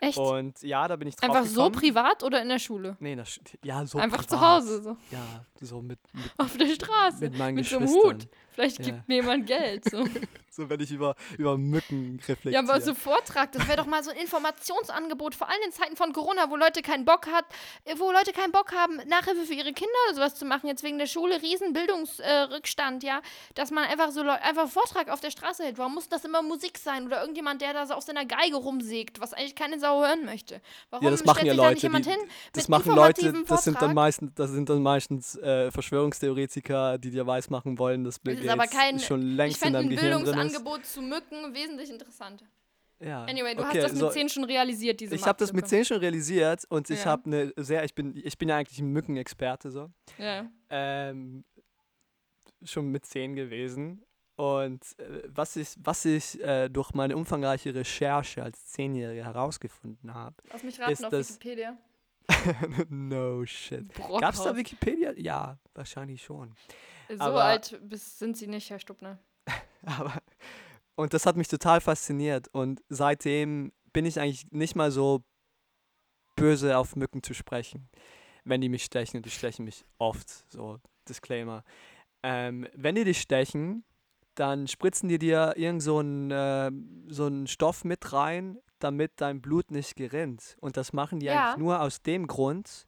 Echt? 0.00 0.18
Und 0.18 0.60
ja, 0.62 0.86
da 0.88 0.96
bin 0.96 1.08
ich 1.08 1.16
drauf 1.16 1.30
Einfach 1.30 1.46
so 1.46 1.64
gekommen. 1.70 1.74
privat 1.76 2.22
oder 2.22 2.42
in 2.42 2.48
der 2.50 2.58
Schule? 2.58 2.96
Nee, 3.00 3.16
das, 3.16 3.40
ja, 3.64 3.86
so 3.86 3.96
Einfach 3.98 4.26
zu 4.26 4.36
privat. 4.36 4.62
Hause, 4.62 4.82
so. 4.82 4.96
Ja, 5.10 5.46
so 5.62 5.80
mit, 5.80 5.98
mit, 6.12 6.24
Auf 6.36 6.54
der 6.58 6.66
Straße. 6.66 7.16
mit 7.20 7.38
meinen 7.38 7.54
mit 7.54 7.64
so 7.66 7.76
einem 7.78 7.86
Geschwistern. 7.86 8.12
Hut. 8.20 8.28
Vielleicht 8.50 8.78
Ja. 8.80 8.84
gibt 8.84 9.08
mir 9.08 9.14
jemand 9.16 9.46
Geld. 9.46 9.88
So. 9.90 10.04
So, 10.56 10.70
wenn 10.70 10.80
ich 10.80 10.90
über, 10.90 11.14
über 11.36 11.58
Mücken 11.58 12.18
reflektiere. 12.26 12.54
Ja, 12.54 12.60
aber 12.60 12.80
so 12.80 12.94
Vortrag, 12.94 13.52
das 13.52 13.68
wäre 13.68 13.76
doch 13.76 13.84
mal 13.86 14.02
so 14.02 14.10
ein 14.10 14.16
Informationsangebot, 14.16 15.34
vor 15.34 15.48
allem 15.50 15.60
in 15.66 15.72
Zeiten 15.72 15.96
von 15.96 16.14
Corona, 16.14 16.48
wo 16.50 16.56
Leute 16.56 16.80
keinen 16.80 17.04
Bock 17.04 17.26
hat, 17.26 17.44
äh, 17.84 17.94
wo 17.98 18.10
Leute 18.10 18.32
keinen 18.32 18.52
Bock 18.52 18.72
haben, 18.72 18.96
Nachhilfe 19.06 19.44
für 19.44 19.52
ihre 19.52 19.74
Kinder 19.74 19.92
oder 20.08 20.14
sowas 20.16 20.34
zu 20.34 20.46
machen, 20.46 20.66
jetzt 20.68 20.82
wegen 20.82 20.96
der 20.96 21.06
Schule, 21.06 21.42
riesen 21.42 21.74
Bildungsrückstand, 21.74 23.04
äh, 23.04 23.06
ja, 23.06 23.20
dass 23.54 23.70
man 23.70 23.84
einfach 23.84 24.10
so 24.12 24.22
einfach 24.22 24.62
einen 24.62 24.70
Vortrag 24.70 25.10
auf 25.10 25.20
der 25.20 25.30
Straße 25.30 25.62
hält. 25.64 25.76
Warum 25.76 25.94
muss 25.94 26.08
das 26.08 26.24
immer 26.24 26.40
Musik 26.40 26.78
sein 26.78 27.04
oder 27.06 27.20
irgendjemand, 27.20 27.60
der 27.60 27.74
da 27.74 27.84
so 27.86 27.92
auf 27.92 28.04
seiner 28.04 28.24
Geige 28.24 28.56
rumsägt, 28.56 29.20
was 29.20 29.34
eigentlich 29.34 29.54
keine 29.56 29.78
Sau 29.78 30.00
hören 30.00 30.24
möchte? 30.24 30.62
Warum 30.88 31.04
Ja, 31.04 31.10
das 31.10 31.22
machen 31.24 31.40
stellt 31.40 31.46
ja 31.48 31.52
sich 31.52 31.60
da 31.60 31.64
Leute, 31.64 31.74
nicht 31.74 31.82
jemand 31.82 32.06
die- 32.06 32.10
hin 32.10 32.20
das 32.54 32.68
machen 32.68 32.94
Leute, 32.94 33.44
das 33.46 33.64
sind 33.64 33.82
dann 33.82 33.94
meistens, 33.94 34.32
das 34.34 34.50
sind 34.50 34.70
dann 34.70 34.82
meistens 34.82 35.36
äh, 35.36 35.70
Verschwörungstheoretiker, 35.70 36.96
die 36.98 37.10
dir 37.10 37.26
weismachen 37.26 37.78
wollen, 37.78 38.04
dass 38.04 38.18
Bill 38.18 38.36
Das 38.36 38.44
ist 38.44 38.50
aber 38.50 38.62
Gates 38.62 38.76
kein- 38.78 38.98
schon 39.00 39.20
längst 39.22 39.62
in 39.62 39.72
deinem 39.74 39.86
ein 39.86 39.90
Gehirn 39.90 40.24
drin 40.24 40.38
ist. 40.45 40.45
Bildungsangebot 40.48 40.86
zu 40.86 41.02
Mücken 41.02 41.54
wesentlich 41.54 41.90
interessanter. 41.90 42.46
Ja. 42.98 43.24
Anyway, 43.24 43.54
du 43.54 43.62
okay, 43.62 43.78
hast 43.82 43.82
das 43.84 43.92
mit 43.92 44.00
so, 44.00 44.08
10 44.10 44.28
schon 44.30 44.44
realisiert, 44.44 45.00
diese 45.00 45.14
Ich 45.14 45.24
habe 45.26 45.38
das 45.38 45.52
mit 45.52 45.62
Marktlücke. 45.64 45.84
10 45.84 45.94
schon 45.94 45.98
realisiert 45.98 46.64
und 46.70 46.88
ich 46.88 47.00
Ja. 47.00 47.04
habe 47.06 47.26
eine 47.26 47.52
sehr, 47.56 47.84
ich 47.84 47.94
bin, 47.94 48.16
ich 48.16 48.38
bin 48.38 48.48
ja 48.48 48.56
eigentlich 48.56 48.78
ein 48.78 48.88
Mückenexperte 48.88 49.70
so. 49.70 49.90
Ja. 50.18 50.50
ähm, 50.70 51.44
schon 52.64 52.88
mit 52.90 53.04
10 53.04 53.34
gewesen. 53.36 54.02
Und 54.36 54.82
äh, 54.98 55.22
was 55.28 55.56
ich, 55.56 55.74
was 55.78 56.04
ich 56.04 56.42
äh, 56.42 56.68
durch 56.68 56.92
meine 56.94 57.16
umfangreiche 57.16 57.74
Recherche 57.74 58.42
als 58.42 58.66
Zehnjähriger 58.66 59.24
herausgefunden 59.24 60.12
habe. 60.14 60.36
Lass 60.52 60.62
mich 60.62 60.78
raten 60.80 60.92
Ist 60.92 61.04
auf 61.04 61.10
das- 61.10 61.30
Wikipedia. 61.34 61.76
no 62.88 63.44
shit. 63.46 63.86
Gab 64.20 64.34
es 64.34 64.42
da 64.42 64.56
Wikipedia? 64.56 65.12
Ja, 65.16 65.58
wahrscheinlich 65.74 66.22
schon. 66.22 66.54
So 67.08 67.20
aber- 67.20 67.44
alt 67.44 67.78
sind 67.92 68.36
sie 68.36 68.46
nicht, 68.46 68.68
Herr 68.70 68.78
Stubner. 68.78 69.18
Aber, 69.86 70.20
und 70.94 71.14
das 71.14 71.26
hat 71.26 71.36
mich 71.36 71.48
total 71.48 71.80
fasziniert. 71.80 72.48
Und 72.48 72.82
seitdem 72.88 73.72
bin 73.92 74.04
ich 74.04 74.20
eigentlich 74.20 74.50
nicht 74.50 74.76
mal 74.76 74.90
so 74.90 75.24
böse 76.36 76.76
auf 76.76 76.96
Mücken 76.96 77.22
zu 77.22 77.32
sprechen, 77.34 77.88
wenn 78.44 78.60
die 78.60 78.68
mich 78.68 78.84
stechen. 78.84 79.16
Und 79.18 79.26
die 79.26 79.30
stechen 79.30 79.64
mich 79.64 79.84
oft. 79.98 80.28
So, 80.50 80.78
Disclaimer. 81.08 81.64
Ähm, 82.22 82.66
wenn 82.74 82.94
die 82.94 83.04
dich 83.04 83.20
stechen, 83.20 83.84
dann 84.34 84.68
spritzen 84.68 85.08
die 85.08 85.18
dir 85.18 85.54
irgend 85.56 85.82
so 85.82 85.98
einen 85.98 86.30
äh, 86.30 86.70
so 87.08 87.26
einen 87.26 87.46
Stoff 87.46 87.84
mit 87.84 88.12
rein, 88.12 88.58
damit 88.80 89.12
dein 89.16 89.40
Blut 89.40 89.70
nicht 89.70 89.96
gerinnt. 89.96 90.56
Und 90.60 90.76
das 90.76 90.92
machen 90.92 91.20
die 91.20 91.26
Ja. 91.26 91.52
eigentlich 91.52 91.58
nur 91.58 91.80
aus 91.80 92.02
dem 92.02 92.26
Grund, 92.26 92.86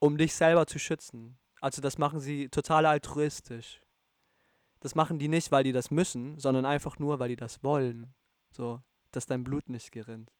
um 0.00 0.18
dich 0.18 0.34
selber 0.34 0.66
zu 0.66 0.78
schützen. 0.78 1.38
Also 1.60 1.80
das 1.80 1.98
machen 1.98 2.20
sie 2.20 2.48
total 2.48 2.86
altruistisch. 2.86 3.80
Das 4.80 4.94
machen 4.94 5.18
die 5.18 5.28
nicht, 5.28 5.50
weil 5.52 5.64
die 5.64 5.72
das 5.72 5.90
müssen, 5.90 6.38
sondern 6.38 6.64
einfach 6.64 6.98
nur, 6.98 7.18
weil 7.18 7.28
die 7.28 7.36
das 7.36 7.62
wollen. 7.62 8.14
So, 8.50 8.80
dass 9.10 9.26
dein 9.26 9.44
Blut 9.44 9.68
nicht 9.68 9.92
gerinnt. 9.92 10.32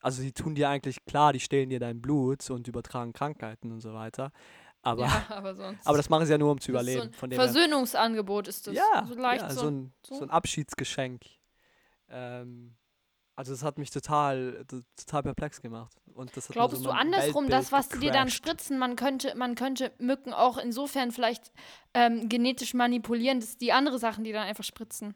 Also 0.00 0.22
die 0.22 0.32
tun 0.32 0.54
dir 0.54 0.68
eigentlich 0.68 1.04
klar, 1.04 1.32
die 1.32 1.40
stehlen 1.40 1.70
dir 1.70 1.78
dein 1.78 2.02
Blut 2.02 2.50
und 2.50 2.66
übertragen 2.66 3.12
Krankheiten 3.12 3.70
und 3.70 3.80
so 3.80 3.94
weiter. 3.94 4.32
Aber, 4.82 5.06
ja, 5.06 5.26
aber 5.28 5.54
sonst. 5.54 5.86
aber 5.86 5.96
das 5.96 6.08
machen 6.08 6.26
sie 6.26 6.32
ja 6.32 6.38
nur, 6.38 6.50
um 6.50 6.60
zu 6.60 6.64
ist 6.64 6.68
überleben. 6.70 7.10
So 7.18 7.26
ein 7.26 7.32
Versöhnungsangebot 7.32 8.48
ist 8.48 8.66
das. 8.66 8.74
ja, 8.74 9.06
so 9.06 9.14
leicht 9.14 9.42
ja 9.42 9.50
so. 9.50 9.60
so, 9.60 9.68
ein, 9.68 9.92
so. 10.04 10.14
so 10.16 10.22
ein 10.22 10.30
Abschiedsgeschenk. 10.30 11.22
Ähm, 12.08 12.74
also 13.34 13.52
das 13.52 13.62
hat 13.62 13.78
mich 13.78 13.90
total, 13.90 14.64
total 14.96 15.22
perplex 15.22 15.60
gemacht. 15.60 15.96
Und 16.14 16.36
das 16.36 16.48
Glaubst 16.48 16.78
so 16.78 16.84
du 16.84 16.90
andersrum, 16.90 17.44
Weltbild 17.44 17.52
das, 17.52 17.72
was 17.72 17.88
die 17.88 17.98
dir 17.98 18.12
dann 18.12 18.28
spritzen, 18.28 18.78
man 18.78 18.96
könnte, 18.96 19.34
man 19.36 19.54
könnte 19.54 19.92
Mücken 19.98 20.32
auch 20.34 20.58
insofern 20.58 21.10
vielleicht 21.10 21.52
ähm, 21.94 22.28
genetisch 22.28 22.74
manipulieren, 22.74 23.40
dass 23.40 23.56
die 23.56 23.72
andere 23.72 23.98
Sachen, 23.98 24.24
die 24.24 24.32
dann 24.32 24.46
einfach 24.46 24.64
spritzen. 24.64 25.14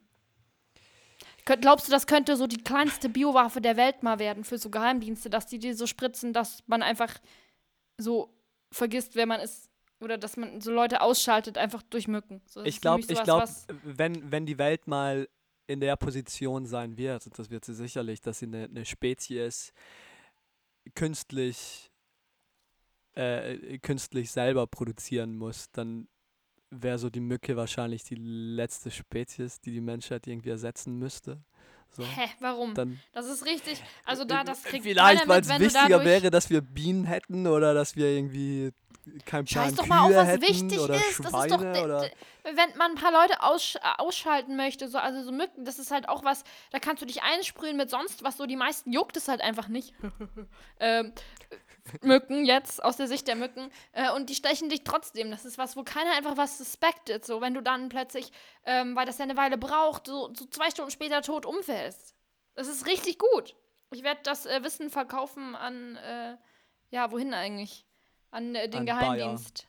Glaubst 1.45 1.87
du, 1.87 1.93
das 1.93 2.09
könnte 2.09 2.37
so 2.37 2.49
die 2.49 2.57
kleinste 2.57 3.09
Biowaffe 3.09 3.61
der 3.61 3.77
Welt 3.77 4.03
mal 4.03 4.19
werden 4.19 4.43
für 4.43 4.59
so 4.59 4.69
Geheimdienste, 4.69 5.31
dass 5.31 5.47
die 5.47 5.61
dir 5.61 5.77
so 5.77 5.87
spritzen, 5.87 6.33
dass 6.33 6.65
man 6.67 6.83
einfach 6.83 7.15
so 7.99 8.35
vergisst, 8.73 9.15
wer 9.15 9.27
man 9.27 9.41
ist? 9.41 9.71
Oder 10.01 10.19
dass 10.19 10.37
man 10.37 10.61
so 10.61 10.73
Leute 10.73 11.01
ausschaltet, 11.01 11.57
einfach 11.57 11.83
durch 11.83 12.09
Mücken. 12.09 12.43
So, 12.47 12.65
Ich 12.65 12.81
glaube, 12.81 13.05
ich 13.09 13.23
glaube, 13.23 13.49
wenn, 13.85 14.31
wenn 14.31 14.45
die 14.45 14.59
Welt 14.59 14.89
mal 14.89 15.29
in 15.67 15.81
der 15.81 15.97
Position 15.97 16.67
sein 16.67 16.97
wird, 16.97 17.27
und 17.27 17.39
das 17.39 17.51
wird 17.51 17.65
sie 17.65 17.75
sicherlich, 17.75 18.21
dass 18.21 18.39
sie 18.39 18.47
eine, 18.47 18.65
eine 18.65 18.85
Spezies 18.85 19.73
künstlich, 20.95 21.91
äh, 23.15 23.79
künstlich 23.79 24.31
selber 24.31 24.67
produzieren 24.67 25.37
muss, 25.37 25.71
dann 25.73 26.09
wäre 26.71 26.99
so 26.99 27.11
die 27.11 27.21
Mücke 27.21 27.57
wahrscheinlich 27.57 28.05
die 28.05 28.17
letzte 28.17 28.91
Spezies, 28.91 29.61
die 29.61 29.73
die 29.73 29.81
Menschheit 29.81 30.27
irgendwie 30.27 30.51
ersetzen 30.51 30.99
müsste. 30.99 31.43
So. 31.93 32.05
Hä, 32.05 32.29
warum? 32.41 32.75
Dann, 32.75 33.01
Das 33.13 33.27
ist 33.27 33.47
richtig. 33.47 33.83
Also 34.05 34.25
da, 34.25 34.45
das 34.45 34.63
kriegt 34.65 34.83
Vielleicht, 34.83 35.27
weil 35.29 35.41
es 35.41 35.49
wichtiger 35.49 36.05
wäre, 36.05 36.31
dass 36.31 36.51
wir 36.51 36.61
Bienen 36.61 37.05
hätten 37.05 37.47
oder 37.47 37.73
dass 37.73 37.97
wir 37.97 38.09
irgendwie 38.09 38.73
kein 39.25 39.45
Plan 39.45 39.47
Scheiß 39.47 39.75
doch 39.75 39.85
Kühe 39.85 39.89
mal 39.89 40.01
auf, 40.01 40.15
was 40.15 40.41
wichtig 40.41 40.79
ist. 40.79 40.85
Schweine 40.85 41.01
Das 41.19 41.43
ist 41.43 41.51
doch, 41.51 42.11
wenn 42.45 42.77
man 42.77 42.93
ein 42.93 42.95
paar 42.97 43.13
Leute 43.13 43.43
aussch 43.43 43.77
äh, 43.77 43.81
ausschalten 43.99 44.57
möchte, 44.57 44.89
so, 44.89 44.99
also 44.99 45.23
so 45.23 45.33
Mücken, 45.33 45.65
das 45.65 45.79
ist 45.79 45.91
halt 45.91 46.09
auch 46.09 46.25
was, 46.25 46.45
da 46.71 46.79
kannst 46.79 47.03
du 47.03 47.07
dich 47.07 47.23
einsprühen 47.23 47.77
mit 47.77 47.91
sonst 47.91 48.23
was, 48.23 48.37
so 48.37 48.47
die 48.47 48.57
meisten 48.57 48.93
juckt 48.93 49.17
es 49.17 49.29
halt 49.29 49.41
einfach 49.41 49.69
nicht. 49.69 49.95
ähm, 50.81 51.13
Mücken 52.03 52.45
jetzt, 52.45 52.83
aus 52.83 52.97
der 52.97 53.07
Sicht 53.07 53.29
der 53.29 53.37
Mücken, 53.37 53.71
äh, 53.93 54.11
und 54.11 54.29
die 54.29 54.35
stechen 54.35 54.69
dich 54.69 54.83
trotzdem. 54.83 55.31
Das 55.31 55.45
ist 55.45 55.57
was, 55.57 55.77
wo 55.77 55.85
keiner 55.85 56.13
einfach 56.13 56.37
was 56.37 56.59
suspected, 56.59 57.25
so, 57.25 57.41
wenn 57.41 57.55
du 57.55 57.63
dann 57.63 57.89
plötzlich, 57.89 58.33
ähm, 58.65 58.97
weil 58.97 59.07
das 59.07 59.19
ja 59.19 59.25
eine 59.25 59.37
Weile 59.37 59.57
braucht, 59.57 60.07
so, 60.07 60.33
so 60.35 60.47
zwei 60.47 60.71
Stunden 60.71 60.91
später 60.91 61.23
tot 61.23 61.47
umfällst. 61.47 62.15
Das 62.55 62.69
ist 62.69 62.87
richtig 62.87 63.19
gut. 63.19 63.55
Ich 63.93 64.03
werde 64.03 64.21
das 64.25 64.47
äh, 64.47 64.65
Wissen 64.65 64.91
verkaufen 64.91 65.55
an, 65.55 65.97
äh, 65.97 66.37
ja, 66.91 67.11
wohin 67.13 67.35
eigentlich? 67.35 67.86
An 68.37 68.55
äh, 68.55 68.69
den 68.69 68.81
An 68.81 68.87
Bayer. 68.87 69.17
Geheimdienst. 69.17 69.67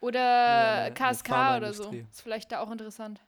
Oder 0.00 0.88
Ja, 0.88 0.90
KSK 0.90 1.30
oder 1.56 1.72
so. 1.72 1.90
Ist 1.90 2.20
vielleicht 2.22 2.52
da 2.52 2.60
auch 2.60 2.70
interessant. 2.70 3.20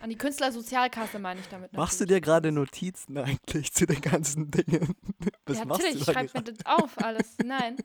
An 0.00 0.10
die 0.10 0.16
Künstlersozialkasse 0.16 1.18
meine 1.18 1.40
ich 1.40 1.48
damit. 1.48 1.72
Machst 1.72 2.00
du 2.00 2.04
natürlich. 2.04 2.22
dir 2.22 2.26
gerade 2.26 2.52
Notizen 2.52 3.18
eigentlich 3.18 3.72
zu 3.72 3.86
den 3.86 4.00
ganzen 4.00 4.50
Dingen? 4.50 4.94
Was 5.46 5.58
ja, 5.58 5.64
machst 5.64 5.82
natürlich, 5.82 6.04
du 6.04 6.12
da 6.12 6.12
schreib 6.12 6.34
mir 6.34 6.42
das 6.42 6.66
auf, 6.66 6.98
alles. 7.02 7.36
Nein. 7.44 7.76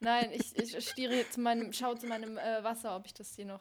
Nein, 0.00 0.30
ich, 0.32 0.56
ich 0.56 0.88
stiere 0.88 1.14
jetzt 1.14 1.34
zu 1.34 1.40
meinem, 1.40 1.72
schau 1.72 1.94
zu 1.94 2.06
meinem 2.06 2.36
äh, 2.36 2.64
Wasser, 2.64 2.96
ob 2.96 3.06
ich 3.06 3.14
das 3.14 3.34
hier 3.36 3.46
noch 3.46 3.60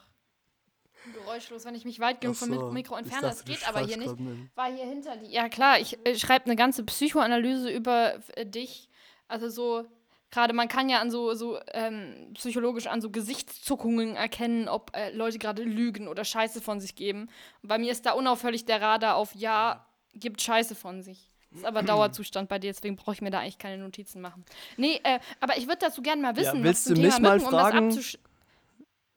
geräuschlos, 1.13 1.65
wenn 1.65 1.75
ich 1.75 1.85
mich 1.85 1.99
weit 1.99 2.21
genug 2.21 2.35
Ach 2.35 2.39
vom 2.39 2.49
Mik- 2.49 2.59
so, 2.59 2.71
Mikro 2.71 2.95
ich 2.95 3.03
entferne. 3.03 3.27
Das 3.27 3.45
geht 3.45 3.67
aber 3.67 3.81
hier 3.81 3.97
nicht. 3.97 4.15
war 4.55 4.71
hier 4.71 4.85
hinter 4.85 5.15
die. 5.17 5.31
Ja, 5.31 5.49
klar, 5.49 5.79
ich 5.79 5.97
äh, 6.05 6.15
schreibe 6.15 6.45
eine 6.45 6.55
ganze 6.55 6.83
Psychoanalyse 6.83 7.69
über 7.69 8.19
äh, 8.35 8.45
dich. 8.45 8.89
Also 9.27 9.49
so, 9.49 9.85
gerade 10.31 10.53
man 10.53 10.67
kann 10.67 10.89
ja 10.89 10.99
an 10.99 11.11
so, 11.11 11.33
so 11.33 11.59
ähm, 11.73 12.31
psychologisch 12.33 12.87
an 12.87 13.01
so 13.01 13.09
Gesichtszuckungen 13.09 14.15
erkennen, 14.15 14.67
ob 14.67 14.95
äh, 14.95 15.11
Leute 15.13 15.37
gerade 15.37 15.63
lügen 15.63 16.07
oder 16.07 16.23
Scheiße 16.23 16.61
von 16.61 16.79
sich 16.79 16.95
geben. 16.95 17.29
Und 17.61 17.69
bei 17.69 17.77
mir 17.77 17.91
ist 17.91 18.05
da 18.05 18.13
unaufhörlich 18.13 18.65
der 18.65 18.81
Radar 18.81 19.15
auf 19.15 19.35
Ja, 19.35 19.85
gibt 20.13 20.41
Scheiße 20.41 20.73
von 20.73 21.03
sich. 21.03 21.29
Das 21.51 21.59
ist 21.59 21.65
aber 21.65 21.83
Dauerzustand 21.83 22.49
bei 22.49 22.59
dir, 22.59 22.71
deswegen 22.71 22.95
brauche 22.95 23.13
ich 23.13 23.21
mir 23.21 23.29
da 23.29 23.39
eigentlich 23.39 23.57
keine 23.57 23.83
Notizen 23.83 24.21
machen. 24.21 24.45
Nee, 24.77 24.99
äh, 25.03 25.19
aber 25.41 25.57
ich 25.57 25.67
würde 25.67 25.79
dazu 25.81 26.01
gerne 26.01 26.21
mal 26.21 26.35
wissen, 26.37 26.63
willst 26.63 26.85
was 26.85 26.95
zum 26.95 26.95
du 26.95 27.01
Thema 27.01 27.13
mich 27.13 27.21
mal 27.21 27.37
Mücken, 27.37 27.45
um 27.47 27.51
das 27.51 27.61
fragen? 27.69 27.87
abzusch... 27.87 28.17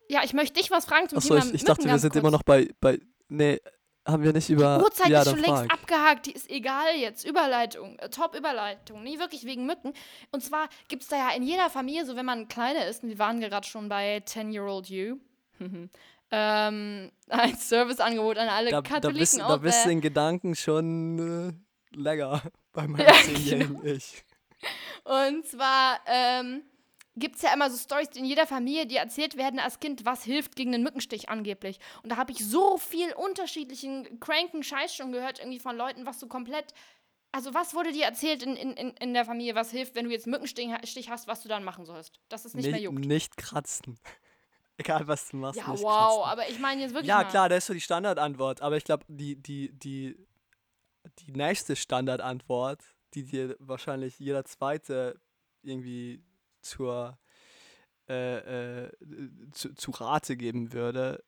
Ja, 0.07 0.23
ich 0.23 0.35
möchte 0.35 0.61
dich 0.61 0.71
was 0.71 0.85
fragen 0.85 1.09
zum 1.09 1.19
Achso, 1.19 1.35
Thema 1.35 1.47
ich, 1.47 1.55
ich 1.55 1.65
dachte, 1.65 1.85
wir 1.87 1.99
sind 1.99 2.13
kurz. 2.13 2.21
immer 2.21 2.31
noch 2.31 2.43
bei, 2.43 2.69
bei. 2.81 3.01
Nee, 3.29 3.59
haben 4.07 4.23
wir 4.23 4.33
nicht 4.33 4.51
über. 4.51 4.83
Uhrzeit 4.83 5.09
ja, 5.09 5.23
ist 5.23 5.31
schon 5.31 5.39
längst 5.39 5.71
abgehakt, 5.71 6.27
die 6.27 6.33
ist 6.33 6.51
egal 6.51 6.95
jetzt. 6.97 7.25
Überleitung, 7.27 7.99
äh, 7.99 8.09
Top-Überleitung, 8.11 9.03
nie 9.03 9.19
wirklich 9.19 9.45
wegen 9.45 9.67
Mücken. 9.67 9.93
Und 10.31 10.43
zwar 10.43 10.69
gibt 10.89 11.03
es 11.03 11.09
da 11.09 11.17
ja 11.17 11.31
in 11.35 11.43
jeder 11.43 11.71
Familie, 11.71 12.05
so 12.05 12.17
wenn 12.17 12.27
man 12.27 12.49
kleiner 12.49 12.87
ist, 12.87 13.03
und 13.03 13.09
wir 13.09 13.19
waren 13.19 13.41
gerade 13.41 13.67
schon 13.67 13.89
bei 13.89 14.19
10-Year-Old 14.19 14.89
You, 14.91 15.17
ähm, 16.31 17.11
ein 17.29 17.57
Serviceangebot 17.57 18.39
an 18.39 18.49
alle 18.49 18.71
Da, 18.71 18.83
da, 18.83 18.89
Katholiken 18.89 19.21
bist, 19.21 19.39
da 19.39 19.57
bist 19.57 19.79
du 19.79 19.83
there. 19.83 19.93
in 19.93 20.01
Gedanken 20.01 20.55
schon 20.55 21.57
äh, 21.93 21.97
länger 21.97 22.43
bei 22.73 22.87
meinem 22.87 23.07
Ja, 23.07 23.15
zehnjährigen 23.15 23.87
Ich. 23.87 24.25
Und 25.05 25.47
zwar 25.47 26.01
ähm, 26.07 26.63
gibt 27.17 27.37
es 27.37 27.43
ja 27.43 27.53
immer 27.53 27.71
so 27.71 27.77
Stories 27.77 28.09
in 28.15 28.25
jeder 28.25 28.47
Familie, 28.47 28.87
die 28.87 28.97
erzählt 28.97 29.37
werden 29.37 29.61
als 29.61 29.79
Kind, 29.81 30.05
was 30.05 30.25
hilft 30.25 30.57
gegen 30.57 30.73
den 30.73 30.83
Mückenstich 30.83 31.29
angeblich. 31.29 31.79
Und 32.03 32.11
da 32.11 32.17
habe 32.17 32.33
ich 32.33 32.45
so 32.45 32.77
viel 32.79 33.13
unterschiedlichen 33.13 34.19
cranken 34.21 34.63
Scheiß 34.63 34.95
schon 34.95 35.13
gehört, 35.13 35.39
irgendwie 35.39 35.61
von 35.61 35.77
Leuten, 35.77 36.07
was 36.07 36.19
so 36.21 36.27
komplett. 36.27 36.75
Also, 37.33 37.53
was 37.53 37.75
wurde 37.75 37.93
dir 37.93 38.05
erzählt 38.05 38.43
in, 38.43 38.57
in, 38.57 38.73
in- 38.75 39.15
der 39.15 39.25
Familie, 39.25 39.55
was 39.55 39.71
hilft, 39.71 39.95
wenn 39.97 40.05
du 40.05 40.13
jetzt 40.13 40.27
Mückenstich 40.27 40.71
Stich 40.85 41.11
hast, 41.11 41.27
was 41.27 41.43
du 41.43 41.49
dann 41.49 41.65
machen 41.65 41.85
sollst? 41.85 42.21
Dass 42.29 42.45
es 42.45 42.55
nicht 42.55 42.71
mehr 42.71 42.81
juckt. 42.81 42.99
nicht 43.01 43.37
kratzen. 43.37 43.99
Egal, 44.77 45.07
was 45.07 45.29
du 45.29 45.37
machst, 45.37 45.59
Ja, 45.61 45.69
nicht 45.69 45.83
wow, 45.83 46.23
kratzen. 46.25 46.31
aber 46.33 46.49
ich 46.49 46.59
meine 46.59 46.83
jetzt 46.83 46.95
wirklich. 46.95 47.09
Ja, 47.09 47.19
mal. 47.19 47.29
klar, 47.29 47.49
das 47.49 47.59
ist 47.59 47.67
so 47.67 47.75
die 47.75 47.81
Standardantwort. 47.81 48.61
Aber 48.61 48.77
ich 48.77 48.85
glaube, 48.85 49.05
die, 49.09 49.37
die, 49.37 49.71
die, 49.73 50.17
die 51.21 51.33
nächste 51.33 51.77
Standardantwort, 51.77 52.81
die 53.15 53.25
dir 53.25 53.57
wahrscheinlich 53.61 54.19
jeder 54.19 54.45
Zweite 54.45 55.21
irgendwie 55.63 56.23
zur, 56.65 57.19
äh, 58.09 58.87
äh, 58.87 58.93
zu, 59.53 59.75
zu 59.75 59.91
Rate 59.93 60.37
geben 60.37 60.73
würde, 60.73 61.25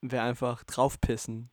wäre 0.00 0.24
einfach 0.24 0.64
draufpissen. 0.64 1.50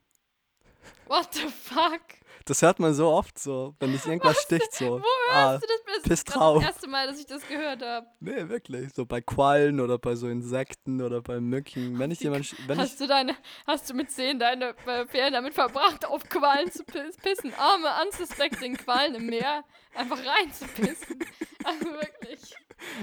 What 1.07 1.33
the 1.33 1.47
fuck? 1.47 2.01
Das 2.47 2.61
hört 2.61 2.77
man 2.79 2.93
so 2.93 3.07
oft 3.09 3.39
so, 3.39 3.73
wenn 3.79 3.91
dich 3.91 4.05
irgendwas 4.05 4.39
sticht 4.43 4.71
so. 4.71 4.99
Wo 4.99 5.05
Ah, 5.31 5.51
hörst 5.53 5.63
du 5.63 5.67
das? 5.67 5.95
Das 5.95 6.03
piss 6.03 6.23
drauf. 6.25 6.61
das 6.63 6.73
erste 6.73 6.87
Mal, 6.87 7.07
dass 7.07 7.19
ich 7.19 7.25
das 7.25 7.47
gehört 7.47 7.81
habe. 7.81 8.05
Nee, 8.19 8.47
wirklich. 8.49 8.93
So 8.93 9.05
bei 9.07 9.19
Quallen 9.21 9.79
oder 9.79 9.97
bei 9.97 10.13
so 10.15 10.27
Insekten 10.27 11.01
oder 11.01 11.21
bei 11.21 11.39
Mücken. 11.39 11.97
Wenn 11.97 12.11
ich 12.11 12.19
jemand, 12.19 12.53
wenn 12.67 12.77
ich, 12.77 12.83
Hast 12.83 13.01
du 13.01 13.07
deine, 13.07 13.35
hast 13.65 13.89
du 13.89 13.95
mit 13.95 14.11
zehn 14.11 14.37
deine 14.37 14.75
äh, 14.85 15.07
Ferien 15.07 15.33
damit 15.33 15.55
verbracht, 15.55 16.05
auf 16.05 16.23
Quallen 16.29 16.71
zu 16.71 16.83
pis- 16.83 17.17
pissen? 17.17 17.51
Arme, 17.57 17.87
unsuspecting 18.05 18.75
Quallen 18.77 19.15
im 19.15 19.25
Meer 19.25 19.63
einfach 19.95 20.19
reinzupissen. 20.23 21.17
Also 21.63 21.85
wirklich. 21.85 22.41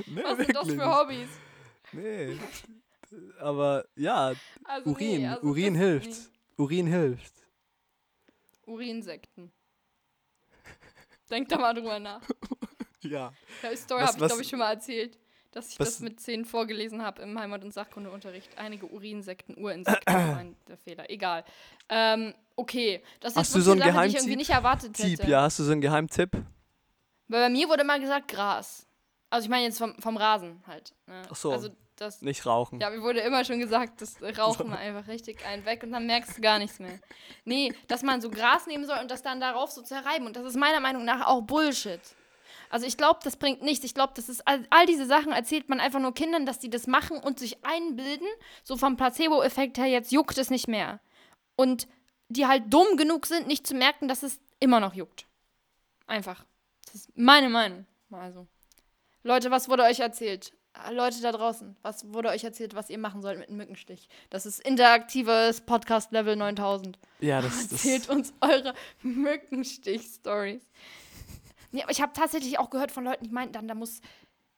nee, 0.06 0.22
Was 0.22 0.36
sind 0.36 0.54
das 0.54 0.68
wirklich. 0.68 0.80
für 0.80 0.96
Hobbys? 1.00 1.28
Nee. 1.90 2.36
Aber 3.40 3.84
ja, 3.96 4.32
Also 4.64 4.90
Urin. 4.90 5.20
nee, 5.22 5.26
also 5.26 5.46
Urin 5.48 5.74
hilft. 5.74 6.30
Urin 6.56 6.86
hilft. 6.86 7.32
Urinsekten. 8.66 9.52
Denk 11.30 11.48
da 11.48 11.58
mal 11.58 11.74
drüber 11.74 11.98
nach. 11.98 12.20
Ja. 13.04 13.32
Die 13.68 13.76
Story 13.76 14.02
habe 14.02 14.12
ich, 14.12 14.26
glaube 14.28 14.42
ich, 14.42 14.48
schon 14.48 14.60
mal 14.60 14.70
erzählt, 14.74 15.18
dass 15.50 15.70
ich 15.72 15.80
was- 15.80 15.88
das 15.88 16.00
mit 16.00 16.20
zehn 16.20 16.44
vorgelesen 16.44 17.02
habe 17.02 17.20
im 17.22 17.36
Heimat- 17.36 17.64
und 17.64 17.74
Sachkundeunterricht. 17.74 18.56
Einige 18.56 18.86
Urinsekten, 18.86 19.56
Urinsekten, 19.56 20.04
mein 20.36 20.56
der 20.68 20.76
Fehler. 20.76 21.10
Egal. 21.10 21.44
Ähm, 21.88 22.32
okay. 22.54 23.02
Das 23.18 23.32
ist 23.32 23.38
Hast 23.38 23.54
du 23.56 23.60
so 23.60 23.72
einen 23.72 23.80
die 23.80 23.88
ich 23.88 23.92
irgendwie 23.92 24.12
Geheimtipp? 24.12 24.36
nicht 24.36 24.50
erwartet 24.50 24.94
Tipp, 24.94 25.18
hätte. 25.18 25.28
ja, 25.28 25.42
hast 25.42 25.58
du 25.58 25.64
so 25.64 25.72
einen 25.72 25.80
Geheimtipp? 25.80 26.30
Weil 27.26 27.40
bei 27.40 27.48
mir 27.50 27.68
wurde 27.68 27.82
mal 27.82 27.98
gesagt 27.98 28.28
Gras. 28.28 28.86
Also 29.30 29.46
ich 29.46 29.50
meine 29.50 29.64
jetzt 29.64 29.78
vom, 29.78 29.96
vom 30.00 30.16
Rasen 30.16 30.62
halt. 30.68 30.94
Ne? 31.08 31.22
Ach 31.28 31.34
so. 31.34 31.50
Also 31.50 31.70
das, 32.02 32.22
Nicht 32.22 32.44
rauchen. 32.44 32.80
ja, 32.80 32.90
mir 32.90 33.02
wurde 33.02 33.20
immer 33.20 33.44
schon 33.44 33.58
gesagt, 33.58 34.02
das 34.02 34.16
rauchen 34.38 34.68
wir 34.70 34.78
einfach 34.78 35.08
richtig 35.08 35.44
einen 35.46 35.64
weg 35.64 35.82
und 35.82 35.92
dann 35.92 36.06
merkst 36.06 36.36
du 36.36 36.40
gar 36.42 36.58
nichts 36.58 36.78
mehr. 36.78 36.98
Nee, 37.44 37.72
dass 37.88 38.02
man 38.02 38.20
so 38.20 38.30
Gras 38.30 38.66
nehmen 38.66 38.86
soll 38.86 38.98
und 39.00 39.10
das 39.10 39.22
dann 39.22 39.40
darauf 39.40 39.70
so 39.70 39.82
zerreiben. 39.82 40.26
Und 40.26 40.36
das 40.36 40.44
ist 40.44 40.56
meiner 40.56 40.80
Meinung 40.80 41.04
nach 41.04 41.26
auch 41.26 41.42
Bullshit. 41.42 42.00
Also 42.68 42.86
ich 42.86 42.96
glaube, 42.96 43.20
das 43.22 43.36
bringt 43.36 43.62
nichts. 43.62 43.84
Ich 43.84 43.94
glaube, 43.94 44.14
das 44.16 44.28
ist 44.28 44.46
all, 44.48 44.66
all 44.70 44.86
diese 44.86 45.06
Sachen 45.06 45.32
erzählt 45.32 45.68
man 45.68 45.78
einfach 45.78 46.00
nur 46.00 46.14
Kindern, 46.14 46.46
dass 46.46 46.58
die 46.58 46.70
das 46.70 46.86
machen 46.86 47.18
und 47.18 47.38
sich 47.38 47.64
einbilden, 47.64 48.26
so 48.64 48.76
vom 48.76 48.96
Placebo-Effekt 48.96 49.76
her, 49.78 49.86
jetzt 49.86 50.10
juckt 50.10 50.38
es 50.38 50.48
nicht 50.50 50.68
mehr. 50.68 51.00
Und 51.54 51.86
die 52.28 52.46
halt 52.46 52.72
dumm 52.72 52.96
genug 52.96 53.26
sind, 53.26 53.46
nicht 53.46 53.66
zu 53.66 53.74
merken, 53.74 54.08
dass 54.08 54.22
es 54.22 54.40
immer 54.58 54.80
noch 54.80 54.94
juckt. 54.94 55.26
Einfach. 56.06 56.44
Das 56.86 56.94
ist 56.94 57.10
meine 57.14 57.50
Meinung. 57.50 57.86
Also. 58.10 58.46
Leute, 59.22 59.50
was 59.50 59.68
wurde 59.68 59.82
euch 59.84 60.00
erzählt? 60.00 60.52
Leute 60.90 61.20
da 61.20 61.32
draußen, 61.32 61.76
was 61.82 62.12
wurde 62.12 62.30
euch 62.30 62.44
erzählt, 62.44 62.74
was 62.74 62.90
ihr 62.90 62.98
machen 62.98 63.22
sollt 63.22 63.38
mit 63.38 63.48
einem 63.48 63.58
Mückenstich? 63.58 64.08
Das 64.30 64.46
ist 64.46 64.60
interaktives 64.60 65.60
Podcast 65.60 66.12
Level 66.12 66.34
9000. 66.34 66.98
Ja, 67.20 67.40
das, 67.40 67.68
das 67.68 67.72
Erzählt 67.72 68.08
uns 68.08 68.32
eure 68.40 68.74
Mückenstich-Stories. 69.02 70.62
Nee, 71.72 71.82
aber 71.82 71.92
ich 71.92 72.00
habe 72.00 72.12
tatsächlich 72.14 72.58
auch 72.58 72.70
gehört 72.70 72.90
von 72.90 73.04
Leuten, 73.04 73.24
die 73.24 73.30
meinten 73.30 73.52
dann, 73.52 73.68
da 73.68 73.74
muss 73.74 74.00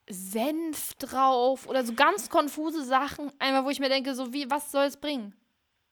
Senf 0.09 0.93
drauf 0.95 1.67
oder 1.67 1.85
so 1.85 1.93
ganz 1.93 2.29
konfuse 2.29 2.83
Sachen. 2.83 3.31
Einmal, 3.39 3.65
wo 3.65 3.69
ich 3.69 3.79
mir 3.79 3.89
denke, 3.89 4.15
so 4.15 4.33
wie, 4.33 4.49
was 4.49 4.71
soll 4.71 4.85
es 4.85 4.97
bringen? 4.97 5.33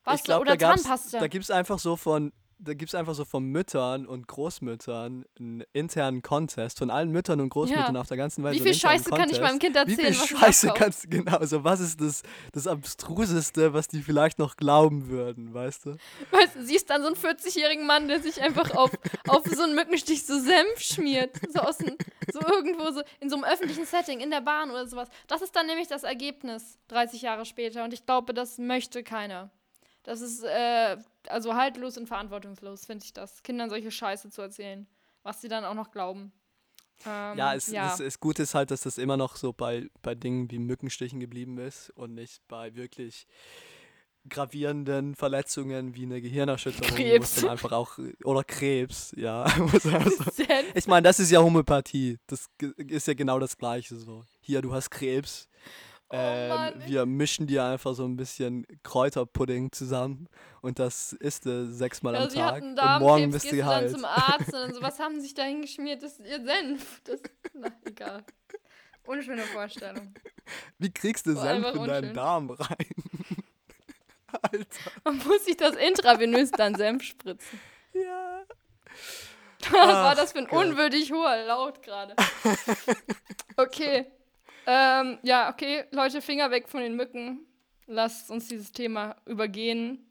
Was 0.04 0.20
ich 0.20 0.24
glaube, 0.24 0.42
oder 0.42 0.56
da, 0.56 0.74
Zahnpasta? 0.74 1.18
da 1.18 1.28
gibt 1.28 1.44
es 1.44 1.50
einfach 1.50 1.78
so 1.78 1.96
von, 1.96 2.32
da 2.58 2.74
gibt's 2.74 2.94
einfach 2.94 3.14
so 3.14 3.24
von 3.24 3.44
Müttern 3.44 4.06
und 4.06 4.26
Großmüttern 4.28 5.24
einen 5.38 5.64
internen 5.72 6.22
Contest, 6.22 6.78
von 6.78 6.90
allen 6.90 7.10
Müttern 7.10 7.40
und 7.40 7.48
Großmüttern 7.50 7.94
Ja. 7.94 8.00
auf 8.00 8.08
der 8.08 8.16
ganzen 8.16 8.42
Welt. 8.44 8.54
Wie 8.54 8.58
so 8.58 8.64
viel 8.64 8.74
Scheiße 8.74 9.10
kann 9.10 9.28
ich 9.30 9.38
Contest. 9.38 9.40
meinem 9.42 9.58
Kind 9.58 9.74
Wie 9.74 9.78
erzählen, 9.78 9.98
viel 10.14 10.20
was 10.22 10.30
es 10.30 10.38
Scheiße 10.38 10.72
kannst 10.74 11.04
du, 11.04 11.08
genau, 11.08 11.36
also 11.36 11.64
was 11.64 11.80
ist 11.80 12.00
das, 12.00 12.22
das 12.52 12.66
Abstruseste, 12.66 13.72
was 13.74 13.88
die 13.88 14.02
vielleicht 14.02 14.38
noch 14.38 14.56
glauben 14.56 15.08
würden, 15.08 15.52
weißt 15.52 15.86
du? 15.86 15.96
Weißt 16.30 16.56
du, 16.56 16.64
siehst 16.64 16.90
dann 16.90 17.02
so 17.02 17.08
einen 17.08 17.16
40-jährigen 17.16 17.86
Mann, 17.86 18.08
der 18.08 18.20
sich 18.20 18.40
einfach 18.40 18.74
auf, 18.76 18.90
auf 19.28 19.44
so 19.46 19.62
einen 19.62 19.74
Mückenstich 19.74 20.24
so 20.24 20.38
Senf 20.38 20.78
schmiert. 20.80 21.36
So 21.52 21.60
aus 21.60 21.78
dem, 21.78 21.96
so 22.32 22.40
irgendwo 22.40 22.90
so 22.92 23.02
in 23.20 23.30
so 23.30 23.36
einem 23.36 23.44
öffentlichen 23.44 23.84
Setting, 23.86 24.20
in 24.20 24.30
der 24.30 24.40
Bahn 24.40 24.70
oder 24.70 24.86
sowas. 24.86 25.08
Das 25.26 25.42
ist 25.42 25.54
dann 25.54 25.66
nämlich 25.66 25.88
das 25.88 26.02
Ergebnis 26.04 26.78
30 26.88 27.22
Jahre 27.22 27.44
später. 27.44 27.84
Und 27.84 27.92
ich 27.92 28.04
glaube, 28.06 28.34
das 28.34 28.58
möchte 28.58 29.02
keiner. 29.02 29.50
Das 30.04 30.20
ist 30.20 30.44
äh, 30.44 30.96
also 31.28 31.54
haltlos 31.54 31.98
und 31.98 32.06
verantwortungslos, 32.06 32.86
finde 32.86 33.04
ich 33.04 33.12
das. 33.12 33.42
Kindern 33.42 33.70
solche 33.70 33.90
Scheiße 33.90 34.30
zu 34.30 34.42
erzählen, 34.42 34.86
was 35.22 35.40
sie 35.40 35.48
dann 35.48 35.64
auch 35.64 35.74
noch 35.74 35.90
glauben. 35.90 36.32
Ähm, 37.06 37.36
Ja, 37.38 37.54
es, 37.54 37.66
ja. 37.68 37.88
Das, 37.88 37.98
das 37.98 38.20
Gute 38.20 38.42
ist 38.44 38.54
halt, 38.54 38.70
dass 38.70 38.82
das 38.82 38.98
immer 38.98 39.16
noch 39.16 39.36
so 39.36 39.52
bei, 39.52 39.88
bei 40.02 40.14
Dingen 40.14 40.50
wie 40.50 40.58
Mückenstichen 40.58 41.20
geblieben 41.20 41.58
ist 41.58 41.90
und 41.90 42.14
nicht 42.14 42.46
bei 42.48 42.74
wirklich 42.74 43.26
gravierenden 44.28 45.14
Verletzungen 45.14 45.94
wie 45.94 46.04
eine 46.04 46.20
Gehirnerschütterung, 46.20 46.88
es 46.88 46.94
Krebs. 46.94 47.34
dann 47.36 47.50
einfach 47.50 47.72
auch 47.72 47.98
oder 48.24 48.42
Krebs, 48.42 49.12
ja. 49.16 49.46
muss 49.58 49.84
ich 50.74 50.86
meine, 50.86 51.02
das 51.02 51.20
ist 51.20 51.30
ja 51.30 51.42
Homöopathie. 51.42 52.18
Das 52.26 52.48
ist 52.78 53.06
ja 53.06 53.14
genau 53.14 53.38
das 53.38 53.56
Gleiche 53.58 53.96
so. 53.96 54.24
Hier, 54.40 54.62
du 54.62 54.72
hast 54.72 54.90
Krebs. 54.90 55.48
Ähm, 56.10 56.52
Oh 56.52 56.86
wir 56.86 57.06
mischen 57.06 57.46
dir 57.46 57.64
einfach 57.64 57.94
so 57.94 58.04
ein 58.04 58.16
bisschen 58.16 58.66
Kräuterpudding 58.82 59.72
zusammen 59.72 60.28
und 60.60 60.78
das 60.78 61.12
isst 61.14 61.46
du 61.46 61.66
sechsmal 61.66 62.14
Ja, 62.14 62.22
am 62.24 62.28
Tag 62.28 62.62
und 62.62 62.74
morgen 63.00 63.30
bist 63.30 63.46
du 63.46 63.50
du 63.50 63.56
dann 63.56 63.66
geheilt. 63.66 63.90
zum 63.92 64.04
Arzt 64.04 64.46
und 64.48 64.52
dann 64.60 64.74
so, 64.74 64.82
was 64.82 64.98
haben 65.00 65.14
sie 65.16 65.22
sich 65.22 65.34
da 65.34 65.42
hingeschmiert? 65.44 66.02
Das 66.02 66.18
ist 66.18 66.26
ihr 66.28 66.44
Senf. 66.44 67.00
Das, 67.04 67.20
na, 67.54 67.68
egal. 67.84 68.22
Unschöne 69.06 69.42
Vorstellung. 69.42 70.14
Wie 70.78 70.92
kriegst 70.92 71.26
du 71.26 71.34
War 71.34 71.42
Senf 71.42 71.66
in 71.74 71.84
deinen 71.84 71.98
unschön. 72.10 72.14
Darm 72.14 72.50
rein? 72.50 72.86
Alter. 74.42 74.90
Man 75.04 75.18
muss 75.18 75.44
sich 75.44 75.56
das 75.56 75.74
intravenös 75.76 76.50
dann 76.50 76.74
Senf 76.74 77.02
spritzen. 77.02 77.60
Ja. 77.92 78.42
Was 79.70 79.72
war 79.72 80.10
Ach 80.10 80.14
das 80.14 80.32
für 80.32 80.38
ein 80.38 80.46
Gott. 80.46 80.66
unwürdig 80.66 81.10
hoher 81.12 81.44
Laut 81.46 81.82
gerade? 81.82 82.14
Okay. 83.56 84.06
Ähm, 84.66 85.18
ja, 85.22 85.50
okay, 85.50 85.84
Leute, 85.90 86.20
Finger 86.22 86.50
weg 86.50 86.68
von 86.68 86.80
den 86.80 86.96
Mücken. 86.96 87.46
Lasst 87.86 88.30
uns 88.30 88.48
dieses 88.48 88.72
Thema 88.72 89.16
übergehen. 89.26 90.06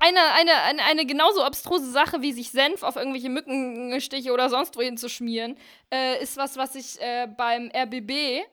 Eine, 0.00 0.20
eine, 0.34 0.54
eine, 0.62 0.82
eine 0.82 1.06
genauso 1.06 1.42
abstruse 1.42 1.90
Sache, 1.90 2.20
wie 2.20 2.32
sich 2.32 2.50
Senf 2.50 2.82
auf 2.82 2.96
irgendwelche 2.96 3.28
Mückenstiche 3.28 4.32
oder 4.32 4.50
sonst 4.50 4.76
wohin 4.76 4.96
zu 4.96 5.08
schmieren, 5.08 5.56
äh, 5.92 6.20
ist 6.20 6.36
was, 6.36 6.56
was 6.56 6.74
ich 6.74 7.00
äh, 7.00 7.28
beim 7.28 7.70
RBB 7.72 8.44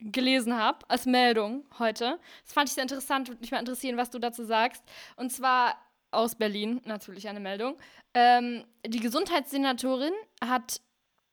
gelesen 0.00 0.56
habe 0.56 0.78
als 0.88 1.06
Meldung 1.06 1.64
heute. 1.78 2.18
Das 2.44 2.52
fand 2.52 2.68
ich 2.68 2.74
sehr 2.74 2.82
interessant, 2.82 3.28
würde 3.28 3.40
mich 3.40 3.50
mal 3.50 3.58
interessieren, 3.58 3.96
was 3.96 4.10
du 4.10 4.18
dazu 4.18 4.44
sagst. 4.44 4.82
Und 5.16 5.32
zwar 5.32 5.74
aus 6.10 6.34
Berlin, 6.34 6.80
natürlich 6.84 7.28
eine 7.28 7.40
Meldung. 7.40 7.76
Ähm, 8.14 8.64
die 8.86 9.00
Gesundheitssenatorin 9.00 10.12
hat 10.44 10.80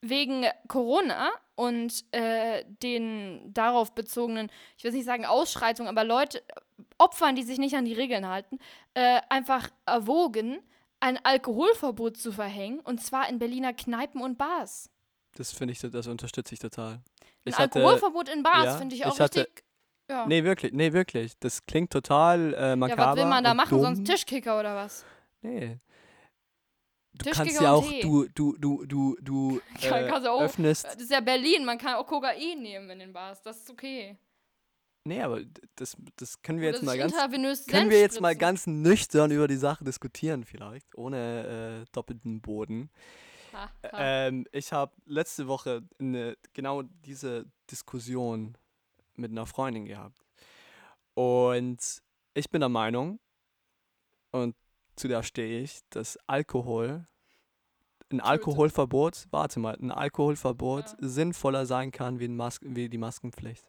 wegen 0.08 0.44
Corona 0.68 1.30
und 1.54 2.04
äh, 2.12 2.64
den 2.82 3.52
darauf 3.52 3.94
bezogenen, 3.94 4.50
ich 4.76 4.84
will 4.84 4.92
nicht 4.92 5.04
sagen 5.06 5.24
Ausschreitungen, 5.24 5.88
aber 5.88 6.04
Leute, 6.04 6.42
Opfern, 6.98 7.34
die 7.36 7.42
sich 7.42 7.58
nicht 7.58 7.74
an 7.76 7.84
die 7.84 7.94
Regeln 7.94 8.26
halten, 8.28 8.58
äh, 8.94 9.20
einfach 9.28 9.68
erwogen, 9.86 10.58
ein 11.00 11.18
Alkoholverbot 11.24 12.16
zu 12.16 12.32
verhängen, 12.32 12.80
und 12.80 13.02
zwar 13.02 13.28
in 13.28 13.38
Berliner 13.38 13.72
Kneipen 13.72 14.20
und 14.22 14.38
Bars. 14.38 14.90
Das 15.36 15.52
finde 15.52 15.72
ich, 15.72 15.80
das 15.80 16.06
unterstütze 16.06 16.54
ich 16.54 16.60
total. 16.60 16.94
Ein 16.94 17.02
Ich 17.44 17.58
hatte, 17.58 17.78
Alkoholverbot 17.80 18.28
in 18.28 18.42
Bars 18.42 18.64
ja, 18.64 18.76
finde 18.78 18.94
ich 18.96 19.04
auch 19.04 19.14
ich 19.14 19.20
hatte- 19.20 19.40
richtig. 19.40 19.64
Ja. 20.08 20.24
nee, 20.26 20.44
wirklich, 20.44 20.72
nee, 20.72 20.92
wirklich. 20.92 21.36
Das 21.40 21.66
klingt 21.66 21.90
total 21.90 22.54
äh, 22.54 22.68
ja, 22.70 22.76
makaber. 22.76 23.06
was 23.10 23.16
will 23.16 23.24
man 23.26 23.42
da 23.42 23.54
machen? 23.54 23.70
dumm. 23.70 23.80
Sonst 23.82 24.04
Tischkicker 24.04 24.58
oder 24.60 24.76
was? 24.76 25.04
Nee. 25.42 25.78
Du 27.18 27.24
Tischkicker 27.24 27.44
kannst 27.44 27.60
ja 27.60 27.72
auch, 27.72 27.88
Tee. 27.88 28.00
du, 28.00 28.26
du, 28.34 28.56
du, 28.58 28.84
du, 28.86 29.16
du 29.20 29.60
Kann- 29.80 30.04
äh, 30.04 30.08
kannst 30.08 30.26
auch- 30.28 30.40
öffnest. 30.42 30.84
Das 30.84 30.96
ist 30.96 31.10
ja 31.10 31.20
Berlin, 31.20 31.64
man 31.64 31.78
kann 31.78 31.94
auch 31.94 32.06
Kokain 32.06 32.62
nehmen 32.62 32.90
in 32.90 32.98
den 32.98 33.12
Bars, 33.12 33.42
das 33.42 33.58
ist 33.58 33.70
okay. 33.70 34.16
Nee, 35.04 35.22
aber 35.22 35.40
das, 35.76 35.96
das 36.16 36.42
können 36.42 36.60
wir 36.60 36.68
Oder 36.70 36.78
jetzt 36.78 36.84
mal 36.84 36.98
ganz 36.98 37.66
können 37.68 37.90
wir 37.90 38.00
jetzt 38.00 38.20
mal 38.20 38.34
ganz 38.34 38.66
nüchtern 38.66 39.30
über 39.30 39.46
die 39.46 39.56
Sache 39.56 39.84
diskutieren 39.84 40.44
vielleicht, 40.44 40.96
ohne 40.96 41.82
äh, 41.82 41.90
doppelten 41.92 42.40
Boden. 42.40 42.90
Ha, 43.52 43.70
ha. 43.84 43.90
Ähm, 44.26 44.46
ich 44.50 44.72
habe 44.72 44.92
letzte 45.06 45.46
Woche 45.46 45.82
eine, 46.00 46.36
genau 46.54 46.82
diese 46.82 47.46
Diskussion 47.70 48.58
mit 49.14 49.30
einer 49.30 49.46
Freundin 49.46 49.84
gehabt. 49.86 50.18
Und 51.14 51.78
ich 52.34 52.50
bin 52.50 52.60
der 52.60 52.68
Meinung, 52.68 53.20
und 54.32 54.54
zu 54.96 55.08
der 55.08 55.22
stehe 55.22 55.60
ich, 55.62 55.80
dass 55.90 56.18
Alkohol, 56.26 57.06
ein 58.10 58.20
Alkoholverbot, 58.20 59.26
warte 59.30 59.60
mal, 59.60 59.76
ein 59.80 59.90
Alkoholverbot 59.90 60.84
Ja. 60.84 61.08
sinnvoller 61.08 61.66
sein 61.66 61.90
kann 61.90 62.20
wie, 62.20 62.28
Mas 62.28 62.58
wie 62.62 62.88
die 62.88 62.98
Maskenpflicht. 62.98 63.64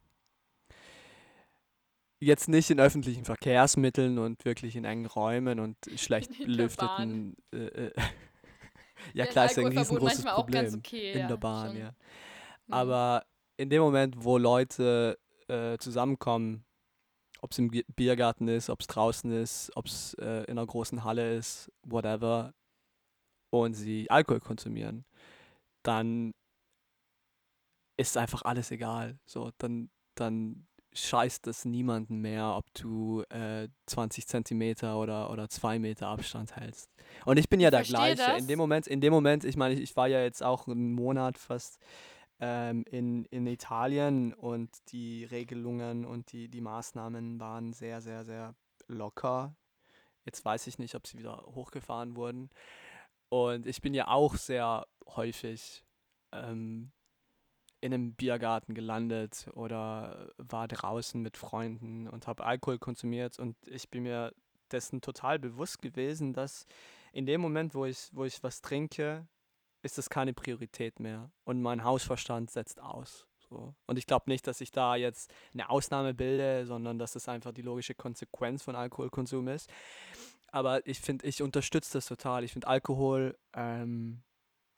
Jetzt 2.20 2.48
nicht 2.50 2.70
in 2.72 2.80
öffentlichen 2.80 3.26
Verkehrsmitteln 3.26 4.18
und 4.18 4.44
wirklich 4.44 4.76
in 4.76 4.86
engen 4.86 5.06
Räumen 5.06 5.60
und 5.60 5.78
schlecht 5.98 6.38
belüfteten. 6.40 7.36
Äh, 7.54 7.58
äh, 7.58 7.92
ja, 9.14 9.26
klar, 9.26 9.46
ist 9.46 9.58
ja 9.58 9.66
ein 9.66 9.78
riesengroßes 9.78 10.26
Problem. 10.26 10.64
ganz 10.64 10.76
okay, 10.76 11.12
in 11.14 11.20
ja, 11.20 11.28
der 11.28 11.38
Bahn, 11.38 11.72
schon. 11.72 11.78
ja. 11.80 11.92
Mhm. 12.68 12.74
Aber 12.74 13.26
in 13.58 13.70
dem 13.70 13.82
Moment, 13.82 14.16
wo 14.24 14.38
Leute 14.38 15.18
äh, 15.48 15.78
zusammenkommen, 15.78 16.64
ob 17.42 17.52
es 17.52 17.60
im 17.60 17.70
Biergarten 17.96 18.48
ist, 18.48 18.70
ob 18.70 18.82
es 18.82 18.88
draußen 18.88 19.32
ist, 19.32 19.72
ob 19.76 19.86
es 19.88 20.14
äh, 20.16 20.44
in 20.44 20.58
einer 20.58 20.66
großen 20.66 21.04
Halle 21.04 21.36
ist, 21.36 21.72
whatever, 21.84 22.54
und 23.50 23.74
sie 23.74 24.10
Alkohol 24.10 24.40
konsumieren, 24.40 25.06
dann 25.84 26.34
ist 27.98 28.18
einfach 28.18 28.44
alles 28.44 28.72
egal. 28.72 29.18
So, 29.26 29.52
dann, 29.58 29.90
dann 30.16 30.68
scheißt 30.94 31.48
es 31.48 31.66
niemanden 31.66 32.20
mehr, 32.20 32.56
ob 32.56 32.66
du 32.74 33.24
äh, 33.30 33.68
20 33.86 34.28
Zentimeter 34.28 34.98
oder, 34.98 35.30
oder 35.30 35.50
zwei 35.50 35.80
Meter 35.80 36.08
Abstand 36.08 36.56
hältst. 36.56 36.90
Und 37.26 37.38
ich 37.38 37.50
bin 37.50 37.60
ja 37.60 37.70
der 37.70 37.86
verstehe 37.86 38.16
gleiche. 38.16 38.32
In 38.32 38.38
das. 38.40 38.48
dem 38.48 38.60
Moment, 38.60 38.88
in 38.88 39.02
dem 39.02 39.14
Moment, 39.14 39.44
ich 39.44 39.56
meine, 39.56 39.76
ich, 39.76 39.82
ich 39.82 39.96
war 39.96 40.08
ja 40.08 40.22
jetzt 40.22 40.44
auch 40.44 40.68
einen 40.68 40.94
Monat 40.94 41.38
fast 41.38 41.80
ähm, 42.40 42.84
in, 42.90 43.26
in 43.26 43.48
Italien 43.48 44.34
und 44.34 44.70
die 44.92 45.26
Regelungen 45.26 46.06
und 46.06 46.32
die, 46.32 46.50
die 46.50 46.62
Maßnahmen 46.62 47.40
waren 47.40 47.74
sehr, 47.74 48.02
sehr, 48.02 48.26
sehr 48.26 48.56
locker. 48.88 49.56
Jetzt 50.26 50.44
weiß 50.44 50.68
ich 50.68 50.78
nicht, 50.78 50.96
ob 50.96 51.08
sie 51.08 51.18
wieder 51.18 51.44
hochgefahren 51.56 52.16
wurden. 52.16 52.50
Und 53.30 53.66
ich 53.66 53.82
bin 53.82 53.94
ja 53.94 54.08
auch 54.08 54.36
sehr 54.36 54.88
häufig 55.08 55.84
ähm, 56.32 56.92
in 57.82 57.94
einem 57.94 58.14
Biergarten 58.14 58.74
gelandet 58.74 59.50
oder 59.54 60.32
war 60.38 60.68
draußen 60.68 61.22
mit 61.22 61.38
Freunden 61.38 62.08
und 62.08 62.28
habe 62.28 62.44
Alkohol 62.44 62.80
konsumiert 62.80 63.38
und 63.40 63.56
ich 63.68 63.90
bin 63.90 64.04
mir 64.04 64.34
dessen 64.72 65.02
total 65.02 65.40
bewusst 65.40 65.82
gewesen, 65.82 66.34
dass 66.34 66.66
in 67.14 67.26
dem 67.26 67.40
Moment, 67.40 67.76
wo 67.76 67.86
ich, 67.86 68.10
wo 68.12 68.26
ich 68.26 68.44
was 68.44 68.62
trinke, 68.62 69.28
ist 69.88 69.98
das 69.98 70.10
keine 70.10 70.34
Priorität 70.34 71.00
mehr 71.00 71.32
und 71.46 71.62
mein 71.62 71.84
Hausverstand 71.84 72.52
setzt 72.52 72.80
aus. 72.80 73.26
So. 73.50 73.74
Und 73.86 73.98
ich 73.98 74.06
glaube 74.06 74.30
nicht, 74.30 74.46
dass 74.46 74.62
ich 74.62 74.72
da 74.72 74.96
jetzt 74.96 75.34
eine 75.54 75.70
Ausnahme 75.70 76.14
bilde, 76.14 76.66
sondern 76.66 77.00
dass 77.00 77.14
das 77.14 77.30
einfach 77.30 77.54
die 77.54 77.62
logische 77.62 77.96
Konsequenz 77.96 78.64
von 78.64 78.76
Alkoholkonsum 78.76 79.48
ist. 79.48 79.70
Aber 80.52 80.86
ich 80.86 81.00
finde, 81.00 81.26
ich 81.26 81.42
unterstütze 81.42 81.94
das 81.94 82.06
total. 82.06 82.44
Ich 82.44 82.54
finde 82.54 82.68
Alkohol, 82.68 83.38
ähm, 83.54 84.22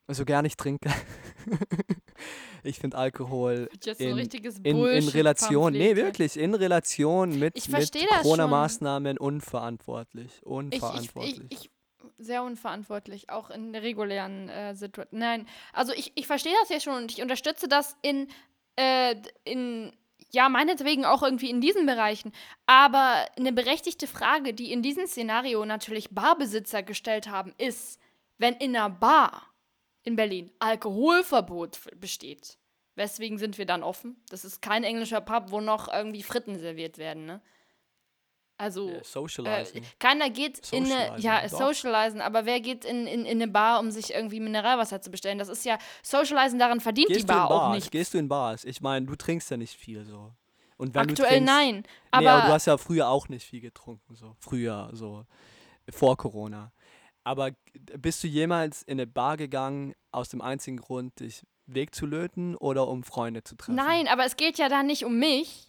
so 0.08 0.26
gern 0.26 0.46
ich 0.46 0.56
trinke, 0.58 0.90
ich 2.64 2.80
finde 2.80 2.98
Alkohol 2.98 3.70
in, 3.98 4.18
in, 4.64 4.86
in 4.86 5.08
Relation, 5.10 5.74
nee, 5.74 5.96
wirklich, 5.96 6.38
in 6.38 6.54
Relation 6.54 7.38
mit, 7.38 7.68
mit. 7.68 7.92
Corona-Maßnahmen 8.22 9.18
unverantwortlich. 9.18 10.28
Ich, 10.28 10.38
ich, 10.38 10.46
Unverantwortlich. 10.46 11.42
ich, 11.50 11.66
ich, 11.66 11.72
sehr 12.20 12.44
unverantwortlich, 12.44 13.30
auch 13.30 13.50
in 13.50 13.74
regulären 13.76 14.50
äh, 14.50 14.76
Situation. 14.76 15.20
Nein, 15.20 15.48
also 15.74 15.94
ich, 15.94 16.12
ich 16.16 16.28
verstehe 16.28 16.54
das 16.62 16.70
ja 16.70 16.80
schon 16.80 16.96
und 16.96 17.12
ich 17.12 17.22
unterstütze 17.22 17.68
das 17.68 17.96
in, 18.02 18.28
äh, 18.76 19.16
in, 19.46 19.94
ja, 20.32 20.50
meinetwegen 20.50 21.06
auch 21.06 21.24
irgendwie 21.24 21.50
in 21.50 21.62
diesen 21.62 21.86
Bereichen. 21.86 22.32
Aber 22.66 23.26
eine 23.38 23.54
berechtigte 23.54 24.06
Frage, 24.06 24.54
die 24.54 24.72
in 24.72 24.82
diesem 24.82 25.08
Szenario 25.08 25.66
natürlich 25.66 26.10
Barbesitzer 26.12 26.84
gestellt 26.84 27.30
haben, 27.30 27.54
ist, 27.58 28.00
wenn 28.38 28.54
in 28.56 28.76
einer 28.76 28.90
Bar 28.90 29.54
in 30.04 30.16
Berlin 30.16 30.52
Alkoholverbot 30.60 31.80
besteht, 32.00 32.58
weswegen 32.96 33.38
sind 33.38 33.58
wir 33.58 33.66
dann 33.66 33.84
offen? 33.84 34.22
Das 34.30 34.46
ist 34.46 34.62
kein 34.62 34.84
englischer 34.84 35.22
Pub, 35.22 35.52
wo 35.52 35.62
noch 35.62 35.92
irgendwie 35.92 36.24
Fritten 36.24 36.60
serviert 36.60 36.98
werden, 36.98 37.26
ne? 37.26 37.42
Also, 38.60 38.90
Äh, 38.90 39.04
socializing. 39.06 39.84
keiner 40.00 40.30
geht 40.30 40.60
in 40.74 40.84
eine, 40.84 40.94
Socialisen, 40.94 41.24
ja, 41.26 41.48
doch. 41.48 41.58
socialisen, 41.58 42.20
aber 42.22 42.46
wer 42.46 42.60
geht 42.60 42.84
in, 42.84 43.08
in, 43.08 43.26
in 43.26 43.42
eine 43.42 43.48
Bar, 43.48 43.80
um 43.80 43.90
sich 43.90 44.14
irgendwie 44.14 44.42
Mineralwasser 44.42 45.02
zu 45.02 45.10
bestellen? 45.10 45.40
Das 45.40 45.48
ist 45.48 45.64
ja, 45.64 45.78
socialisen, 46.04 46.60
daran 46.60 46.82
verdient 46.82 47.08
Gehst 47.08 47.22
die 47.22 47.26
du 47.26 47.34
Bar 47.34 47.50
auch 47.50 47.74
nicht. 47.74 47.90
Gehst 47.90 48.14
du 48.14 48.18
in 48.18 48.28
Bars? 48.28 48.66
Ich 48.66 48.82
meine, 48.82 49.06
du 49.06 49.16
trinkst 49.16 49.50
ja 49.50 49.56
nicht 49.56 49.76
viel 49.80 50.04
so. 50.04 50.34
Und 50.76 50.94
wenn 50.94 51.08
du 51.08 51.14
Aktuell 51.14 51.38
trinkst, 51.38 51.46
nein, 51.54 51.76
nee, 51.78 51.84
aber, 52.12 52.32
aber 52.32 52.48
du 52.48 52.54
hast 52.54 52.66
ja 52.66 52.78
früher 52.78 53.08
auch 53.08 53.30
nicht 53.30 53.46
viel 53.48 53.62
getrunken, 53.62 54.16
so. 54.16 54.36
Früher, 54.40 54.90
so. 54.92 55.26
Vor 55.90 56.18
Corona. 56.18 56.72
Aber 57.24 57.52
bist 57.98 58.22
du 58.24 58.28
jemals 58.28 58.84
in 58.84 58.94
eine 59.00 59.08
Bar 59.08 59.38
gegangen, 59.38 59.94
aus 60.12 60.28
dem 60.28 60.42
einzigen 60.42 60.78
Grund, 60.78 61.20
dich 61.22 61.44
wegzulöten 61.66 62.56
oder 62.58 62.88
um 62.90 63.04
Freunde 63.04 63.44
zu 63.44 63.56
treffen? 63.56 63.76
nein, 63.76 64.08
aber 64.10 64.26
es 64.26 64.36
geht 64.36 64.58
ja 64.58 64.68
da 64.70 64.84
nicht 64.84 65.06
um 65.06 65.18
mich, 65.18 65.69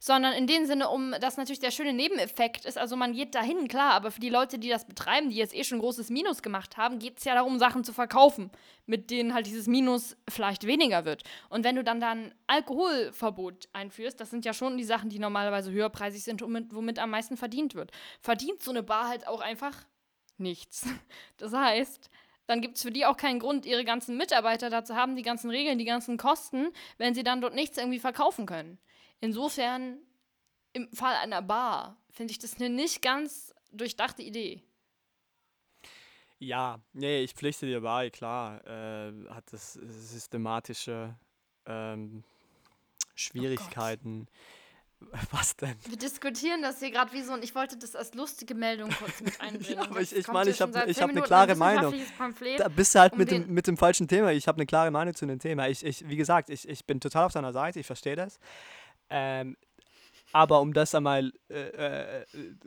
sondern 0.00 0.32
in 0.32 0.46
dem 0.46 0.64
Sinne 0.64 0.88
um, 0.88 1.14
dass 1.20 1.36
natürlich 1.36 1.60
der 1.60 1.70
schöne 1.70 1.92
Nebeneffekt 1.92 2.64
ist, 2.64 2.78
also 2.78 2.96
man 2.96 3.12
geht 3.12 3.34
dahin, 3.34 3.68
klar, 3.68 3.92
aber 3.92 4.10
für 4.10 4.20
die 4.20 4.30
Leute, 4.30 4.58
die 4.58 4.70
das 4.70 4.86
betreiben, 4.86 5.28
die 5.28 5.36
jetzt 5.36 5.54
eh 5.54 5.62
schon 5.62 5.78
großes 5.78 6.08
Minus 6.08 6.42
gemacht 6.42 6.78
haben, 6.78 6.98
geht 6.98 7.18
es 7.18 7.24
ja 7.24 7.34
darum, 7.34 7.58
Sachen 7.58 7.84
zu 7.84 7.92
verkaufen, 7.92 8.50
mit 8.86 9.10
denen 9.10 9.34
halt 9.34 9.46
dieses 9.46 9.66
Minus 9.66 10.16
vielleicht 10.28 10.66
weniger 10.66 11.04
wird. 11.04 11.22
Und 11.50 11.64
wenn 11.64 11.76
du 11.76 11.84
dann 11.84 12.00
dann 12.00 12.32
Alkoholverbot 12.46 13.68
einführst, 13.74 14.18
das 14.18 14.30
sind 14.30 14.46
ja 14.46 14.54
schon 14.54 14.78
die 14.78 14.84
Sachen, 14.84 15.10
die 15.10 15.18
normalerweise 15.18 15.70
höherpreisig 15.70 16.24
sind, 16.24 16.40
womit, 16.40 16.74
womit 16.74 16.98
am 16.98 17.10
meisten 17.10 17.36
verdient 17.36 17.74
wird. 17.74 17.92
Verdient 18.22 18.62
so 18.62 18.70
eine 18.70 18.82
Bar 18.82 19.06
halt 19.06 19.28
auch 19.28 19.40
einfach 19.40 19.76
nichts. 20.38 20.86
Das 21.36 21.54
heißt, 21.54 22.10
dann 22.46 22.60
gibt 22.60 22.76
es 22.76 22.82
für 22.82 22.90
die 22.90 23.06
auch 23.06 23.16
keinen 23.16 23.38
Grund, 23.38 23.64
ihre 23.64 23.84
ganzen 23.84 24.16
Mitarbeiter 24.16 24.68
da 24.70 24.84
zu 24.84 24.94
haben, 24.94 25.16
die 25.16 25.22
ganzen 25.22 25.50
Regeln, 25.50 25.78
die 25.78 25.84
ganzen 25.84 26.16
Kosten, 26.16 26.68
wenn 26.98 27.14
sie 27.14 27.22
dann 27.22 27.40
dort 27.40 27.54
nichts 27.54 27.78
irgendwie 27.78 27.98
verkaufen 27.98 28.44
können. 28.44 28.78
Insofern, 29.20 29.98
im 30.72 30.90
Fall 30.92 31.14
einer 31.16 31.42
Bar, 31.42 31.96
finde 32.10 32.32
ich 32.32 32.38
das 32.38 32.56
eine 32.56 32.68
nicht 32.70 33.02
ganz 33.02 33.54
durchdachte 33.72 34.22
Idee. 34.22 34.62
Ja, 36.38 36.80
nee, 36.94 37.22
ich 37.22 37.34
pflichte 37.34 37.66
dir 37.66 37.82
bei, 37.82 38.08
klar, 38.08 38.64
äh, 38.66 39.12
hat 39.28 39.52
das 39.52 39.74
systematische 39.74 41.14
ähm, 41.66 42.24
Schwierigkeiten. 43.14 44.26
Was 45.30 45.56
denn? 45.56 45.76
Wir 45.86 45.96
diskutieren 45.96 46.60
das 46.60 46.78
hier 46.78 46.90
gerade 46.90 47.10
wie 47.12 47.22
so 47.22 47.32
und 47.32 47.42
ich 47.42 47.54
wollte 47.54 47.78
das 47.78 47.96
als 47.96 48.12
lustige 48.14 48.54
Meldung 48.54 48.90
kurz 48.90 49.20
mit 49.22 49.40
einbringen. 49.40 49.78
Ja, 49.78 49.84
aber 49.84 50.00
ich- 50.00 50.28
meine, 50.28 50.50
ich 50.50 50.56
seit 50.56 50.88
ich 50.88 50.96
10 50.96 51.02
hab 51.02 51.10
eine 51.10 51.22
klare 51.22 51.52
ein 51.52 51.58
Meinung. 51.58 51.94
Da 52.58 52.68
bist 52.68 52.94
du 52.94 53.00
halt 53.00 53.12
um 53.14 53.18
mit, 53.18 53.30
dem, 53.30 53.46
mit 53.52 53.66
dem 53.66 53.78
falschen 53.78 54.08
Thema. 54.08 54.32
Ich 54.32 54.46
habe 54.46 54.56
eine 54.56 54.66
klare 54.66 54.90
Meinung 54.90 55.14
zu 55.14 55.24
dem 55.26 55.38
Thema. 55.38 55.68
Ich, 55.68 55.84
ich, 55.84 56.06
wie 56.06 56.16
gesagt, 56.16 56.50
ich, 56.50 56.68
ich 56.68 56.84
bin 56.84 57.00
total 57.00 57.26
auf 57.26 57.32
deiner 57.32 57.52
Seite, 57.52 57.80
ich 57.80 57.86
verstehe 57.86 58.16
das. 58.16 58.38
Ähm, 59.10 59.56
aber 60.32 60.60
um 60.60 60.72
das 60.72 60.94
einmal 60.94 61.32
äh, 61.48 62.22
äh, 62.22 62.24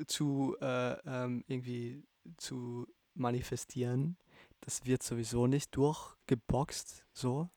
zu 0.08 0.56
äh, 0.62 0.94
ähm, 1.08 1.44
irgendwie 1.48 2.04
zu 2.38 2.88
manifestieren, 3.14 4.18
das 4.62 4.86
wird 4.86 5.04
sowieso 5.04 5.48
nicht 5.48 5.76
durchgeboxt 5.76 7.06
so. 7.14 7.50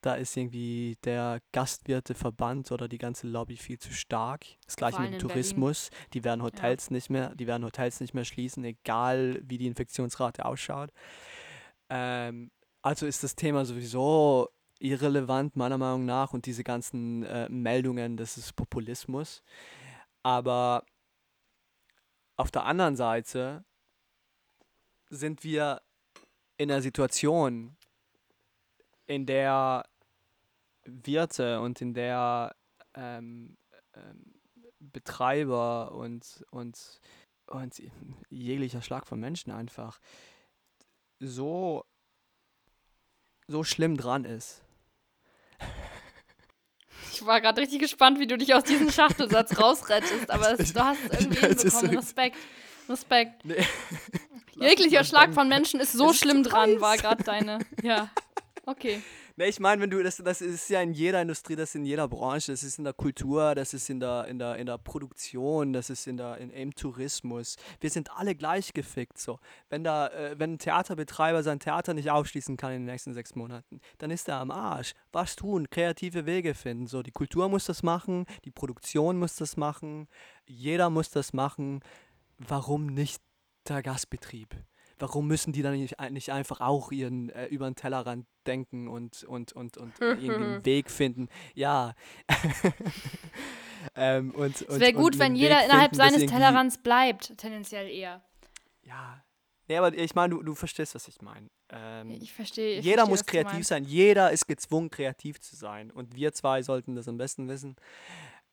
Da 0.00 0.14
ist 0.14 0.36
irgendwie 0.36 0.96
der 1.02 1.40
Gastwirteverband 1.52 2.70
oder 2.70 2.86
die 2.88 2.98
ganze 2.98 3.26
Lobby 3.26 3.56
viel 3.56 3.78
zu 3.78 3.92
stark. 3.92 4.46
Das 4.64 4.76
gleiche 4.76 5.00
mit 5.00 5.08
dem 5.08 5.14
in 5.14 5.18
Berlin. 5.18 5.28
Tourismus. 5.28 5.90
Die 6.12 6.22
werden 6.22 6.42
Hotels 6.42 6.90
nicht 6.90 7.10
mehr, 7.10 7.34
die 7.34 7.48
werden 7.48 7.64
Hotels 7.64 8.00
nicht 8.00 8.14
mehr 8.14 8.24
schließen, 8.24 8.64
egal 8.64 9.40
wie 9.42 9.58
die 9.58 9.66
Infektionsrate 9.66 10.44
ausschaut. 10.44 10.90
Ähm, 11.90 12.52
also 12.82 13.06
ist 13.06 13.24
das 13.24 13.34
Thema 13.34 13.64
sowieso 13.64 14.48
irrelevant, 14.78 15.56
meiner 15.56 15.78
Meinung 15.78 16.04
nach, 16.04 16.32
und 16.32 16.46
diese 16.46 16.64
ganzen 16.64 17.24
äh, 17.24 17.48
Meldungen, 17.48 18.16
das 18.16 18.36
ist 18.36 18.54
Populismus. 18.54 19.42
Aber 20.22 20.84
auf 22.36 22.50
der 22.50 22.64
anderen 22.64 22.96
Seite 22.96 23.64
sind 25.10 25.42
wir 25.44 25.82
in 26.56 26.70
einer 26.70 26.82
Situation, 26.82 27.76
in 29.06 29.26
der 29.26 29.84
Wirte 30.84 31.60
und 31.60 31.80
in 31.80 31.94
der 31.94 32.54
ähm, 32.94 33.56
ähm, 33.94 34.34
Betreiber 34.80 35.92
und, 35.92 36.44
und, 36.50 37.00
und 37.46 37.82
jeglicher 38.28 38.82
Schlag 38.82 39.06
von 39.06 39.18
Menschen 39.18 39.50
einfach 39.50 39.98
so, 41.18 41.84
so 43.46 43.64
schlimm 43.64 43.96
dran 43.96 44.24
ist. 44.24 44.62
Ich 47.20 47.26
war 47.26 47.40
gerade 47.40 47.60
richtig 47.60 47.80
gespannt, 47.80 48.20
wie 48.20 48.26
du 48.26 48.36
dich 48.38 48.54
aus 48.54 48.62
diesem 48.62 48.90
Schachtelsatz 48.92 49.58
rausrettest, 49.58 50.30
aber 50.30 50.58
es, 50.58 50.72
du 50.72 50.84
hast 50.84 50.98
es 51.10 51.20
irgendwie 51.20 51.40
hinbekommen. 51.46 51.90
so- 51.92 51.98
Respekt. 51.98 52.36
Respekt. 52.88 53.44
Nee. 53.44 53.66
Jeglicher 54.54 55.04
Schlag 55.04 55.34
von 55.34 55.48
Menschen 55.48 55.80
ist 55.80 55.92
so 55.92 56.10
ist 56.10 56.18
schlimm 56.20 56.42
dran, 56.42 56.80
war 56.80 56.96
gerade 56.96 57.22
deine. 57.22 57.58
Ja. 57.82 58.08
Okay. 58.66 59.02
Ne, 59.38 59.46
ich 59.46 59.60
meine, 59.60 59.80
wenn 59.80 59.88
du, 59.88 60.02
das, 60.02 60.16
das 60.16 60.40
ist 60.40 60.68
ja 60.68 60.82
in 60.82 60.92
jeder 60.92 61.22
Industrie, 61.22 61.54
das 61.54 61.68
ist 61.68 61.74
in 61.76 61.84
jeder 61.84 62.08
Branche, 62.08 62.50
das 62.50 62.64
ist 62.64 62.76
in 62.78 62.82
der 62.82 62.92
Kultur, 62.92 63.54
das 63.54 63.72
ist 63.72 63.88
in 63.88 64.00
der, 64.00 64.24
in 64.24 64.40
der, 64.40 64.56
in 64.56 64.66
der 64.66 64.78
Produktion, 64.78 65.72
das 65.72 65.90
ist 65.90 66.08
in 66.08 66.16
der, 66.16 66.38
in, 66.38 66.50
im 66.50 66.74
Tourismus. 66.74 67.54
Wir 67.78 67.88
sind 67.88 68.10
alle 68.10 68.34
gleich 68.34 68.74
gefickt, 68.74 69.16
so. 69.16 69.38
Wenn 69.68 69.84
da, 69.84 70.08
äh, 70.08 70.34
wenn 70.40 70.54
ein 70.54 70.58
Theaterbetreiber 70.58 71.44
sein 71.44 71.60
Theater 71.60 71.94
nicht 71.94 72.10
aufschließen 72.10 72.56
kann 72.56 72.72
in 72.72 72.80
den 72.80 72.86
nächsten 72.86 73.14
sechs 73.14 73.36
Monaten, 73.36 73.80
dann 73.98 74.10
ist 74.10 74.26
er 74.26 74.40
am 74.40 74.50
Arsch. 74.50 74.94
Was 75.12 75.36
tun? 75.36 75.70
Kreative 75.70 76.26
Wege 76.26 76.54
finden. 76.54 76.88
So, 76.88 77.04
die 77.04 77.12
Kultur 77.12 77.48
muss 77.48 77.66
das 77.66 77.84
machen, 77.84 78.26
die 78.44 78.50
Produktion 78.50 79.20
muss 79.20 79.36
das 79.36 79.56
machen, 79.56 80.08
jeder 80.46 80.90
muss 80.90 81.10
das 81.10 81.32
machen. 81.32 81.84
Warum 82.38 82.86
nicht 82.86 83.22
der 83.68 83.84
Gastbetrieb? 83.84 84.56
Warum 84.98 85.26
müssen 85.26 85.52
die 85.52 85.62
dann 85.62 85.74
nicht, 85.74 85.96
nicht 86.10 86.30
einfach 86.30 86.60
auch 86.60 86.92
ihren 86.92 87.30
äh, 87.30 87.46
über 87.46 87.66
den 87.68 87.74
Tellerrand 87.74 88.26
denken 88.46 88.88
und, 88.88 89.24
und, 89.24 89.52
und, 89.52 89.76
und 89.76 89.92
irgendwie 90.00 90.30
einen 90.30 90.64
Weg 90.64 90.90
finden? 90.90 91.28
Ja. 91.54 91.94
ähm, 93.94 94.32
und, 94.32 94.62
es 94.62 94.80
wäre 94.80 94.92
gut, 94.92 95.18
wenn 95.18 95.34
jeder 95.34 95.58
finden, 95.58 95.70
innerhalb 95.70 95.94
seines 95.94 96.26
Tellerrands 96.26 96.78
bleibt, 96.78 97.36
tendenziell 97.38 97.88
eher. 97.88 98.22
Ja. 98.82 99.22
Nee, 99.68 99.76
aber 99.76 99.96
ich 99.96 100.14
meine, 100.14 100.34
du, 100.34 100.42
du 100.42 100.54
verstehst, 100.54 100.94
was 100.94 101.08
ich 101.08 101.20
meine. 101.20 101.48
Ähm, 101.70 102.10
ich 102.10 102.32
verstehe. 102.32 102.80
Jeder 102.80 103.06
versteh, 103.06 103.10
muss 103.10 103.26
kreativ 103.26 103.66
sein. 103.66 103.84
Jeder 103.84 104.30
ist 104.30 104.46
gezwungen, 104.46 104.88
kreativ 104.88 105.40
zu 105.40 105.56
sein. 105.56 105.90
Und 105.90 106.14
wir 106.14 106.32
zwei 106.32 106.62
sollten 106.62 106.94
das 106.94 107.06
am 107.06 107.18
besten 107.18 107.48
wissen. 107.48 107.76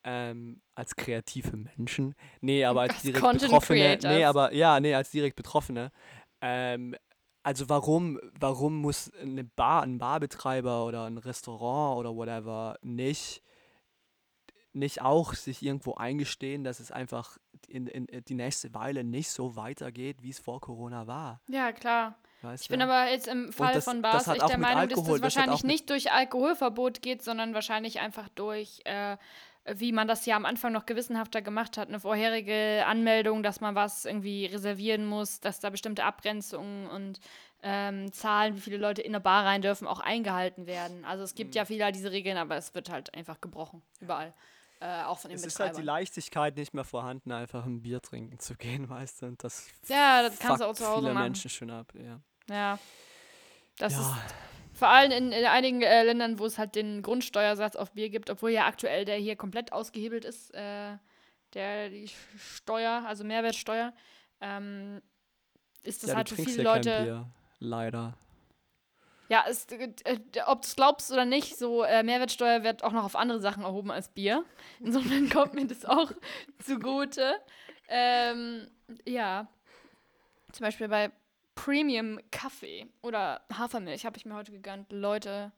Ähm, 0.04 0.62
als 0.76 0.96
kreative 0.96 1.58
Menschen. 1.58 2.16
Nee, 2.42 2.66
aber 2.66 2.82
als, 2.82 2.94
als 2.96 3.02
direkt 3.04 3.22
Content 3.22 3.44
Betroffene. 3.44 3.80
Creators. 3.80 4.14
Nee, 4.14 4.26
aber 4.26 4.54
ja, 4.54 4.80
nee, 4.80 4.94
als 4.94 5.10
direkt 5.10 5.36
Betroffene 5.38 5.92
ähm, 6.46 6.96
also 7.42 7.70
warum, 7.70 8.20
warum 8.40 8.82
muss 8.82 9.12
eine 9.20 9.44
Bar, 9.44 9.82
ein 9.82 9.98
Barbetreiber 9.98 10.86
oder 10.86 11.06
ein 11.06 11.18
Restaurant 11.18 11.98
oder 11.98 12.16
whatever 12.16 12.78
nicht, 12.84 13.42
nicht 14.74 15.02
auch 15.02 15.34
sich 15.34 15.64
irgendwo 15.64 15.96
eingestehen, 15.96 16.64
dass 16.64 16.80
es 16.80 16.92
einfach 16.92 17.38
in, 17.68 17.88
in, 17.88 18.06
in 18.06 18.24
die 18.26 18.36
nächste 18.36 18.74
Weile 18.76 19.04
nicht 19.04 19.30
so 19.30 19.56
weitergeht, 19.56 20.22
wie 20.22 20.30
es 20.30 20.40
vor 20.40 20.62
Corona 20.62 21.08
war? 21.08 21.42
Ja, 21.50 21.72
klar. 21.72 22.16
Weißt 22.44 22.64
ich 22.64 22.70
bin 22.70 22.82
aber 22.82 23.10
jetzt 23.10 23.28
im 23.28 23.52
Fall 23.52 23.74
das, 23.74 23.86
von 23.86 24.04
Bars 24.04 24.28
echt 24.28 24.48
der 24.48 24.60
Meinung, 24.60 24.82
Alkohol, 24.82 25.04
dass 25.04 25.06
das 25.06 25.22
wahrscheinlich 25.22 25.62
das 25.62 25.68
nicht 25.68 25.90
durch 25.90 26.12
Alkoholverbot 26.12 27.02
geht, 27.02 27.24
sondern 27.24 27.56
wahrscheinlich 27.56 28.02
einfach 28.02 28.30
durch 28.30 28.82
äh, 28.86 29.18
wie 29.74 29.92
man 29.92 30.08
das 30.08 30.26
ja 30.26 30.36
am 30.36 30.46
Anfang 30.46 30.74
noch 30.74 30.86
gewissenhafter 30.86 31.42
gemacht 31.42 31.78
hat, 31.78 31.88
eine 31.88 32.00
vorherige 32.00 32.84
Anmeldung, 32.86 33.42
dass 33.42 33.62
man 33.62 33.74
was 33.74 34.06
irgendwie 34.06 34.46
reservieren 34.46 35.06
muss, 35.06 35.40
dass 35.40 35.60
da 35.60 35.70
bestimmte 35.70 36.04
Abgrenzungen 36.04 36.88
und 36.88 37.20
ähm, 37.64 38.14
Zahlen, 38.14 38.56
wie 38.56 38.60
viele 38.60 38.78
Leute 38.78 39.02
in 39.02 39.16
eine 39.16 39.22
Bar 39.22 39.46
rein 39.46 39.64
dürfen, 39.64 39.88
auch 39.88 40.00
eingehalten 40.00 40.68
werden. 40.68 41.04
Also 41.04 41.24
es 41.24 41.34
gibt 41.34 41.56
mhm. 41.56 41.58
ja 41.58 41.66
viele 41.66 41.92
diese 41.92 42.12
Regeln, 42.12 42.38
aber 42.38 42.58
es 42.58 42.76
wird 42.76 42.90
halt 42.90 43.14
einfach 43.16 43.42
gebrochen, 43.42 43.82
überall. 44.00 44.34
Äh, 44.82 45.04
auch 45.04 45.18
von 45.18 45.30
den 45.30 45.38
es 45.38 45.42
Betreibern. 45.42 45.72
ist 45.72 45.78
halt 45.78 45.78
die 45.78 45.86
Leichtigkeit 45.86 46.58
nicht 46.58 46.74
mehr 46.74 46.84
vorhanden, 46.84 47.32
einfach 47.32 47.66
ein 47.66 47.82
Bier 47.82 48.02
trinken 48.02 48.38
zu 48.38 48.56
gehen, 48.56 48.88
weißt 48.90 49.24
du, 49.24 49.26
und 49.28 49.44
das 49.44 49.68
Ja, 49.88 50.22
das 50.22 50.38
kannst 50.38 50.62
du 50.62 50.66
auch 50.66 50.76
zu 50.76 50.86
Hause 50.86 51.02
viele 51.02 51.14
machen. 51.14 51.24
Menschen 51.24 51.50
schon 51.50 51.72
ab, 51.72 51.92
ja. 51.96 52.20
Ja. 52.54 52.78
Das 53.78 53.94
ja. 53.94 54.00
ist 54.00 54.16
vor 54.76 54.90
allem 54.90 55.12
in, 55.12 55.32
in 55.32 55.46
einigen 55.46 55.82
äh, 55.82 56.04
Ländern, 56.04 56.38
wo 56.38 56.46
es 56.46 56.58
halt 56.58 56.76
den 56.76 57.02
Grundsteuersatz 57.02 57.76
auf 57.76 57.94
Bier 57.94 58.10
gibt, 58.10 58.30
obwohl 58.30 58.52
ja 58.52 58.66
aktuell 58.66 59.06
der 59.06 59.16
hier 59.16 59.36
komplett 59.36 59.72
ausgehebelt 59.72 60.26
ist, 60.26 60.54
äh, 60.54 60.98
der 61.54 61.90
die 61.90 62.10
Steuer, 62.38 63.04
also 63.08 63.24
Mehrwertsteuer, 63.24 63.94
ähm, 64.42 65.02
ist 65.84 66.04
das 66.04 66.12
ja, 66.12 66.18
halt 66.18 66.30
für 66.30 66.36
viele 66.36 66.64
ja 66.64 66.74
Leute. 66.74 66.90
Kein 66.90 67.04
Bier. 67.06 67.32
Leider. 67.60 68.18
Ja, 69.30 69.46
es, 69.48 69.66
äh, 69.72 69.90
ob 70.46 70.62
du 70.62 70.68
es 70.68 70.76
glaubst 70.76 71.12
oder 71.12 71.26
nicht, 71.26 71.58
so 71.58 71.84
äh, 71.84 72.04
Mehrwertsteuer 72.04 72.64
wird 72.64 72.84
auch 72.84 72.92
noch 72.92 73.06
auf 73.06 73.16
andere 73.16 73.40
Sachen 73.40 73.64
erhoben 73.64 73.92
als 73.92 74.10
Bier. 74.10 74.44
Insofern 74.80 75.30
kommt 75.34 75.54
mir 75.54 75.66
das 75.66 75.86
auch 75.86 76.12
zugute. 76.60 77.36
Ähm, 77.88 78.68
ja. 79.06 79.48
Zum 80.52 80.66
Beispiel 80.66 80.88
bei 80.88 81.12
Premium 81.56 82.20
Kaffee 82.32 82.88
oder 83.02 83.42
Hafermilch 83.52 84.06
habe 84.06 84.18
ich 84.18 84.26
mir 84.26 84.36
heute 84.36 84.52
gegönnt. 84.52 84.92
Leute, 84.92 85.52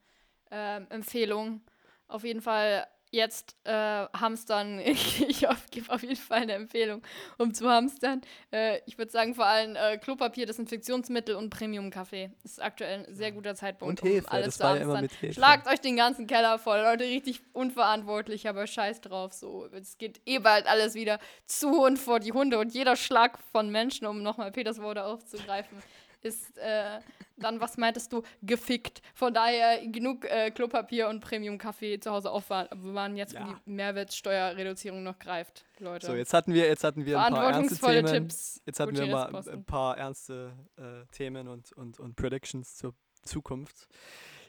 äh, 0.52 0.82
Empfehlung. 0.90 1.62
Auf 2.08 2.24
jeden 2.24 2.42
Fall 2.42 2.88
jetzt 3.12 3.56
äh, 3.64 3.72
hamstern. 3.72 4.80
ich 4.80 5.46
gebe 5.72 5.90
auf 5.92 6.02
jeden 6.02 6.16
Fall 6.16 6.42
eine 6.42 6.54
Empfehlung, 6.54 7.02
um 7.38 7.54
zu 7.54 7.70
hamstern. 7.70 8.22
Äh, 8.52 8.80
ich 8.86 8.98
würde 8.98 9.12
sagen, 9.12 9.36
vor 9.36 9.46
allem 9.46 9.76
äh, 9.76 9.98
Klopapier, 9.98 10.46
Desinfektionsmittel 10.46 11.36
und 11.36 11.50
Premium-Kaffee. 11.50 12.32
Ist 12.44 12.62
aktuell 12.62 13.06
ein 13.06 13.16
sehr 13.16 13.32
guter 13.32 13.56
Zeitpunkt, 13.56 14.02
und 14.02 14.10
Hefe, 14.10 14.28
um 14.28 14.32
alles 14.32 14.46
das 14.46 14.58
zu 14.58 14.64
war 14.64 14.70
hamstern. 14.72 14.88
Ja 14.88 14.94
immer 14.94 15.02
mit 15.02 15.22
Hefe. 15.22 15.34
Schlagt 15.34 15.68
euch 15.68 15.80
den 15.80 15.96
ganzen 15.96 16.28
Keller 16.28 16.60
voll. 16.60 16.82
Leute, 16.82 17.06
richtig 17.06 17.42
unverantwortlich, 17.54 18.48
aber 18.48 18.68
scheiß 18.68 19.02
drauf. 19.02 19.34
So, 19.34 19.68
es 19.74 19.98
geht 19.98 20.22
eh 20.26 20.40
bald 20.40 20.68
alles 20.68 20.96
wieder 20.96 21.20
zu 21.46 21.84
und 21.84 21.98
vor 21.98 22.20
die 22.20 22.34
Hunde. 22.34 22.60
Und 22.60 22.74
jeder 22.74 22.96
Schlag 22.96 23.40
von 23.52 23.70
Menschen, 23.70 24.08
um 24.08 24.24
nochmal 24.24 24.52
Peters 24.52 24.82
Worte 24.82 25.06
aufzugreifen, 25.06 25.82
ist 26.22 26.58
äh, 26.58 27.00
dann, 27.38 27.60
was 27.60 27.78
meintest 27.78 28.12
du, 28.14 28.24
gefickt. 28.42 29.02
Von 29.14 29.34
daher 29.34 29.86
genug 29.88 30.26
äh, 30.26 30.52
Klopapier 30.52 31.08
und 31.08 31.20
Premium-Kaffee 31.22 32.00
zu 32.00 32.12
Hause 32.12 32.32
aufbewahren, 32.32 33.16
jetzt 33.16 33.34
ja. 33.34 33.48
wo 33.48 33.54
die 33.54 33.72
Mehrwertsteuerreduzierung 33.72 35.04
noch 35.04 35.20
greift, 35.20 35.66
Leute. 35.80 36.08
So, 36.08 36.16
jetzt 36.16 36.34
hatten 36.34 36.54
wir, 36.54 36.66
jetzt 36.68 36.84
hatten 36.84 37.06
wir 37.06 37.20
ein 37.20 37.34
paar 37.34 37.54
ernste 37.54 37.86
Themen. 37.86 38.06
Tipps. 38.06 38.62
Jetzt 38.66 38.80
hatten 38.80 38.98
wir 38.98 39.08
mal 39.08 39.36
ein 39.36 39.64
paar 39.66 39.98
ernste 39.98 40.54
äh, 40.78 41.06
Themen 41.12 41.48
und, 41.48 41.72
und, 41.74 42.00
und 42.00 42.16
Predictions 42.16 42.76
zur 42.76 42.94
Zukunft. 43.24 43.88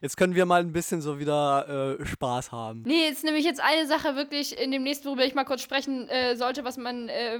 Jetzt 0.01 0.17
können 0.17 0.35
wir 0.35 0.47
mal 0.47 0.61
ein 0.61 0.73
bisschen 0.73 1.01
so 1.01 1.19
wieder 1.19 1.99
äh, 1.99 2.07
Spaß 2.07 2.53
haben. 2.53 2.83
Nee, 2.87 3.07
jetzt 3.09 3.25
nämlich 3.25 3.45
jetzt 3.45 3.61
eine 3.61 3.87
Sache 3.87 4.17
wirklich 4.17 4.59
in 4.59 4.71
dem 4.71 4.83
nächsten, 4.83 5.07
worüber 5.07 5.25
ich 5.25 5.35
mal 5.35 5.45
kurz 5.45 5.63
sprechen 5.63 6.09
äh, 6.09 6.37
sollte, 6.37 6.65
was 6.65 6.77
man, 6.77 7.09
äh, 7.09 7.39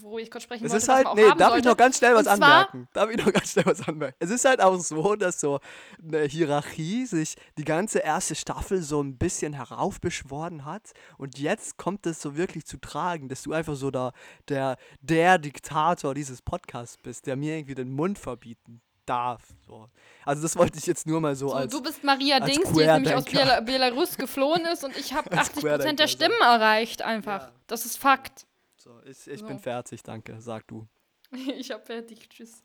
wo 0.00 0.18
ich 0.18 0.30
kurz 0.30 0.44
sprechen 0.44 0.64
es 0.64 0.72
wollte, 0.72 0.84
ist 0.84 0.88
halt, 0.88 1.06
nee, 1.14 1.22
darf 1.22 1.38
sollte. 1.38 1.58
ich 1.58 1.64
noch 1.64 1.76
ganz 1.76 1.98
schnell 1.98 2.14
was 2.14 2.26
anmerken? 2.26 2.88
Darf 2.92 3.10
ich 3.10 3.16
noch 3.16 3.32
ganz 3.32 3.52
schnell 3.52 3.66
was 3.66 3.86
anmerken? 3.86 4.16
Es 4.20 4.30
ist 4.30 4.44
halt 4.44 4.60
auch 4.60 4.78
so, 4.78 5.16
dass 5.16 5.40
so 5.40 5.60
eine 6.02 6.22
Hierarchie 6.22 7.06
sich 7.06 7.36
die 7.58 7.64
ganze 7.64 7.98
erste 8.00 8.34
Staffel 8.34 8.82
so 8.82 9.02
ein 9.02 9.18
bisschen 9.18 9.52
heraufbeschworen 9.52 10.64
hat 10.64 10.92
und 11.18 11.38
jetzt 11.38 11.76
kommt 11.76 12.06
es 12.06 12.20
so 12.22 12.36
wirklich 12.36 12.66
zu 12.66 12.78
tragen, 12.78 13.28
dass 13.28 13.42
du 13.42 13.52
einfach 13.52 13.74
so 13.74 13.90
da 13.90 14.12
der, 14.48 14.76
der 15.00 15.38
Diktator 15.38 16.14
dieses 16.14 16.42
Podcasts 16.42 16.96
bist, 16.96 17.26
der 17.26 17.36
mir 17.36 17.56
irgendwie 17.56 17.74
den 17.74 17.92
Mund 17.92 18.18
verbieten 18.18 18.80
darf. 19.06 19.42
So. 19.66 19.88
Also 20.24 20.42
das 20.42 20.56
wollte 20.56 20.78
ich 20.78 20.86
jetzt 20.86 21.06
nur 21.06 21.20
mal 21.20 21.34
so, 21.34 21.48
so 21.48 21.54
als 21.54 21.72
Du 21.72 21.82
bist 21.82 22.04
Maria 22.04 22.40
Dings, 22.40 22.72
die 22.72 22.86
nämlich 22.86 23.14
aus 23.14 23.24
Bel 23.24 23.62
Belarus 23.62 24.16
geflohen 24.16 24.64
ist 24.66 24.84
und 24.84 24.96
ich 24.96 25.12
habe 25.12 25.30
80% 25.36 25.94
der 25.94 26.08
Stimmen 26.08 26.40
erreicht 26.40 27.02
einfach. 27.02 27.42
Ja. 27.42 27.52
Das 27.66 27.84
ist 27.84 27.98
Fakt. 27.98 28.46
So, 28.76 29.00
ich, 29.04 29.26
ich 29.26 29.40
so. 29.40 29.46
bin 29.46 29.58
fertig, 29.58 30.02
danke. 30.02 30.40
Sag 30.40 30.66
du. 30.68 30.86
ich 31.56 31.70
hab 31.70 31.86
fertig, 31.86 32.28
tschüss. 32.28 32.64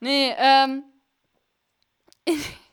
Nee, 0.00 0.34
ähm 0.36 0.84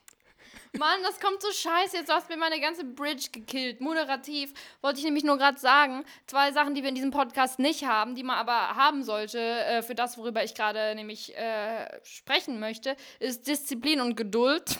Mann, 0.78 1.02
das 1.02 1.20
kommt 1.20 1.42
so 1.42 1.50
scheiße. 1.50 1.98
Jetzt 1.98 2.10
hast 2.10 2.28
du 2.28 2.34
mir 2.34 2.40
meine 2.40 2.60
ganze 2.60 2.84
Bridge 2.84 3.28
gekillt. 3.30 3.80
Moderativ 3.80 4.54
wollte 4.80 4.98
ich 4.98 5.04
nämlich 5.04 5.24
nur 5.24 5.36
gerade 5.36 5.58
sagen. 5.58 6.04
Zwei 6.26 6.52
Sachen, 6.52 6.74
die 6.74 6.82
wir 6.82 6.88
in 6.88 6.94
diesem 6.94 7.10
Podcast 7.10 7.58
nicht 7.58 7.84
haben, 7.84 8.14
die 8.14 8.22
man 8.22 8.36
aber 8.36 8.74
haben 8.74 9.02
sollte, 9.02 9.38
äh, 9.38 9.82
für 9.82 9.94
das, 9.94 10.16
worüber 10.16 10.42
ich 10.42 10.54
gerade 10.54 10.94
nämlich 10.94 11.36
äh, 11.36 12.00
sprechen 12.04 12.58
möchte, 12.58 12.96
ist 13.20 13.46
Disziplin 13.46 14.00
und 14.00 14.16
Geduld. 14.16 14.78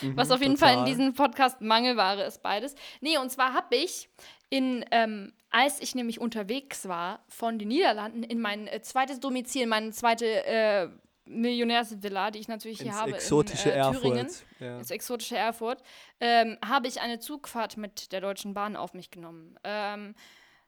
Mhm, 0.00 0.16
was 0.16 0.30
auf 0.30 0.40
jeden 0.40 0.54
total. 0.54 0.74
Fall 0.74 0.78
in 0.80 0.84
diesem 0.86 1.14
Podcast 1.14 1.60
Mangelware 1.60 2.22
ist, 2.24 2.42
beides. 2.42 2.76
Nee, 3.00 3.18
und 3.18 3.30
zwar 3.30 3.52
habe 3.52 3.74
ich 3.74 4.08
in, 4.48 4.84
ähm, 4.92 5.32
als 5.50 5.80
ich 5.80 5.94
nämlich 5.96 6.20
unterwegs 6.20 6.86
war 6.86 7.24
von 7.28 7.58
den 7.58 7.68
Niederlanden 7.68 8.22
in 8.22 8.40
mein 8.40 8.68
äh, 8.68 8.80
zweites 8.82 9.18
Domizil, 9.18 9.66
meine 9.66 9.90
zweite 9.90 10.46
äh, 10.46 10.88
Millionärsvilla, 11.26 12.30
die 12.30 12.38
ich 12.38 12.48
natürlich 12.48 12.78
hier 12.78 12.88
Ins 12.88 12.96
habe 12.96 13.14
exotische 13.14 13.70
in 13.70 13.80
äh, 13.80 13.92
Thüringen, 13.92 14.26
Erfurt. 14.26 14.44
Ja. 14.60 14.78
ins 14.78 14.90
exotische 14.90 15.36
Erfurt, 15.36 15.82
ähm, 16.20 16.56
habe 16.64 16.88
ich 16.88 17.00
eine 17.00 17.18
Zugfahrt 17.18 17.76
mit 17.76 18.12
der 18.12 18.20
Deutschen 18.20 18.54
Bahn 18.54 18.76
auf 18.76 18.94
mich 18.94 19.10
genommen. 19.10 19.58
Ähm, 19.64 20.14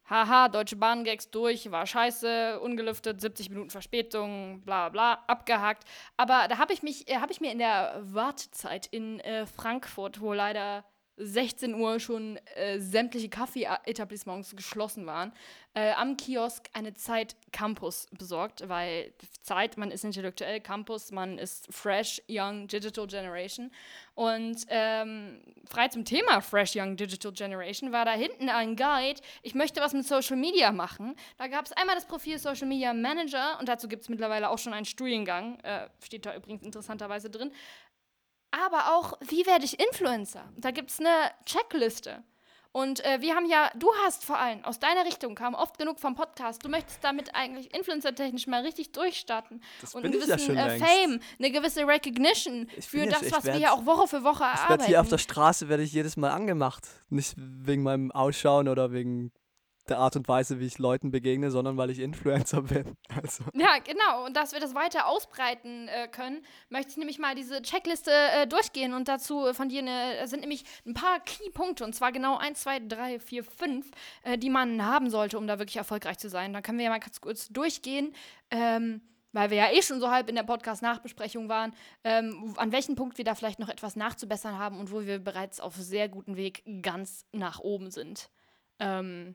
haha, 0.09 0.49
Deutsche 0.49 0.77
Bahn 0.77 1.05
Gags 1.05 1.31
durch, 1.31 1.71
war 1.71 1.87
scheiße, 1.87 2.61
ungelüftet, 2.61 3.21
70 3.21 3.51
Minuten 3.51 3.71
Verspätung, 3.71 4.63
bla 4.63 4.89
bla, 4.89 5.25
abgehakt. 5.27 5.85
Aber 6.17 6.47
da 6.49 6.59
habe 6.59 6.73
ich 6.73 6.83
mich, 6.83 7.09
äh, 7.09 7.17
habe 7.17 7.33
ich 7.33 7.41
mir 7.41 7.53
in 7.53 7.59
der 7.59 8.01
Wartezeit 8.03 8.87
in 8.87 9.21
äh, 9.21 9.47
Frankfurt, 9.47 10.21
wo 10.21 10.33
leider 10.33 10.85
16 11.19 11.75
Uhr 11.75 12.01
schon 12.01 12.39
äh, 12.55 12.79
sämtliche 12.79 13.29
Kaffee-Etablissements 13.29 14.57
geschlossen 14.57 15.07
waren, 15.07 15.33
äh, 15.75 15.93
am 15.93 16.16
Kiosk 16.16 16.69
eine 16.73 16.95
Zeit 16.95 17.37
Campus 17.53 18.07
besorgt, 18.19 18.69
weil 18.69 19.12
Zeit, 19.43 19.77
man 19.77 19.91
ist 19.91 20.05
intellektuell, 20.05 20.61
Campus, 20.61 21.12
man 21.12 21.39
ist 21.39 21.73
fresh, 21.73 22.23
young, 22.29 22.66
digital 22.69 23.07
generation. 23.07 23.71
Und 24.14 24.64
ähm, 24.69 25.41
frei 25.69 25.87
zum 25.87 26.05
Thema 26.05 26.41
Fresh 26.41 26.75
Young 26.75 26.97
Digital 26.97 27.31
Generation 27.31 27.93
war 27.93 28.05
da 28.05 28.12
hinten 28.12 28.49
ein 28.49 28.75
Guide. 28.75 29.21
Ich 29.43 29.55
möchte 29.55 29.81
was 29.81 29.93
mit 29.93 30.05
Social 30.07 30.37
Media 30.37 30.73
machen. 30.73 31.14
Da 31.37 31.47
gab 31.47 31.66
es 31.66 31.73
einmal 31.73 31.95
das 31.95 32.05
Profil 32.05 32.37
Social 32.39 32.66
Media 32.66 32.93
Manager 32.93 33.57
und 33.61 33.69
dazu 33.69 33.87
gibt 33.87 34.03
es 34.03 34.09
mittlerweile 34.09 34.51
auch 34.51 34.59
schon 34.59 34.73
einen 34.73 34.87
Studiengang, 34.87 35.61
äh, 35.61 35.89
steht 36.03 36.27
da 36.27 36.35
übrigens 36.35 36.64
interessanterweise 36.64 37.31
drin. 37.31 37.53
Aber 38.51 38.95
auch, 38.95 39.19
wie 39.21 39.47
werde 39.47 39.65
ich 39.65 39.79
Influencer? 39.81 40.45
Da 40.57 40.71
gibt 40.71 40.91
es 40.91 41.01
eine 41.01 41.31
Checkliste. 41.45 42.23
Und 42.71 43.05
äh, 43.05 43.21
wir 43.21 43.35
haben 43.35 43.47
ja, 43.47 43.71
du 43.77 43.91
hast 44.05 44.25
vor 44.25 44.39
allem, 44.39 44.63
aus 44.65 44.79
deiner 44.79 45.05
Richtung 45.05 45.35
kam 45.35 45.55
oft 45.55 45.79
genug 45.79 45.99
vom 45.99 46.15
Podcast, 46.15 46.65
du 46.65 46.69
möchtest 46.69 47.03
damit 47.03 47.35
eigentlich 47.35 47.75
influencer-technisch 47.75 48.47
mal 48.47 48.63
richtig 48.63 48.93
durchstarten. 48.93 49.63
Das 49.81 49.95
und 49.95 50.05
einen 50.05 50.13
ja 50.13 50.21
gewissen 50.21 50.39
schon 50.39 50.57
äh. 50.57 50.79
Fame, 50.79 51.21
eine 51.39 51.51
gewisse 51.51 51.87
Recognition 51.87 52.69
für 52.81 53.07
das, 53.07 53.33
was 53.33 53.45
wir 53.45 53.57
ja 53.57 53.73
auch 53.73 53.87
Woche 53.87 54.07
für 54.07 54.23
Woche 54.23 54.45
Ich 54.45 54.61
werde 54.61 54.61
erarbeiten. 54.61 54.85
hier 54.85 55.01
auf 55.01 55.09
der 55.09 55.19
Straße 55.19 55.69
werde 55.69 55.83
ich 55.83 55.93
jedes 55.93 56.17
Mal 56.17 56.31
angemacht. 56.31 56.87
Nicht 57.09 57.35
wegen 57.39 57.83
meinem 57.83 58.13
Ausschauen 58.13 58.69
oder 58.69 58.93
wegen 58.93 59.33
der 59.91 59.99
Art 59.99 60.16
und 60.16 60.28
Weise, 60.28 60.61
wie 60.61 60.66
ich 60.66 60.78
Leuten 60.78 61.11
begegne, 61.11 61.51
sondern 61.51 61.76
weil 61.76 61.91
ich 61.91 61.99
Influencer 61.99 62.62
bin. 62.62 62.97
Also, 63.14 63.45
Ja, 63.55 63.78
genau. 63.78 64.26
Und 64.26 64.36
dass 64.36 64.53
wir 64.53 64.61
das 64.61 64.74
weiter 64.74 65.07
ausbreiten 65.07 65.89
äh, 65.89 66.09
können, 66.09 66.45
möchte 66.68 66.93
ich 66.93 66.97
nämlich 66.97 67.18
mal 67.18 67.34
diese 67.34 67.62
Checkliste 67.62 68.11
äh, 68.11 68.47
durchgehen. 68.47 68.95
Und 68.95 69.09
dazu 69.09 69.47
äh, 69.47 69.55
von 69.55 69.68
dir 69.68 69.80
eine, 69.80 70.26
sind 70.26 70.41
nämlich 70.41 70.64
ein 70.86 70.95
paar 70.95 71.20
Key-Punkte. 71.20 71.84
Und 71.84 71.95
zwar 71.95 72.12
genau 72.12 72.36
1, 72.36 72.61
2, 72.61 72.80
3, 72.89 73.20
4, 73.20 73.45
5, 73.45 73.91
äh, 74.22 74.39
die 74.39 74.51
man 74.51 74.84
haben 74.84 75.11
sollte, 75.11 75.39
um 75.39 75.47
da 75.47 75.59
wirklich 75.59 75.76
erfolgreich 75.76 76.18
zu 76.18 76.28
sein. 76.28 76.53
Dann 76.53 76.62
können 76.62 76.78
wir 76.78 76.84
ja 76.84 76.91
mal 76.91 77.01
ganz 77.01 77.20
kurz 77.20 77.49
durchgehen. 77.49 78.12
Ähm, 78.51 79.03
weil 79.32 79.51
wir 79.51 79.59
ja 79.59 79.70
eh 79.70 79.82
schon 79.82 80.01
so 80.01 80.11
halb 80.11 80.28
in 80.28 80.34
der 80.34 80.43
Podcast-Nachbesprechung 80.43 81.49
waren, 81.49 81.74
ähm, 82.05 82.55
an 82.57 82.72
welchem 82.72 82.95
Punkt 82.95 83.18
wir 83.18 83.24
da 83.24 83.34
vielleicht 83.34 83.59
noch 83.59 83.68
etwas 83.68 83.97
nachzubessern 83.97 84.59
haben 84.59 84.78
und 84.78 84.91
wo 84.91 85.05
wir 85.05 85.18
bereits 85.18 85.61
auf 85.61 85.76
sehr 85.76 86.09
gutem 86.09 86.36
Weg 86.36 86.64
ganz 86.82 87.26
nach 87.32 87.61
oben 87.61 87.91
sind. 87.91 88.30
Ähm, 88.78 89.34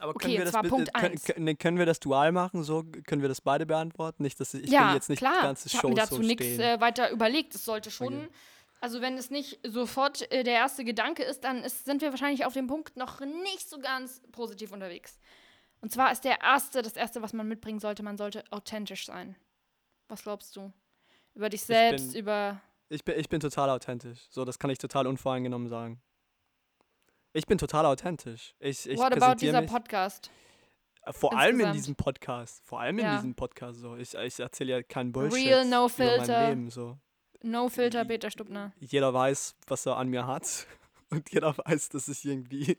aber 0.00 0.10
Okay, 0.14 0.24
können, 0.26 0.38
wir 0.38 0.44
das 0.44 0.54
bitte- 0.54 0.68
Punkt 0.68 0.94
können, 0.94 1.58
können, 1.58 1.78
wir 1.78 1.86
das 1.86 2.00
dual 2.00 2.32
machen? 2.32 2.62
So 2.64 2.84
können 3.06 3.22
wir 3.22 3.28
das 3.28 3.40
beide 3.40 3.66
beantworten? 3.66 4.22
Nicht, 4.22 4.40
dass 4.40 4.54
ich, 4.54 4.64
ich 4.64 4.70
ja, 4.70 4.88
will 4.88 4.94
jetzt 4.94 5.08
nicht 5.08 5.18
klar. 5.18 5.34
die 5.40 5.46
ganze 5.46 5.68
ich 5.68 5.74
habe 5.74 5.82
Show 5.82 5.88
mir 5.90 5.94
dazu 5.96 6.14
so 6.16 6.22
nichts 6.22 6.44
äh, 6.58 6.80
weiter 6.80 7.10
überlegt. 7.10 7.54
Es 7.54 7.64
sollte 7.64 7.90
schon, 7.90 8.14
Okay. 8.24 8.28
also 8.80 9.00
wenn 9.00 9.16
es 9.18 9.30
nicht 9.30 9.60
sofort 9.66 10.30
äh, 10.32 10.42
der 10.44 10.54
erste 10.54 10.84
Gedanke 10.84 11.22
ist, 11.22 11.44
dann 11.44 11.62
ist, 11.62 11.84
sind 11.84 12.00
wir 12.02 12.10
wahrscheinlich 12.10 12.44
auf 12.46 12.54
dem 12.54 12.66
Punkt 12.66 12.96
noch 12.96 13.20
nicht 13.20 13.68
so 13.68 13.78
ganz 13.78 14.20
positiv 14.32 14.72
unterwegs. 14.72 15.18
Und 15.80 15.92
zwar 15.92 16.12
ist 16.12 16.24
der 16.24 16.40
erste, 16.40 16.80
das 16.82 16.92
erste, 16.94 17.22
was 17.22 17.32
man 17.32 17.48
mitbringen 17.48 17.80
sollte, 17.80 18.02
man 18.02 18.16
sollte 18.16 18.44
authentisch 18.50 19.06
sein. 19.06 19.36
Was 20.08 20.22
glaubst 20.22 20.54
du? 20.56 20.72
Über 21.34 21.48
dich 21.48 21.62
selbst, 21.62 22.12
bin- 22.12 22.20
über. 22.20 22.60
Ich 22.88 23.04
bin, 23.04 23.18
ich 23.18 23.28
bin 23.28 23.40
total 23.40 23.70
authentisch. 23.70 24.18
So, 24.30 24.44
das 24.44 24.58
kann 24.58 24.70
ich 24.70 24.78
total 24.78 25.06
unvoreingenommen 25.06 25.68
sagen. 25.68 26.00
Ich 27.32 27.46
bin 27.46 27.58
total 27.58 27.86
authentisch. 27.86 28.54
Ich, 28.58 28.88
ich 28.88 28.98
What 28.98 29.12
about 29.20 29.36
dieser 29.40 29.62
mich, 29.62 29.70
Podcast? 29.70 30.30
äh, 31.04 31.12
vor 31.12 31.36
allem 31.36 31.60
in 31.60 31.72
diesem 31.72 31.94
Podcast. 31.96 32.62
Vor 32.64 32.80
allem 32.80 32.98
in 32.98 33.04
Ja. 33.04 33.16
diesem 33.16 33.34
Podcast. 33.34 33.80
So. 33.80 33.96
Ich, 33.96 34.14
ich 34.14 34.38
erzähle 34.38 34.72
ja 34.72 34.82
keinen 34.82 35.12
Bullshit 35.12 35.38
Real, 35.38 35.64
no 35.64 35.86
über 35.86 35.88
filter. 35.88 36.40
mein 36.40 36.48
Leben. 36.50 36.70
So. 36.70 36.98
No 37.42 37.68
Filter, 37.68 38.04
Peter 38.04 38.30
Stubner. 38.30 38.72
Jeder 38.78 39.12
weiß, 39.12 39.56
was 39.66 39.86
er 39.86 39.96
an 39.96 40.08
mir 40.08 40.26
hat. 40.26 40.66
Und 41.10 41.30
jeder 41.32 41.56
weiß, 41.56 41.88
dass 41.90 42.08
ich 42.08 42.24
irgendwie. 42.24 42.76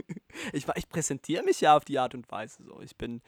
ich, 0.52 0.66
ich 0.74 0.88
präsentiere 0.88 1.42
mich 1.42 1.60
ja 1.60 1.76
auf 1.76 1.84
die 1.84 1.98
Art 1.98 2.14
und 2.14 2.30
Weise. 2.30 2.62
So. 2.64 2.80
Ich 2.80 2.96
bin 2.96 3.22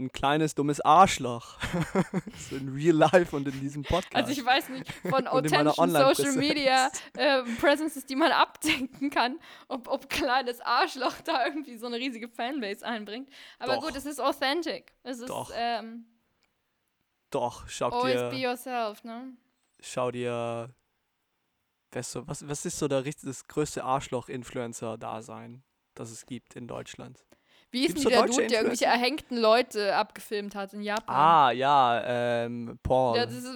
ein 0.00 0.10
kleines, 0.12 0.54
dummes 0.54 0.80
Arschloch. 0.80 1.58
so 2.50 2.56
in 2.56 2.70
Real 2.70 2.96
Life 2.96 3.36
und 3.36 3.46
in 3.46 3.60
diesem 3.60 3.82
Podcast. 3.82 4.14
Also 4.16 4.32
ich 4.32 4.44
weiß 4.44 4.70
nicht, 4.70 4.90
von 5.08 5.26
authentischen 5.28 5.90
Social. 5.90 6.32
Media 6.36 6.90
äh, 7.16 7.42
Presences, 7.60 8.06
die 8.06 8.16
man 8.16 8.32
abdenken 8.32 9.10
kann, 9.10 9.38
ob, 9.68 9.88
ob 9.88 10.08
kleines 10.08 10.60
Arschloch 10.60 11.20
da 11.24 11.46
irgendwie 11.46 11.76
so 11.76 11.86
eine 11.86 11.96
riesige 11.96 12.28
Fanbase 12.28 12.84
einbringt. 12.84 13.28
Aber 13.58 13.74
Doch. 13.76 13.82
gut, 13.82 13.96
es 13.96 14.06
ist 14.06 14.20
authentic. 14.20 14.92
Es 15.02 15.18
ist 15.18 15.28
Doch. 15.28 15.52
ähm, 15.54 16.06
Doch, 17.30 17.68
schau 17.68 17.90
always 17.90 18.22
be 18.22 18.30
dir, 18.30 18.50
yourself, 18.50 19.04
ne? 19.04 19.32
schau 19.80 20.10
dir. 20.10 20.74
wer 21.92 22.00
ist 22.00 22.12
so- 22.12 22.26
Was, 22.26 22.48
was 22.48 22.64
ist 22.64 22.78
so 22.78 22.88
der 22.88 23.02
das 23.02 23.46
größte 23.46 23.84
Arschloch-Influencer-Dasein, 23.84 25.62
das 25.94 26.10
es 26.10 26.26
gibt 26.26 26.56
in 26.56 26.66
Deutschland? 26.66 27.24
Wie 27.72 27.86
ist 27.86 27.96
denn 27.96 28.08
der 28.08 28.22
Dude, 28.26 28.46
der 28.48 28.58
irgendwelche 28.60 28.86
erhängten 28.86 29.36
Leute 29.36 29.94
abgefilmt 29.94 30.54
hat 30.56 30.72
in 30.72 30.82
Japan? 30.82 31.14
Ah, 31.14 31.50
ja, 31.52 32.02
ähm, 32.44 32.78
Paul. 32.82 33.16
Ja, 33.16 33.26
das, 33.26 33.34
ist, 33.36 33.46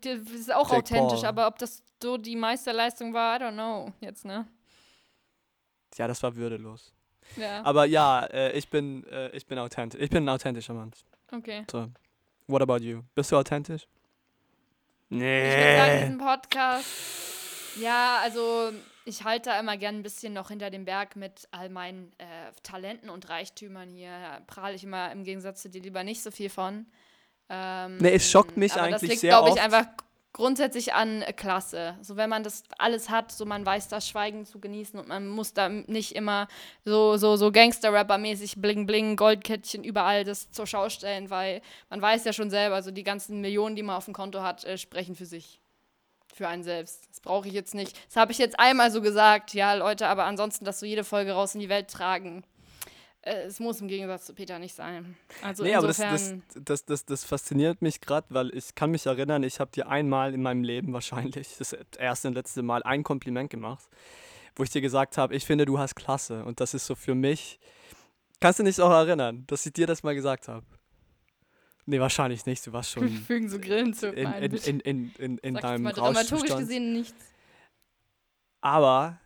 das 0.00 0.16
ist 0.32 0.52
auch 0.52 0.68
Jake 0.70 0.78
authentisch, 0.78 1.20
Paul. 1.20 1.28
aber 1.28 1.46
ob 1.46 1.58
das 1.58 1.82
so 2.02 2.16
die 2.16 2.34
Meisterleistung 2.34 3.14
war, 3.14 3.40
I 3.40 3.44
don't 3.44 3.52
know. 3.52 3.92
Jetzt, 4.00 4.24
ne? 4.24 4.46
ja, 5.96 6.08
das 6.08 6.22
war 6.22 6.34
würdelos. 6.34 6.92
Ja, 7.36 7.62
Aber 7.64 7.84
ja, 7.86 8.24
äh, 8.24 8.52
ich 8.58 8.68
bin, 8.68 9.06
äh, 9.06 9.28
ich 9.30 9.46
bin 9.46 9.58
authentisch. 9.58 10.00
Ich 10.00 10.10
bin 10.10 10.24
ein 10.24 10.28
authentischer 10.28 10.74
Mann. 10.74 10.90
okay. 11.32 11.64
So. 11.70 11.86
What 12.48 12.62
about 12.62 12.78
you? 12.78 13.02
Bist 13.14 13.30
du 13.30 13.36
authentisch? 13.36 13.86
Ich 15.08 15.18
würde 15.20 15.76
sagen, 15.76 15.92
Nee. 15.92 16.00
diesen 16.00 16.18
Podcast, 16.18 16.86
ja, 17.80 18.18
also 18.22 18.72
ich 19.04 19.24
halte 19.24 19.50
da 19.50 19.60
immer 19.60 19.76
gern 19.76 19.96
ein 19.96 20.02
bisschen 20.02 20.32
noch 20.32 20.48
hinter 20.48 20.70
dem 20.70 20.84
Berg 20.84 21.16
mit 21.16 21.48
all 21.50 21.68
meinen 21.68 22.12
äh, 22.18 22.24
Talenten 22.62 23.10
und 23.10 23.28
Reichtümern 23.28 23.90
hier. 23.90 24.10
Da 24.10 24.40
prahle 24.46 24.74
ich 24.74 24.84
immer 24.84 25.10
im 25.12 25.24
Gegensatz 25.24 25.62
zu 25.62 25.70
dir 25.70 25.82
lieber 25.82 26.04
nicht 26.04 26.22
so 26.22 26.30
viel 26.30 26.50
von. 26.50 26.86
Ähm, 27.48 27.98
Nee, 27.98 28.14
es 28.14 28.30
schockt 28.30 28.56
mich 28.56 28.72
aber 28.72 28.90
das 28.90 28.94
eigentlich 28.94 29.10
liegt, 29.10 29.20
sehr 29.20 29.30
glaube 29.30 29.48
ich, 29.48 29.54
oft. 29.54 29.64
einfach 29.64 29.86
grundsätzlich 30.32 30.94
an 30.94 31.22
äh, 31.22 31.32
Klasse. 31.32 31.96
So, 32.00 32.16
wenn 32.16 32.30
man 32.30 32.42
das 32.42 32.62
alles 32.78 33.10
hat, 33.10 33.32
so 33.32 33.44
man 33.44 33.66
weiß 33.66 33.88
das 33.88 34.08
Schweigen 34.08 34.46
zu 34.46 34.60
genießen 34.60 34.98
und 34.98 35.08
man 35.08 35.28
muss 35.28 35.52
da 35.52 35.68
nicht 35.68 36.12
immer 36.14 36.48
so, 36.84 37.16
so, 37.16 37.36
so 37.36 37.52
Gangster-Rapper-mäßig 37.52 38.60
bling 38.60 38.86
bling, 38.86 39.16
Goldkettchen 39.16 39.84
überall 39.84 40.24
das 40.24 40.50
zur 40.50 40.66
Schau 40.66 40.88
stellen, 40.88 41.30
weil 41.30 41.60
man 41.90 42.00
weiß 42.00 42.24
ja 42.24 42.32
schon 42.32 42.50
selber, 42.50 42.76
also 42.76 42.90
die 42.90 43.04
ganzen 43.04 43.40
Millionen, 43.40 43.76
die 43.76 43.82
man 43.82 43.96
auf 43.96 44.06
dem 44.06 44.14
Konto 44.14 44.42
hat, 44.42 44.64
äh, 44.64 44.78
sprechen 44.78 45.14
für 45.14 45.26
sich. 45.26 45.61
Für 46.32 46.48
einen 46.48 46.64
selbst. 46.64 47.08
Das 47.10 47.20
brauche 47.20 47.46
ich 47.46 47.54
jetzt 47.54 47.74
nicht. 47.74 47.98
Das 48.08 48.16
habe 48.16 48.32
ich 48.32 48.38
jetzt 48.38 48.58
einmal 48.58 48.90
so 48.90 49.02
gesagt, 49.02 49.52
ja, 49.52 49.74
Leute, 49.74 50.08
aber 50.08 50.24
ansonsten 50.24 50.64
das 50.64 50.80
so 50.80 50.86
jede 50.86 51.04
Folge 51.04 51.32
raus 51.32 51.54
in 51.54 51.60
die 51.60 51.68
Welt 51.68 51.88
tragen. 51.90 52.42
Äh, 53.22 53.42
es 53.42 53.60
muss 53.60 53.80
im 53.80 53.88
Gegensatz 53.88 54.26
zu 54.26 54.34
Peter 54.34 54.58
nicht 54.58 54.74
sein. 54.74 55.16
Also 55.42 55.62
Nee, 55.62 55.74
aber 55.74 55.86
das, 55.86 55.98
das, 55.98 56.34
das, 56.56 56.84
das, 56.84 57.04
das 57.04 57.24
fasziniert 57.24 57.80
mich 57.80 58.00
gerade, 58.00 58.26
weil 58.30 58.54
ich 58.54 58.74
kann 58.74 58.90
mich 58.90 59.06
erinnern, 59.06 59.44
ich 59.44 59.60
habe 59.60 59.70
dir 59.70 59.88
einmal 59.88 60.34
in 60.34 60.42
meinem 60.42 60.64
Leben 60.64 60.92
wahrscheinlich, 60.92 61.56
das 61.58 61.76
erste 61.98 62.28
und 62.28 62.34
letzte 62.34 62.62
Mal, 62.62 62.82
ein 62.82 63.02
Kompliment 63.04 63.50
gemacht, 63.50 63.88
wo 64.56 64.64
ich 64.64 64.70
dir 64.70 64.80
gesagt 64.80 65.18
habe, 65.18 65.34
ich 65.34 65.44
finde, 65.44 65.66
du 65.66 65.78
hast 65.78 65.94
Klasse. 65.94 66.44
Und 66.44 66.60
das 66.60 66.74
ist 66.74 66.86
so 66.86 66.94
für 66.94 67.14
mich, 67.14 67.60
kannst 68.40 68.58
du 68.58 68.64
dich 68.64 68.80
auch 68.80 68.90
erinnern, 68.90 69.44
dass 69.46 69.64
ich 69.66 69.72
dir 69.72 69.86
das 69.86 70.02
mal 70.02 70.14
gesagt 70.14 70.48
habe? 70.48 70.66
Nee, 71.84 72.00
wahrscheinlich 72.00 72.46
nicht, 72.46 72.66
du 72.66 72.72
warst 72.72 72.90
schon 72.90 73.08
fügen 73.08 73.48
so 73.48 73.58
Grillen 73.58 73.92
zu. 73.92 74.08
in, 74.10 74.24
Nein, 74.24 74.42
in, 74.42 74.80
in, 74.80 75.12
in, 75.16 75.38
in, 75.38 75.54
deinem 75.54 75.82
mal 75.82 75.92
dramaturgisch 75.92 76.56
gesehen 76.56 76.92
nichts. 76.92 77.32
Aber, 78.60 79.18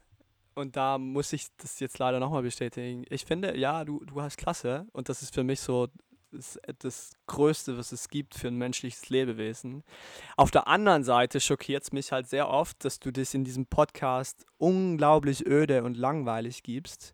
und 0.54 0.74
da 0.76 0.96
muss 0.96 1.32
ich 1.34 1.48
das 1.58 1.78
jetzt 1.80 1.98
leider 1.98 2.18
nochmal 2.18 2.42
bestätigen, 2.42 3.04
ich 3.10 3.26
finde, 3.26 3.56
ja, 3.58 3.84
du, 3.84 4.02
du 4.06 4.22
hast 4.22 4.38
Klasse 4.38 4.86
und 4.92 5.10
das 5.10 5.20
ist 5.20 5.34
für 5.34 5.44
mich 5.44 5.60
so 5.60 5.88
das, 6.32 6.58
das 6.78 7.10
Größte, 7.26 7.76
was 7.76 7.92
es 7.92 8.08
gibt 8.08 8.34
für 8.34 8.48
ein 8.48 8.56
menschliches 8.56 9.08
Lebewesen. 9.10 9.84
Auf 10.36 10.50
der 10.50 10.66
anderen 10.66 11.04
Seite 11.04 11.40
schockiert 11.40 11.82
es 11.82 11.92
mich 11.92 12.12
halt 12.12 12.26
sehr 12.28 12.48
oft, 12.48 12.84
dass 12.84 12.98
du 12.98 13.10
das 13.10 13.34
in 13.34 13.44
diesem 13.44 13.66
Podcast 13.66 14.46
unglaublich 14.56 15.46
öde 15.46 15.84
und 15.84 15.96
langweilig 15.96 16.62
gibst 16.62 17.12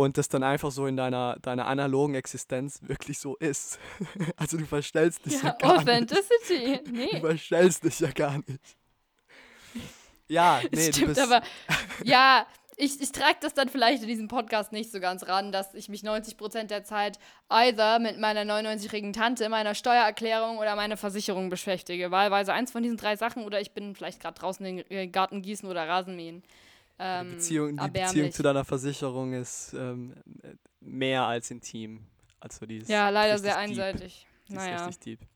und 0.00 0.18
das 0.18 0.28
dann 0.28 0.42
einfach 0.42 0.70
so 0.70 0.86
in 0.86 0.96
deiner, 0.96 1.36
deiner 1.40 1.66
analogen 1.66 2.14
Existenz 2.14 2.80
wirklich 2.82 3.18
so 3.18 3.36
ist. 3.36 3.78
Also 4.36 4.56
du 4.56 4.64
verstellst 4.66 5.24
dich 5.26 5.34
ja, 5.34 5.48
Ja, 5.48 5.52
gar 5.52 5.72
nicht. 5.72 5.88
Authenticity. 5.88 6.80
Du 6.84 6.90
Nee. 6.92 7.20
verstellst 7.20 7.84
dich 7.84 8.00
ja 8.00 8.10
gar 8.10 8.38
nicht. 8.38 8.76
Ja, 10.28 10.60
nee, 10.72 10.86
du 10.86 10.92
Stimmt, 10.92 11.08
bist, 11.08 11.20
aber 11.20 11.42
ja, 12.04 12.46
ich, 12.76 12.98
ich 13.00 13.12
trage 13.12 13.36
das 13.40 13.52
dann 13.52 13.68
vielleicht 13.68 14.02
in 14.02 14.08
diesem 14.08 14.28
Podcast 14.28 14.72
nicht 14.72 14.90
so 14.90 15.00
ganz 15.00 15.26
ran, 15.28 15.52
dass 15.52 15.74
ich 15.74 15.88
mich 15.88 16.02
90% 16.02 16.64
der 16.64 16.82
Zeit 16.84 17.18
either 17.50 17.98
mit 17.98 18.18
meiner 18.18 18.42
99-jährigen 18.42 19.12
Tante, 19.12 19.48
meiner 19.50 19.74
Steuererklärung 19.74 20.56
oder 20.58 20.76
meiner 20.76 20.96
Versicherung 20.96 21.50
beschäftige. 21.50 22.10
Wahlweise 22.10 22.52
eins 22.54 22.72
von 22.72 22.82
diesen 22.82 22.96
drei 22.96 23.16
Sachen 23.16 23.44
oder 23.44 23.60
ich 23.60 23.72
bin 23.72 23.94
vielleicht 23.94 24.20
gerade 24.20 24.38
draußen 24.40 24.64
den 24.64 24.90
äh, 24.90 25.08
Garten 25.08 25.42
gießen 25.42 25.68
oder 25.68 25.86
Rasenmähen. 25.86 26.42
Die 27.00 27.04
Ähm, 27.06 27.30
Beziehung, 27.30 27.76
die 27.78 27.90
Beziehung 27.90 28.30
zu 28.30 28.42
deiner 28.42 28.64
Versicherung 28.64 29.32
ist 29.32 29.72
ähm, 29.72 30.14
äh, 30.42 30.54
mehr 30.80 31.22
als 31.24 31.50
intim. 31.50 32.06
Also 32.40 32.66
die 32.66 32.78
Ja, 32.80 33.08
leider 33.08 33.38
sehr 33.38 33.54
deep. 33.54 33.62
einseitig. 33.62 34.26
Die 34.48 34.52
ist 34.52 34.56
Naja. 34.58 34.84
richtig 34.86 35.18
deep. 35.18 35.28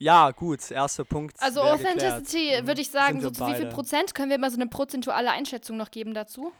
Ja, 0.00 0.30
gut, 0.30 0.70
erster 0.70 1.04
Punkt. 1.04 1.34
Also 1.40 1.60
geklärt. 1.62 1.80
Authenticity 1.80 2.60
Mhm, 2.62 2.66
würde 2.66 2.80
ich 2.82 2.90
sagen, 2.90 3.20
so 3.20 3.30
zu 3.30 3.46
wie 3.46 3.54
viel. 3.54 3.66
Prozent 3.66 4.14
können 4.14 4.30
wir 4.30 4.38
mal 4.38 4.50
so 4.50 4.56
eine 4.56 4.68
prozentuale 4.68 5.30
Einschätzung 5.30 5.76
noch 5.76 5.90
geben 5.90 6.14
dazu? 6.14 6.52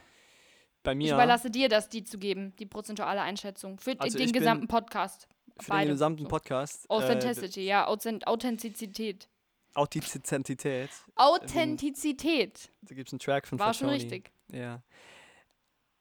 Bei 0.83 0.91
Ich 0.93 0.97
mir, 0.97 1.13
überlasse 1.13 1.49
dir 1.51 1.69
das, 1.69 1.89
die 1.89 2.03
zu 2.03 2.17
geben, 2.17 2.55
die 2.57 2.65
prozentuale 2.65 3.21
Einschätzung. 3.21 3.79
Für 3.79 3.99
Also 3.99 4.17
den 4.17 4.27
ich 4.27 4.33
gesamten 4.33 4.67
Podcast. 4.67 5.27
für 5.61 5.69
beide, 5.69 5.87
den 5.87 5.93
gesamten 5.93 6.23
so. 6.23 6.29
Podcast, 6.29 6.85
äh, 6.85 6.93
Authenticity, 6.93 7.61
ja, 7.65 7.85
Authent 7.87 8.25
Authentizität. 8.27 9.29
Authentizität, 9.73 10.89
Authentizität. 11.15 12.69
da 12.81 12.95
gibt 12.95 13.07
es 13.09 13.13
einen 13.13 13.19
Track 13.19 13.47
von 13.47 13.59
War 13.59 13.73
schon 13.73 13.87
Fatoni. 13.89 14.03
richtig. 14.03 14.31
Ja. 14.51 14.81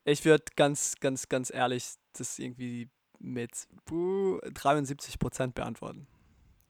Ich 0.05 0.25
würde 0.25 0.45
ganz, 0.57 0.95
ganz, 1.01 1.29
ganz 1.29 1.51
ehrlich 1.53 1.85
das 2.15 2.39
irgendwie 2.39 2.89
mit 3.19 3.69
uh, 3.91 4.39
73% 4.39 5.53
beantworten. 5.53 6.07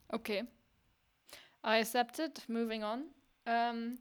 Okay. 0.08 0.44
I 1.64 1.80
accept 1.80 2.18
it. 2.18 2.48
Moving 2.48 2.82
on. 2.82 3.04
Ähm, 3.46 3.98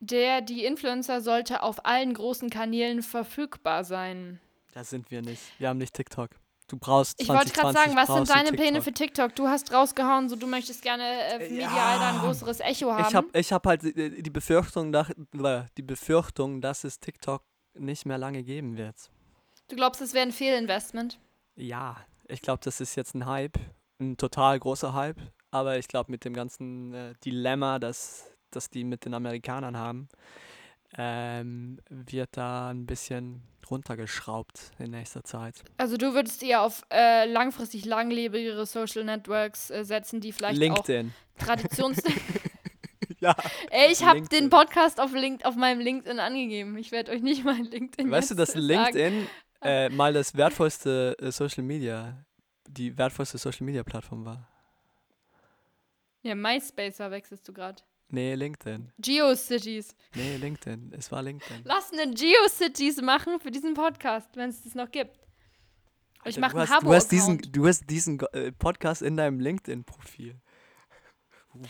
Der, 0.00 0.40
die 0.40 0.64
Influencer 0.64 1.20
sollte 1.20 1.62
auf 1.62 1.84
allen 1.86 2.14
großen 2.14 2.50
Kanälen 2.50 3.02
verfügbar 3.02 3.84
sein. 3.84 4.40
Da 4.72 4.84
sind 4.84 5.10
wir 5.10 5.22
nicht. 5.22 5.42
Wir 5.58 5.68
haben 5.68 5.78
nicht 5.78 5.94
TikTok. 5.94 6.30
Du 6.66 6.78
brauchst 6.78 7.20
Ich 7.20 7.28
wollte 7.28 7.52
gerade 7.52 7.74
2020 7.74 7.78
sagen, 7.78 7.96
was 7.96 8.28
sind 8.28 8.30
deine 8.30 8.56
Pläne 8.56 8.78
TikTok. 8.78 8.84
für 8.84 8.92
TikTok? 8.92 9.34
Du 9.34 9.48
hast 9.48 9.72
rausgehauen, 9.72 10.28
so 10.28 10.36
du 10.36 10.46
möchtest 10.46 10.82
gerne 10.82 11.04
äh, 11.04 11.38
medial 11.38 11.98
da 11.98 12.14
ein 12.14 12.18
größeres 12.20 12.60
Echo 12.60 12.90
haben. 12.90 13.06
Ich 13.06 13.14
habe 13.14 13.28
ich 13.38 13.52
hab 13.52 13.66
halt 13.66 13.84
äh, 13.84 14.22
die 14.22 14.30
Befürchtung, 14.30 14.90
dass, 14.90 15.08
die 15.76 15.82
Befürchtung, 15.82 16.62
dass 16.62 16.84
es 16.84 17.00
TikTok 17.00 17.42
nicht 17.74 18.06
mehr 18.06 18.18
lange 18.18 18.42
geben 18.42 18.76
wird. 18.78 18.96
du 19.68 19.76
glaubst, 19.76 20.00
es 20.00 20.14
wäre 20.14 20.26
ein 20.26 20.32
Fehlinvestment? 20.32 21.18
Ja, 21.56 21.96
ich 22.28 22.40
glaube, 22.40 22.60
das 22.64 22.80
ist 22.80 22.94
jetzt 22.94 23.14
ein 23.14 23.26
Hype, 23.26 23.58
ein 24.00 24.16
total 24.16 24.58
großer 24.58 24.94
Hype. 24.94 25.20
Aber 25.50 25.78
ich 25.78 25.86
glaube, 25.86 26.10
mit 26.10 26.24
dem 26.24 26.34
ganzen 26.34 26.94
äh, 26.94 27.14
Dilemma, 27.24 27.78
das, 27.78 28.24
das 28.50 28.70
die 28.70 28.84
mit 28.84 29.04
den 29.04 29.14
Amerikanern 29.14 29.76
haben, 29.76 30.08
ähm, 30.96 31.78
wird 31.88 32.30
da 32.36 32.68
ein 32.70 32.86
bisschen 32.86 33.42
runtergeschraubt 33.70 34.72
in 34.78 34.90
nächster 34.90 35.24
Zeit. 35.24 35.62
Also 35.78 35.96
du 35.96 36.14
würdest 36.14 36.42
eher 36.42 36.62
auf 36.62 36.82
äh, 36.90 37.26
langfristig 37.26 37.84
langlebigere 37.84 38.66
Social 38.66 39.04
Networks 39.04 39.70
äh, 39.70 39.84
setzen, 39.84 40.20
die 40.20 40.32
vielleicht 40.32 40.58
LinkedIn. 40.58 41.12
auch 41.38 41.44
Traditions... 41.44 42.02
ja. 43.20 43.34
Ey, 43.70 43.90
ich 43.90 44.04
habe 44.04 44.22
den 44.22 44.50
Podcast 44.50 45.00
auf, 45.00 45.12
Link 45.12 45.44
auf 45.44 45.56
meinem 45.56 45.80
LinkedIn 45.80 46.20
angegeben. 46.20 46.76
Ich 46.76 46.92
werde 46.92 47.12
euch 47.12 47.22
nicht 47.22 47.44
mein 47.44 47.64
LinkedIn 47.64 48.10
Weißt 48.10 48.30
du, 48.30 48.34
dass. 48.34 48.54
LinkedIn 48.54 49.26
äh, 49.64 49.88
mal 49.88 50.12
das 50.12 50.36
wertvollste 50.36 51.16
äh, 51.18 51.32
Social 51.32 51.64
Media, 51.64 52.24
die 52.68 52.96
wertvollste 52.96 53.38
Social 53.38 53.64
Media 53.64 53.82
Plattform 53.82 54.24
war? 54.24 54.46
Ja, 56.22 56.34
MySpace 56.34 56.96
verwechselst 56.96 57.48
du 57.48 57.52
gerade. 57.52 57.82
Nee, 58.08 58.34
LinkedIn. 58.34 58.92
GeoCities. 58.98 59.94
Nee, 60.14 60.36
LinkedIn. 60.36 60.92
Es 60.96 61.10
war 61.10 61.22
LinkedIn. 61.22 61.62
Lass 61.64 61.92
einen 61.92 62.14
GeoCities 62.14 63.00
machen 63.02 63.40
für 63.40 63.50
diesen 63.50 63.74
Podcast, 63.74 64.28
wenn 64.34 64.50
es 64.50 64.62
das 64.62 64.74
noch 64.74 64.90
gibt. 64.90 65.18
Ich 66.26 66.38
mache 66.38 66.56
einen 66.58 66.68
hast, 66.68 66.82
du 66.82 66.94
hast 66.94 67.08
diesen, 67.08 67.38
du 67.38 67.66
hast 67.66 67.88
diesen 67.90 68.18
Podcast 68.58 69.02
in 69.02 69.16
deinem 69.16 69.40
LinkedIn-Profil. 69.40 70.40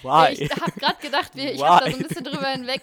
Why? 0.02 0.32
Ich 0.32 0.50
habe 0.50 0.72
gerade 0.72 1.00
gedacht, 1.00 1.32
ich 1.34 1.62
habe 1.62 1.84
da 1.84 1.90
so 1.90 1.96
ein 1.98 2.02
bisschen 2.02 2.24
drüber 2.24 2.48
hinweg. 2.48 2.82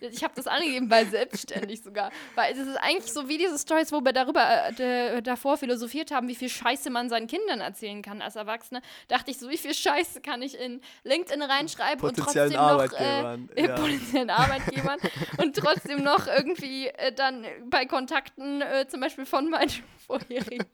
Ich 0.00 0.24
habe 0.24 0.34
das 0.34 0.46
angegeben 0.46 0.88
bei 0.88 1.04
selbstständig 1.04 1.82
sogar. 1.82 2.10
Weil 2.34 2.52
es 2.52 2.58
ist 2.58 2.76
eigentlich 2.76 3.12
so 3.12 3.28
wie 3.28 3.38
diese 3.38 3.58
Stories, 3.58 3.92
wo 3.92 4.00
wir 4.00 4.12
darüber 4.12 4.68
äh, 4.78 5.22
davor 5.22 5.56
philosophiert 5.56 6.10
haben, 6.10 6.28
wie 6.28 6.34
viel 6.34 6.48
Scheiße 6.48 6.90
man 6.90 7.08
seinen 7.08 7.26
Kindern 7.28 7.60
erzählen 7.60 8.02
kann 8.02 8.22
als 8.22 8.36
Erwachsene. 8.36 8.82
Dachte 9.08 9.30
ich 9.30 9.38
so, 9.38 9.48
wie 9.48 9.56
viel 9.56 9.74
Scheiße 9.74 10.20
kann 10.20 10.42
ich 10.42 10.58
in 10.58 10.80
LinkedIn 11.04 11.42
reinschreiben 11.42 12.04
und 12.04 12.16
trotzdem 12.16 12.50
noch 12.50 12.58
Arbeitgebern, 12.58 13.48
äh, 13.54 13.66
ja. 13.66 13.74
potenziellen 13.74 14.30
Arbeitgebern 14.30 14.98
und 15.38 15.56
trotzdem 15.56 16.02
noch 16.02 16.26
irgendwie 16.26 16.88
äh, 16.88 17.12
dann 17.12 17.46
bei 17.66 17.86
Kontakten 17.86 18.62
äh, 18.62 18.86
zum 18.88 19.00
Beispiel 19.00 19.26
von 19.26 19.48
meinem 19.48 19.70
vorherigen 20.06 20.64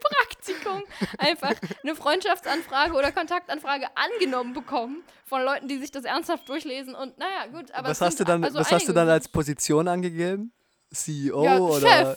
Praktikum 0.00 0.82
einfach 1.18 1.54
eine 1.82 1.96
Freundschaftsanfrage 1.96 2.94
oder 2.94 3.12
Kontaktanfrage 3.12 3.88
angenommen 3.96 4.52
bekommen 4.52 4.99
von 5.24 5.42
Leuten, 5.42 5.68
die 5.68 5.78
sich 5.78 5.90
das 5.90 6.04
ernsthaft 6.04 6.48
durchlesen 6.48 6.94
und 6.94 7.16
naja, 7.18 7.46
gut, 7.52 7.70
aber 7.72 7.88
was 7.88 8.00
hast 8.00 8.14
du 8.14 8.18
sind 8.18 8.28
dann, 8.28 8.44
also 8.44 8.58
was 8.58 8.70
hast 8.70 8.88
du 8.88 8.92
dann 8.92 9.08
als. 9.08 9.28
Position 9.28 9.88
angegeben? 9.88 10.52
CEO 10.92 11.44
Ja, 11.44 11.58
oder 11.58 12.16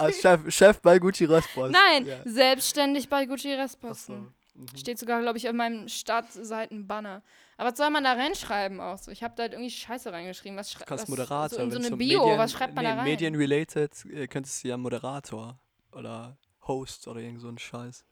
Ah, 0.00 0.10
Chef, 0.10 0.40
Chef 0.52 0.80
bei 0.80 0.98
Gucci 0.98 1.24
Rostboss? 1.26 1.70
Nein, 1.70 2.06
Ja. 2.06 2.16
selbstständig 2.24 3.08
bei 3.08 3.26
Gucci 3.26 3.48
Ach 3.52 3.56
so. 3.56 3.62
Restposten. 3.62 4.34
Mhm. 4.54 4.76
Steht 4.76 4.98
sogar, 4.98 5.20
glaube 5.20 5.38
ich, 5.38 5.46
auf 5.48 5.54
meinem 5.54 5.88
Startseiten-Banner. 5.88 7.22
Aber 7.58 7.70
was 7.70 7.76
soll 7.78 7.90
man 7.90 8.02
da 8.04 8.14
reinschreiben 8.14 8.80
auch 8.80 8.98
so? 8.98 9.10
Ich 9.10 9.22
habe 9.22 9.34
da 9.36 9.42
halt 9.44 9.52
irgendwie 9.52 9.70
Scheiße 9.70 10.12
reingeschrieben. 10.12 10.58
Was 10.58 10.70
Du 10.72 10.78
kannst 10.84 11.02
was, 11.04 11.08
Moderator. 11.08 11.58
So 11.58 11.62
in 11.62 11.70
so 11.70 11.76
eine 11.78 11.96
Bio, 11.96 12.22
Medien, 12.22 12.38
was 12.38 12.52
schreibt 12.52 12.74
man 12.74 12.84
nee, 12.84 12.90
da 12.90 12.96
rein? 12.96 13.04
Medien-related 13.04 13.92
äh, 14.06 14.26
könntest 14.26 14.64
du 14.64 14.68
ja 14.68 14.76
Moderator 14.76 15.58
oder 15.92 16.36
Host 16.66 17.06
oder 17.06 17.20
irgend 17.20 17.40
so 17.40 17.48
ein 17.48 17.58
Scheiß. 17.58 18.04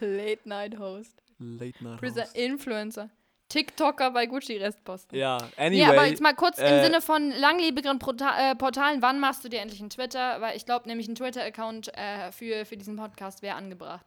Late-Night-Host. 0.00 1.22
Late 1.38 1.82
Night 1.84 2.00
Present 2.00 2.26
Host. 2.26 2.36
Influencer. 2.36 3.10
TikToker 3.48 4.10
bei 4.10 4.26
Gucci 4.26 4.56
Restposten. 4.56 5.18
Ja, 5.18 5.36
anyway. 5.56 5.70
Nee, 5.70 5.84
aber 5.84 6.06
jetzt 6.06 6.22
mal 6.22 6.34
kurz 6.34 6.58
im 6.58 6.64
äh, 6.64 6.82
Sinne 6.84 7.00
von 7.00 7.30
langlebigeren 7.30 7.98
Porta 7.98 8.50
äh, 8.50 8.54
Portalen, 8.56 9.02
wann 9.02 9.20
machst 9.20 9.44
du 9.44 9.48
dir 9.48 9.60
endlich 9.60 9.80
einen 9.80 9.90
Twitter? 9.90 10.40
Weil 10.40 10.56
ich 10.56 10.64
glaube 10.64 10.88
nämlich 10.88 11.08
ein 11.08 11.14
Twitter-Account 11.14 11.96
äh, 11.96 12.32
für, 12.32 12.64
für 12.64 12.76
diesen 12.76 12.96
Podcast 12.96 13.42
wäre 13.42 13.56
angebracht. 13.56 14.06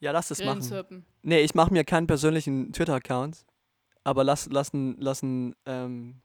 ja, 0.00 0.12
lass 0.12 0.28
das 0.28 0.38
machen. 0.38 0.60
Grillenzirpen. 0.60 1.06
Nee, 1.22 1.40
ich 1.40 1.54
mache 1.54 1.72
mir 1.72 1.84
keinen 1.84 2.06
persönlichen 2.06 2.72
Twitter-Account, 2.72 3.44
aber 4.04 4.24
lass, 4.24 4.46
lassen, 4.46 4.96
lassen, 4.98 5.54
ähm, 5.66 6.22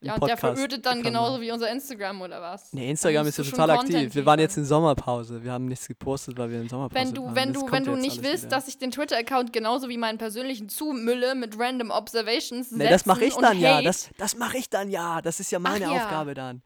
Ja, 0.00 0.14
und 0.14 0.28
der 0.28 0.36
verödet 0.36 0.86
dann 0.86 1.02
genauso 1.02 1.40
wie 1.40 1.50
unser 1.50 1.70
Instagram 1.72 2.22
oder 2.22 2.40
was? 2.40 2.72
Nee, 2.72 2.88
Instagram 2.88 3.26
ist 3.26 3.38
ja 3.38 3.44
total 3.44 3.76
Content 3.76 3.96
aktiv. 3.96 4.14
Wir 4.14 4.26
waren 4.26 4.38
jetzt 4.38 4.56
in 4.56 4.64
Sommerpause. 4.64 5.42
Wir 5.42 5.50
haben 5.50 5.64
nichts 5.64 5.88
gepostet, 5.88 6.38
weil 6.38 6.50
wir 6.50 6.60
in 6.60 6.68
Sommerpause 6.68 7.04
Wenn 7.04 7.14
du, 7.14 7.24
waren. 7.24 7.34
wenn 7.34 7.52
Das 7.52 7.62
du, 7.64 7.72
wenn 7.72 7.84
du 7.84 7.96
nicht 7.96 8.22
willst, 8.22 8.44
wieder. 8.44 8.56
dass 8.56 8.68
ich 8.68 8.78
den 8.78 8.92
Twitter-Account 8.92 9.52
genauso 9.52 9.88
wie 9.88 9.96
meinen 9.98 10.18
persönlichen 10.18 10.68
zumülle 10.68 11.34
mit 11.34 11.58
random 11.58 11.90
Observations 11.90 12.70
Nee, 12.70 12.88
das 12.88 13.06
mache 13.06 13.24
ich 13.24 13.34
dann 13.34 13.58
ja. 13.58 13.76
Hate, 13.76 13.84
Das, 13.84 14.10
das 14.18 14.36
mache 14.36 14.58
ich 14.58 14.70
dann 14.70 14.88
ja. 14.88 15.20
Das 15.20 15.40
ist 15.40 15.50
ja 15.50 15.58
meine 15.58 15.86
ja. 15.86 15.90
Aufgabe 15.90 16.34
dann. 16.34 16.62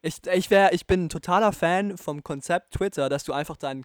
Ich, 0.00 0.24
ich, 0.32 0.48
wär, 0.50 0.72
ich 0.72 0.86
bin 0.86 1.06
ein 1.06 1.08
totaler 1.08 1.50
Fan 1.52 1.98
vom 1.98 2.22
Konzept 2.22 2.74
Twitter, 2.74 3.08
dass 3.08 3.24
du 3.24 3.32
einfach 3.32 3.56
deinen 3.56 3.84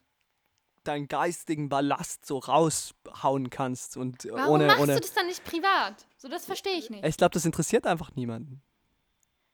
deinen 0.83 1.07
geistigen 1.07 1.69
Ballast 1.69 2.25
so 2.25 2.39
raushauen 2.39 3.49
kannst 3.49 3.95
und 3.95 4.27
Warum 4.29 4.55
ohne 4.55 4.67
machst 4.67 4.81
ohne 4.81 4.93
du 4.95 4.99
das 4.99 5.13
dann 5.13 5.27
nicht 5.27 5.43
privat? 5.45 6.05
So, 6.17 6.27
das 6.27 6.45
verstehe 6.45 6.73
ich 6.77 6.89
nicht. 6.89 7.05
ich 7.05 7.15
glaube 7.15 7.31
das 7.33 7.45
interessiert 7.45 7.87
einfach 7.87 8.13
niemanden 8.15 8.61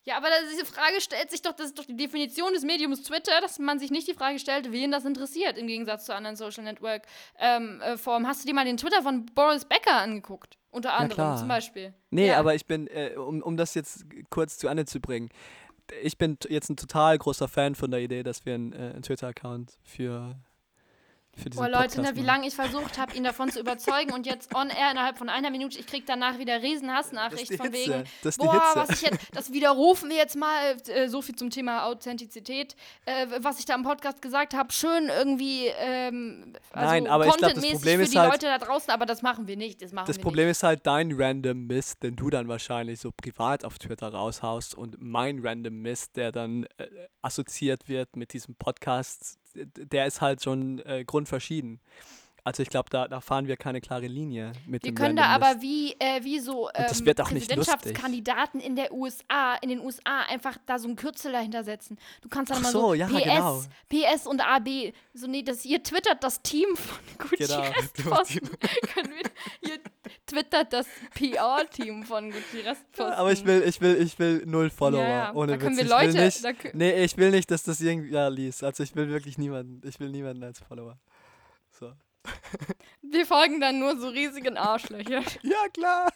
Ja, 0.05 0.17
aber 0.17 0.27
diese 0.51 0.65
Frage 0.65 1.01
stellt 1.01 1.29
sich 1.29 1.41
doch, 1.41 1.51
das 1.51 1.67
ist 1.67 1.77
doch 1.79 1.85
die 1.85 1.95
Definition 1.95 2.53
des 2.53 2.63
Mediums 2.63 3.03
Twitter, 3.03 3.41
dass 3.41 3.59
man 3.59 3.79
sich 3.79 3.91
nicht 3.91 4.07
die 4.07 4.13
Frage 4.13 4.39
stellt, 4.39 4.71
wen 4.71 4.91
das 4.91 5.05
interessiert, 5.05 5.57
im 5.57 5.67
Gegensatz 5.67 6.05
zu 6.05 6.15
anderen 6.15 6.35
Social 6.35 6.63
Network 6.63 7.03
ähm, 7.37 7.81
äh, 7.81 7.97
Formen. 7.97 8.25
Hast 8.27 8.43
du 8.43 8.47
dir 8.47 8.55
mal 8.55 8.65
den 8.65 8.77
Twitter 8.77 9.03
von 9.03 9.25
Boris 9.27 9.65
Becker 9.65 9.95
angeguckt? 9.97 10.57
Unter 10.71 10.93
anderem 10.93 11.35
zum 11.37 11.47
Beispiel. 11.47 11.93
Nee, 12.11 12.27
Ja. 12.27 12.39
aber 12.39 12.55
ich 12.55 12.65
bin, 12.65 12.87
äh, 12.87 13.15
um, 13.17 13.41
um 13.41 13.57
das 13.57 13.73
jetzt 13.73 14.05
kurz 14.29 14.57
zu 14.57 14.67
Ende 14.67 14.85
zu 14.85 14.99
bringen, 14.99 15.29
ich 16.03 16.17
bin 16.17 16.37
jetzt 16.47 16.69
ein 16.69 16.77
total 16.77 17.17
großer 17.17 17.47
Fan 17.47 17.73
von 17.75 17.89
der 17.91 17.99
Idee, 18.01 18.21
dass 18.23 18.45
wir 18.45 18.53
einen, 18.53 18.73
äh, 18.73 18.77
einen 18.77 19.01
Twitter-Account 19.01 19.73
für, 19.83 20.35
für 21.39 21.49
diesen 21.49 21.63
Boah, 21.63 21.69
Leute, 21.69 21.95
Podcast 21.95 22.15
ne, 22.15 22.21
wie 22.21 22.25
lange 22.25 22.47
ich 22.47 22.55
versucht 22.55 22.97
habe, 22.97 23.15
ihn 23.15 23.23
davon 23.23 23.49
zu 23.51 23.59
überzeugen 23.59 24.13
und 24.13 24.25
jetzt 24.25 24.53
on 24.53 24.69
air 24.69 24.91
innerhalb 24.91 25.17
von 25.17 25.29
einer 25.29 25.49
Minute, 25.49 25.79
ich 25.79 25.87
krieg 25.87 26.05
danach 26.05 26.37
wieder 26.37 26.61
riesen 26.61 26.87
Das 26.87 27.05
ist 27.05 27.13
Hassnachricht 27.13 27.49
die 27.51 27.57
von 27.57 27.73
wegen, 27.73 28.03
boah, 28.37 28.71
was 28.75 28.89
ich 28.89 29.01
jetzt, 29.01 29.19
das 29.33 29.51
widerrufen 29.51 30.09
wir 30.09 30.17
jetzt 30.17 30.35
mal, 30.35 30.75
äh, 30.87 31.07
so 31.07 31.21
viel 31.21 31.35
zum 31.35 31.49
Thema 31.49 31.85
Authentizität, 31.85 32.75
äh, 33.05 33.27
was 33.39 33.59
ich 33.59 33.65
da 33.65 33.75
im 33.75 33.83
Podcast 33.83 34.21
gesagt 34.21 34.53
habe, 34.53 34.71
schön 34.71 35.07
irgendwie, 35.09 35.67
ähm, 35.77 36.53
also 36.71 36.85
Nein, 36.87 37.07
aber 37.07 37.25
ich 37.27 37.37
glaub, 37.37 37.53
das 37.53 37.65
Problem 37.67 37.97
für 37.97 38.03
ist 38.03 38.13
die 38.13 38.19
halt- 38.19 38.31
Leute 38.31 38.45
da 38.45 38.57
draußen, 38.57 38.91
aber 38.91 39.05
das 39.05 39.21
machen 39.21 39.47
wir 39.47 39.57
nicht, 39.57 39.81
das 39.81 39.91
machen 39.91 40.07
Das 40.07 40.17
wir 40.17 40.23
Problem 40.23 40.49
ist 40.49 40.61
halt 40.63 40.85
dein 40.85 41.11
random 41.13 41.65
Mist, 41.67 42.03
den 42.03 42.15
du 42.15 42.29
dann 42.29 42.47
wahrscheinlich 42.47 42.99
so 42.99 43.11
privat 43.11 43.65
auf 43.65 43.79
Twitter 43.79 44.09
raushaust 44.13 44.75
und 44.75 44.97
mein 44.99 45.39
random 45.43 45.81
Mist, 45.81 46.17
der 46.17 46.31
dann 46.31 46.65
äh, 46.77 46.87
assoziiert 47.21 47.87
wird 47.87 48.15
mit 48.15 48.33
diesem 48.33 48.55
Podcast, 48.55 49.38
der 49.53 50.05
ist 50.05 50.21
halt 50.21 50.43
schon 50.43 50.79
äh, 50.85 51.03
grundverschieden. 51.05 51.79
Also 52.49 52.63
ich 52.63 52.69
glaube, 52.69 52.89
da, 52.89 53.07
da 53.07 53.21
fahren 53.21 53.45
wir 53.47 53.57
keine 53.57 53.79
klare 53.79 54.07
Linie 54.07 54.53
mit 54.65 54.83
Wir 54.83 54.89
dem 54.91 54.95
können 54.95 55.15
da 55.15 55.27
random 55.27 55.43
aber 55.43 55.53
Mist. 55.59 55.61
wie, 55.61 55.91
äh, 55.99 56.23
wie 56.23 56.39
so 56.39 56.67
ähm, 56.73 56.85
das 56.89 57.05
wird 57.05 57.21
auch 57.21 57.29
nicht 57.29 57.55
lustig. 57.55 57.67
Präsidentschaftskandidaten 57.75 58.59
in 58.59 58.75
der 58.75 58.91
USA, 58.91 59.53
in 59.61 59.69
den 59.69 59.79
USA 59.81 60.21
einfach 60.27 60.57
da 60.65 60.79
so 60.79 60.87
ein 60.89 60.95
Kürzel 60.95 61.31
dahinter 61.31 61.63
setzen. 61.63 61.99
Du 62.23 62.27
kannst 62.29 62.49
dann 62.51 62.57
Ach 62.57 62.63
mal 62.63 62.71
so, 62.71 62.79
so, 62.81 62.93
ja, 62.95 63.05
PS, 63.07 63.23
genau. 63.23 63.61
PS 63.89 64.25
und 64.25 64.41
AB. 64.41 64.93
So, 65.13 65.27
nee, 65.27 65.43
das 65.43 65.61
hier 65.61 65.83
twittert 65.83 66.23
das 66.23 66.41
Team 66.41 66.75
von 66.75 66.97
Gucci 67.19 67.37
Genau. 67.45 67.61
Restposten. 67.61 68.49
können 68.93 69.11
wir, 69.11 69.29
hier 69.61 69.77
twittert 70.25 70.73
das 70.73 70.87
PR-Team 71.13 72.03
von 72.03 72.31
Gucci 72.31 72.61
Restposten. 72.61 73.13
Aber 73.13 73.31
ich 73.31 73.45
will, 73.45 73.63
ich 73.65 73.79
will, 73.79 74.01
ich 74.01 74.17
will 74.17 74.43
null 74.47 74.69
Follower. 74.71 75.01
Ja, 75.03 75.09
ja. 75.09 75.33
Ohne 75.35 75.51
Da 75.53 75.57
können 75.59 75.77
Witz. 75.77 75.87
wir 75.89 75.95
ich 75.99 76.05
Leute- 76.07 76.13
will 76.15 76.25
nicht, 76.25 76.43
da 76.43 76.51
nee, 76.73 77.03
ich 77.03 77.15
will 77.17 77.31
nicht, 77.31 77.51
dass 77.51 77.63
das 77.63 77.79
irgendwie 77.79 78.09
ja, 78.11 78.27
liest. 78.27 78.63
Also 78.63 78.83
ich 78.83 78.95
will 78.95 79.09
wirklich 79.09 79.37
niemanden. 79.37 79.87
Ich 79.87 79.99
will 79.99 80.09
niemanden 80.09 80.43
als 80.43 80.59
Follower. 80.59 80.97
Wir 83.01 83.25
folgen 83.25 83.59
dann 83.59 83.79
nur 83.79 83.97
so 83.97 84.09
riesigen 84.09 84.57
Arschlöcher. 84.57 85.23
Ja, 85.41 85.67
klar. 85.73 86.11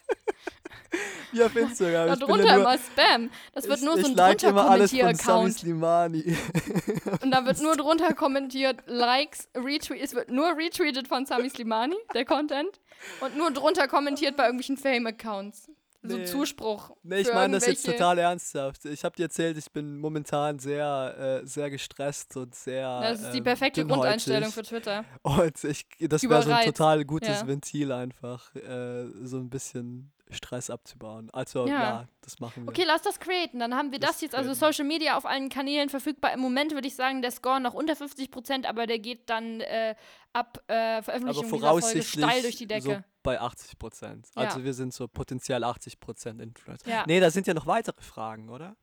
Wie 1.32 1.42
auf 1.42 1.56
Instagram. 1.56 2.06
Da 2.06 2.16
drunter 2.16 2.44
ja 2.44 2.56
nur, 2.56 2.62
immer 2.62 2.78
Spam. 2.78 3.30
Das 3.52 3.66
wird 3.66 3.78
ich, 3.78 3.84
nur 3.84 4.00
so 4.00 4.06
ein 4.06 4.14
like 4.14 4.42
immer 4.42 4.70
alles 4.70 4.90
von 4.90 4.98
Sami 4.98 5.12
Drunter-Kommentier-Account. 5.14 5.58
Slimani. 5.58 6.36
Und 7.22 7.30
da 7.30 7.44
wird 7.44 7.60
nur 7.60 7.76
drunter 7.76 8.14
kommentiert, 8.14 8.82
Likes, 8.86 9.48
Retweet. 9.54 10.00
Es 10.00 10.14
wird 10.14 10.30
nur 10.30 10.56
retweetet 10.56 11.08
von 11.08 11.26
Sami 11.26 11.50
Slimani, 11.50 11.96
der 12.14 12.24
Content. 12.24 12.80
Und 13.20 13.36
nur 13.36 13.50
drunter 13.50 13.88
kommentiert 13.88 14.36
bei 14.36 14.44
irgendwelchen 14.44 14.76
Fame-Accounts. 14.76 15.68
So 16.06 16.18
Nee. 16.18 16.24
Zuspruch. 16.26 16.90
Nee, 17.02 17.20
ich 17.20 17.32
meine 17.32 17.54
das 17.54 17.66
jetzt 17.66 17.86
total 17.86 18.18
ernsthaft. 18.18 18.84
Ich 18.84 19.04
habe 19.04 19.16
dir 19.16 19.22
erzählt, 19.24 19.56
ich 19.56 19.72
bin 19.72 19.98
momentan 19.98 20.58
sehr, 20.58 21.40
äh, 21.42 21.46
sehr 21.46 21.70
gestresst 21.70 22.36
und 22.36 22.54
sehr. 22.54 23.00
Das 23.00 23.22
ist 23.22 23.32
die 23.32 23.38
ähm, 23.38 23.44
perfekte 23.44 23.80
dünnhäutig. 23.80 23.94
Grundeinstellung 24.02 24.52
für 24.52 24.62
Twitter. 24.62 25.04
Und 25.22 25.64
ich, 25.64 25.86
das 26.00 26.22
wäre 26.22 26.42
so 26.42 26.50
ein 26.52 26.66
total 26.66 27.04
gutes 27.04 27.40
Ja. 27.40 27.46
Ventil 27.46 27.90
einfach. 27.90 28.54
Äh, 28.54 29.06
so 29.22 29.38
ein 29.38 29.48
bisschen 29.48 30.12
Stress 30.34 30.68
abzubauen. 30.70 31.30
Also 31.32 31.66
Ja. 31.66 31.80
ja, 31.82 32.08
das 32.20 32.40
machen 32.40 32.64
wir. 32.64 32.68
Okay, 32.70 32.84
lass 32.86 33.02
das 33.02 33.18
createn. 33.20 33.58
Dann 33.60 33.74
haben 33.74 33.90
wir 33.92 33.98
das, 33.98 34.12
Das 34.12 34.20
jetzt, 34.22 34.34
also. 34.34 34.52
Social 34.54 34.84
Media 34.84 35.16
auf 35.16 35.24
allen 35.26 35.48
Kanälen 35.48 35.88
verfügbar. 35.88 36.32
Im 36.32 36.40
Moment 36.40 36.72
würde 36.72 36.86
ich 36.86 36.94
sagen, 36.96 37.22
der 37.22 37.30
Score 37.30 37.60
noch 37.60 37.74
unter 37.74 37.96
50 37.96 38.30
Prozent, 38.30 38.66
aber 38.66 38.86
der 38.86 38.98
geht 38.98 39.30
dann 39.30 39.60
äh, 39.60 39.94
ab 40.32 40.58
äh, 40.68 40.72
Aber 40.74 41.02
Veröffentlichung 41.04 41.42
dieser 41.44 41.48
Folge 41.50 41.64
voraussichtlich 41.66 42.08
steil 42.24 42.42
durch 42.42 42.56
die 42.56 42.66
Decke. 42.66 42.82
so 42.82 42.96
bei 43.22 43.40
80 43.40 43.78
Prozent. 43.78 44.28
Also 44.34 44.58
Ja. 44.58 44.64
wir 44.64 44.74
sind 44.74 44.92
so 44.92 45.08
potenziell 45.08 45.64
80 45.64 45.98
Prozent 46.00 46.40
Influencer. 46.42 46.88
Ja. 46.90 47.04
Nee, 47.06 47.20
da 47.20 47.30
sind 47.30 47.46
ja 47.46 47.54
noch 47.54 47.66
weitere 47.66 48.02
Fragen, 48.02 48.50
oder? 48.50 48.76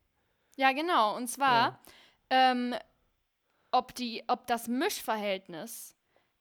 Ja, 0.58 0.72
genau. 0.72 1.16
Und 1.16 1.28
zwar, 1.28 1.80
ähm, 2.30 2.74
ob, 3.72 3.94
die, 3.96 4.24
ob 4.28 4.48
das 4.48 4.68
Mischverhältnis, 4.68 5.96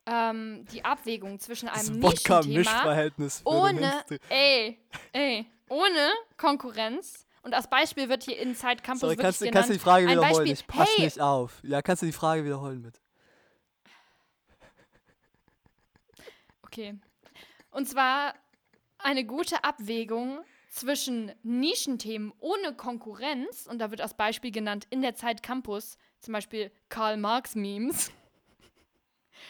ähm, 0.07 0.65
die 0.73 0.85
Abwägung 0.85 1.39
zwischen 1.39 1.69
einem 1.69 1.99
Nischenthema 2.01 3.11
ohne, 3.45 4.05
ey, 4.29 4.79
ey, 5.13 5.47
ohne 5.69 6.11
Konkurrenz. 6.37 7.27
Und 7.43 7.55
als 7.55 7.69
Beispiel 7.71 8.09
wird 8.09 8.25
hier 8.25 8.39
Inside 8.39 8.83
Campus 8.83 9.01
Sorry, 9.01 9.17
kannst, 9.17 9.41
du- 9.41 9.45
genannt. 9.47 9.55
kannst 9.55 9.71
du 9.71 9.73
die 9.75 9.79
Frage 9.79 10.07
ein 10.07 10.11
wiederholen? 10.13 10.33
Beispiel, 10.35 10.53
Ich 10.53 10.67
pass 10.67 10.89
hey, 10.97 11.05
nicht 11.05 11.21
auf. 11.21 11.61
Ja, 11.63 11.81
kannst 11.81 12.03
du 12.03 12.07
die 12.07 12.13
Frage 12.13 12.45
wiederholen 12.45 12.83
mit? 12.83 13.01
Okay. 16.63 16.99
Und 17.71 17.89
zwar 17.89 18.35
eine 18.99 19.25
gute 19.25 19.65
Abwägung 19.65 20.41
zwischen 20.71 21.33
Nischenthemen 21.43 22.33
ohne 22.39 22.75
Konkurrenz, 22.75 23.67
und 23.67 23.79
da 23.79 23.91
wird 23.91 24.01
als 24.01 24.15
Beispiel 24.15 24.53
genannt 24.53 24.87
in 24.91 25.03
der 25.03 25.15
Zeit 25.15 25.43
Campus, 25.43 25.97
zum 26.21 26.33
Beispiel 26.33 26.71
Karl 26.89 27.17
Marx 27.17 27.55
Memes, 27.55 28.13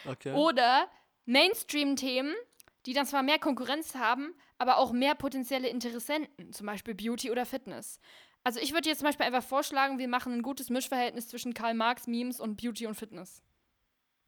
Okay. 0.07 0.33
oder 0.33 0.87
Mainstream-Themen, 1.25 2.33
die 2.85 2.93
dann 2.93 3.05
zwar 3.05 3.23
mehr 3.23 3.39
Konkurrenz 3.39 3.95
haben, 3.95 4.33
aber 4.57 4.77
auch 4.77 4.91
mehr 4.91 5.15
potenzielle 5.15 5.69
Interessenten, 5.69 6.53
zum 6.53 6.65
Beispiel 6.65 6.95
Beauty 6.95 7.31
oder 7.31 7.45
Fitness. 7.45 7.99
Also 8.43 8.59
ich 8.59 8.73
würde 8.73 8.89
jetzt 8.89 8.99
zum 8.99 9.07
Beispiel 9.07 9.25
einfach 9.25 9.43
vorschlagen, 9.43 9.99
wir 9.99 10.07
machen 10.07 10.33
ein 10.33 10.41
gutes 10.41 10.69
Mischverhältnis 10.69 11.27
zwischen 11.27 11.53
Karl 11.53 11.73
Marx 11.73 12.07
Memes 12.07 12.39
und 12.39 12.57
Beauty 12.57 12.87
und 12.87 12.95
Fitness. 12.95 13.43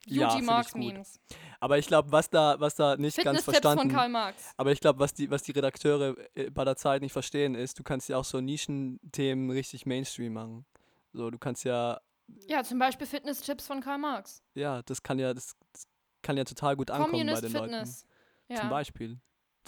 Ja, 0.05 0.28
Beauty 0.28 0.39
ich 0.39 0.45
Marx. 0.45 0.76
Memes. 0.76 1.20
Aber 1.59 1.78
ich 1.78 1.88
glaube, 1.88 2.11
was 2.11 2.30
da, 2.30 2.59
was 2.59 2.76
da 2.76 2.97
nicht 2.97 3.16
ganz 3.18 3.38
Fitness-Tipps 3.39 3.45
von 3.45 3.53
verstanden 3.53 3.89
Karl 3.89 4.09
Marx. 4.09 4.53
Aber 4.57 4.72
ich 4.72 4.82
glaube, 4.82 4.99
was 4.99 5.14
die, 5.14 5.32
was 5.32 5.43
die 5.43 5.53
Redakteure 5.53 6.16
äh, 6.36 6.49
bei 6.51 6.66
der 6.66 6.76
Zeit 6.76 7.01
nicht 7.01 7.14
verstehen, 7.14 7.55
ist, 7.55 7.80
du 7.80 7.84
kannst 7.84 8.09
ja 8.09 8.18
auch 8.18 8.26
so 8.26 8.41
Nischenthemen 8.41 9.49
richtig 9.49 9.86
Mainstream 9.86 10.34
machen. 10.34 10.66
So, 11.14 11.32
du 11.32 11.38
kannst 11.38 11.64
ja, 11.64 12.01
Ja, 12.47 12.63
zum 12.63 12.80
Beispiel 12.80 13.07
Fitness-Tipps 13.07 13.67
von 13.67 13.82
Karl 13.82 13.97
Marx. 13.97 14.43
ja, 14.55 14.82
das 14.84 15.03
kann 15.03 15.19
ja, 15.19 15.34
das, 15.34 15.55
das 15.71 15.88
kann 16.21 16.38
ja 16.38 16.43
total 16.43 16.76
gut 16.76 16.89
ankommen 16.89 17.11
bei 17.11 17.17
Communist 17.19 17.43
den 17.43 17.51
Fitness. 17.51 18.03
Leuten. 18.03 18.53
Ja. 18.53 18.59
Zum 18.61 18.69
Beispiel. 18.69 19.19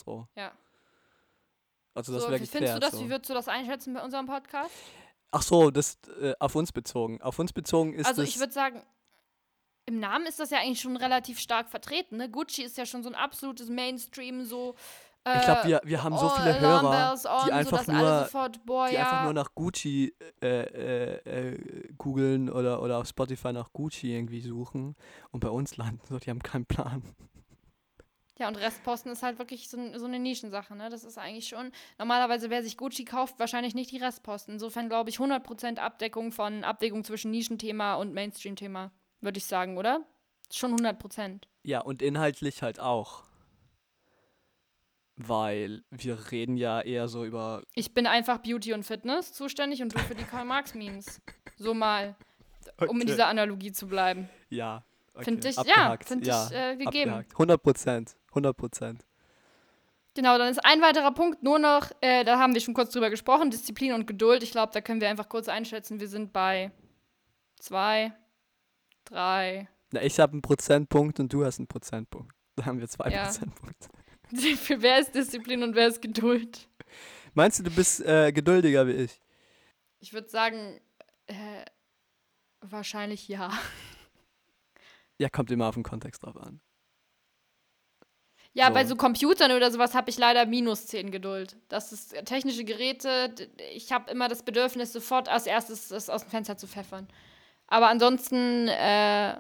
So. 0.03 0.27
Ja. 0.35 0.51
Also 1.93 2.13
das 2.13 2.23
so, 2.23 2.29
wäre 2.29 2.41
wie 2.41 2.45
geklärt. 2.45 2.63
findest 2.63 2.75
du 2.75 2.79
das? 2.79 2.91
so. 2.91 3.05
Wie 3.05 3.09
würdest 3.09 3.29
du 3.29 3.33
das 3.33 3.47
einschätzen 3.47 3.93
bei 3.93 4.03
unserem 4.03 4.25
Podcast? 4.25 4.71
Ach 5.31 5.41
so, 5.41 5.71
das 5.71 5.97
äh, 6.21 6.33
auf 6.39 6.55
uns 6.55 6.71
bezogen. 6.71 7.21
Auf 7.21 7.39
uns 7.39 7.53
bezogen 7.53 7.93
ist 7.93 8.05
also 8.05 8.21
ich 8.21 8.39
würde 8.39 8.53
sagen, 8.53 8.83
im 9.85 9.99
Namen 9.99 10.25
ist 10.25 10.39
das 10.39 10.49
ja 10.49 10.59
eigentlich 10.59 10.81
schon 10.81 10.97
relativ 10.97 11.39
stark 11.39 11.69
vertreten. 11.69 12.17
Ne? 12.17 12.29
Gucci 12.29 12.63
ist 12.63 12.77
ja 12.77 12.85
schon 12.85 13.03
so 13.03 13.09
ein 13.09 13.15
absolutes 13.15 13.69
Mainstream, 13.69 14.43
so. 14.43 14.75
Ich 15.33 15.41
glaube, 15.41 15.67
wir, 15.67 15.81
wir 15.83 16.03
haben 16.03 16.17
so 16.17 16.27
oh, 16.27 16.29
viele 16.29 16.55
Alarm 16.55 16.85
Hörer, 16.85 17.39
on, 17.39 17.45
die 17.47 17.51
einfach 17.51 17.87
nur, 17.87 18.19
sofort, 18.25 18.65
boah, 18.65 18.87
die 18.87 18.93
ja. 18.93 19.01
einfach 19.01 19.23
nur 19.23 19.33
nach 19.33 19.55
Gucci 19.55 20.13
äh, 20.41 20.47
äh, 20.47 21.53
äh, 21.53 21.93
googeln 21.97 22.49
oder, 22.49 22.81
oder 22.81 22.99
auf 22.99 23.07
Spotify 23.07 23.51
nach 23.51 23.73
Gucci 23.73 24.13
irgendwie 24.13 24.41
suchen 24.41 24.95
und 25.31 25.39
bei 25.39 25.49
uns 25.49 25.77
landen. 25.77 26.01
So, 26.07 26.19
die 26.19 26.29
haben 26.29 26.43
keinen 26.43 26.65
Plan. 26.65 27.01
Ja, 28.37 28.49
und 28.49 28.57
Restposten 28.57 29.11
ist 29.11 29.23
halt 29.23 29.39
wirklich 29.39 29.69
so, 29.69 29.77
so 29.97 30.05
eine 30.05 30.19
Nischensache, 30.19 30.75
ne? 30.75 30.89
Das 30.89 31.05
ist 31.05 31.17
eigentlich 31.17 31.47
schon. 31.47 31.71
Normalerweise, 31.97 32.49
wer 32.49 32.61
sich 32.63 32.77
Gucci 32.77 33.05
kauft, 33.05 33.39
wahrscheinlich 33.39 33.73
nicht 33.75 33.91
die 33.91 33.97
Restposten. 33.97 34.55
Insofern 34.55 34.89
glaube 34.89 35.09
ich 35.09 35.17
100% 35.17 35.77
Abdeckung 35.77 36.33
von 36.33 36.63
Abwägung 36.63 37.03
zwischen 37.03 37.31
Nischenthema 37.31 37.95
und 37.95 38.13
Mainstream-Thema, 38.13 38.91
würde 39.21 39.37
ich 39.37 39.45
sagen, 39.45 39.77
oder? 39.77 40.05
Schon 40.51 40.75
100%. 40.77 41.43
Ja, 41.63 41.79
und 41.79 42.01
inhaltlich 42.01 42.61
halt 42.61 42.79
auch. 42.79 43.23
Weil 45.17 45.83
wir 45.91 46.31
reden 46.31 46.57
ja 46.57 46.81
eher 46.81 47.07
so 47.07 47.23
über. 47.23 47.63
Ich 47.73 47.93
bin 47.93 48.05
einfach 48.05 48.39
Beauty 48.39 48.73
und 48.73 48.83
Fitness 48.83 49.31
zuständig 49.33 49.81
und 49.81 49.93
du 49.93 49.99
für 49.99 50.15
die 50.15 50.25
Karl-Marx-Memes. 50.25 51.21
So 51.57 51.73
mal, 51.73 52.15
um 52.81 52.87
in 52.89 52.95
Okay. 52.97 53.05
dieser 53.05 53.27
Analogie 53.27 53.71
zu 53.71 53.87
bleiben. 53.87 54.27
Ja. 54.49 54.83
Okay. 55.13 55.23
Find 55.23 55.45
ich- 55.45 55.55
ja, 55.55 55.61
abgehakt. 55.61 56.07
find 56.09 56.27
ich, 56.27 56.33
äh, 56.51 56.75
gegeben. 56.75 57.11
abgehakt. 57.11 57.33
100 57.37 57.63
Prozent. 57.63 58.17
100 58.33 58.57
Prozent. 58.57 59.05
Genau, 60.15 60.37
dann 60.37 60.49
ist 60.49 60.63
ein 60.65 60.81
weiterer 60.81 61.13
Punkt 61.13 61.43
nur 61.43 61.59
noch, 61.59 61.91
äh, 62.01 62.23
da 62.25 62.37
haben 62.39 62.53
wir 62.53 62.59
schon 62.61 62.73
kurz 62.73 62.91
drüber 62.91 63.09
gesprochen, 63.09 63.51
Disziplin 63.51 63.93
und 63.93 64.07
Geduld. 64.07 64.43
Ich 64.43 64.51
glaube, 64.51 64.71
da 64.73 64.81
können 64.81 64.99
wir 64.99 65.09
einfach 65.09 65.29
kurz 65.29 65.47
einschätzen. 65.47 65.99
Wir 66.01 66.07
sind 66.09 66.33
bei 66.33 66.71
zwei, 67.59 68.13
drei. 69.05 69.67
Na, 69.91 70.01
ich 70.01 70.19
habe 70.19 70.33
einen 70.33 70.41
Prozentpunkt 70.41 71.19
und 71.19 71.31
du 71.31 71.45
hast 71.45 71.59
einen 71.59 71.67
Prozentpunkt. 71.67 72.33
Da 72.57 72.65
haben 72.65 72.79
wir 72.79 72.87
zwei 72.87 73.09
Ja. 73.09 73.23
Prozentpunkte. 73.23 73.89
Für 74.57 74.81
wer 74.81 74.99
ist 74.99 75.13
Disziplin 75.15 75.63
und 75.63 75.75
wer 75.75 75.87
ist 75.87 76.01
Geduld? 76.01 76.67
Meinst 77.33 77.59
du, 77.59 77.63
du 77.63 77.71
bist 77.71 78.01
äh, 78.05 78.31
geduldiger 78.31 78.87
wie 78.87 78.93
ich? 78.93 79.21
Ich 79.99 80.13
würde 80.13 80.29
sagen, 80.29 80.79
äh, 81.27 81.65
wahrscheinlich 82.61 83.27
ja. 83.27 83.51
Ja, 85.17 85.29
kommt 85.29 85.51
immer 85.51 85.67
auf 85.67 85.75
den 85.75 85.83
Kontext 85.83 86.23
drauf 86.23 86.37
an. 86.37 86.59
Ja, 88.53 88.67
So. 88.67 88.73
bei 88.73 88.85
so 88.85 88.95
Computern 88.95 89.51
oder 89.51 89.69
sowas 89.69 89.93
habe 89.93 90.09
ich 90.09 90.17
leider 90.17 90.45
minus 90.45 90.87
10 90.87 91.11
Geduld. 91.11 91.57
Das 91.67 91.91
ist 91.91 92.13
äh, 92.13 92.23
technische 92.23 92.63
Geräte. 92.63 93.35
Ich 93.73 93.91
habe 93.91 94.09
immer 94.11 94.29
das 94.29 94.43
Bedürfnis, 94.43 94.93
sofort 94.93 95.27
als 95.27 95.45
erstes 95.45 95.89
das 95.89 96.09
aus 96.09 96.21
dem 96.21 96.29
Fenster 96.29 96.55
zu 96.57 96.67
pfeffern. 96.67 97.07
Aber 97.67 97.89
ansonsten, 97.89 98.69
äh, 98.69 99.35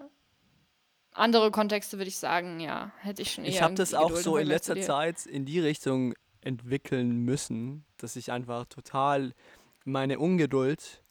andere 1.15 1.51
Kontexte 1.51 1.97
würde 1.97 2.09
ich 2.09 2.17
sagen, 2.17 2.59
ja, 2.59 2.91
hätte 2.99 3.21
ich 3.21 3.33
schon 3.33 3.45
eher 3.45 3.49
Ich 3.49 3.61
habe 3.61 3.73
das 3.75 3.93
auch 3.93 4.09
Geduld 4.09 4.23
so 4.23 4.37
in 4.37 4.47
letzter. 4.47 4.79
Zeit 4.81 5.25
in 5.25 5.45
die 5.45 5.59
Richtung 5.59 6.13
entwickeln 6.41 7.17
müssen, 7.19 7.85
dass 7.97 8.15
ich 8.15 8.31
einfach 8.31 8.65
total 8.65 9.33
meine 9.83 10.19
Ungeduld 10.19 11.03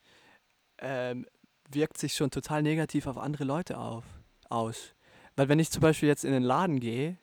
ähm, 0.79 1.27
wirkt 1.71 1.99
sich 1.99 2.15
schon 2.15 2.31
total 2.31 2.63
negativ 2.63 3.07
auf 3.07 3.19
andere 3.19 3.45
Leute 3.45 3.79
auf, 3.79 4.05
aus. 4.49 4.95
Weil 5.37 5.49
wenn 5.49 5.59
ich 5.59 5.71
zum 5.71 5.81
Beispiel 5.81 6.09
jetzt 6.09 6.25
in 6.25 6.33
den 6.33 6.43
Laden 6.43 6.81
gehe 6.81 7.19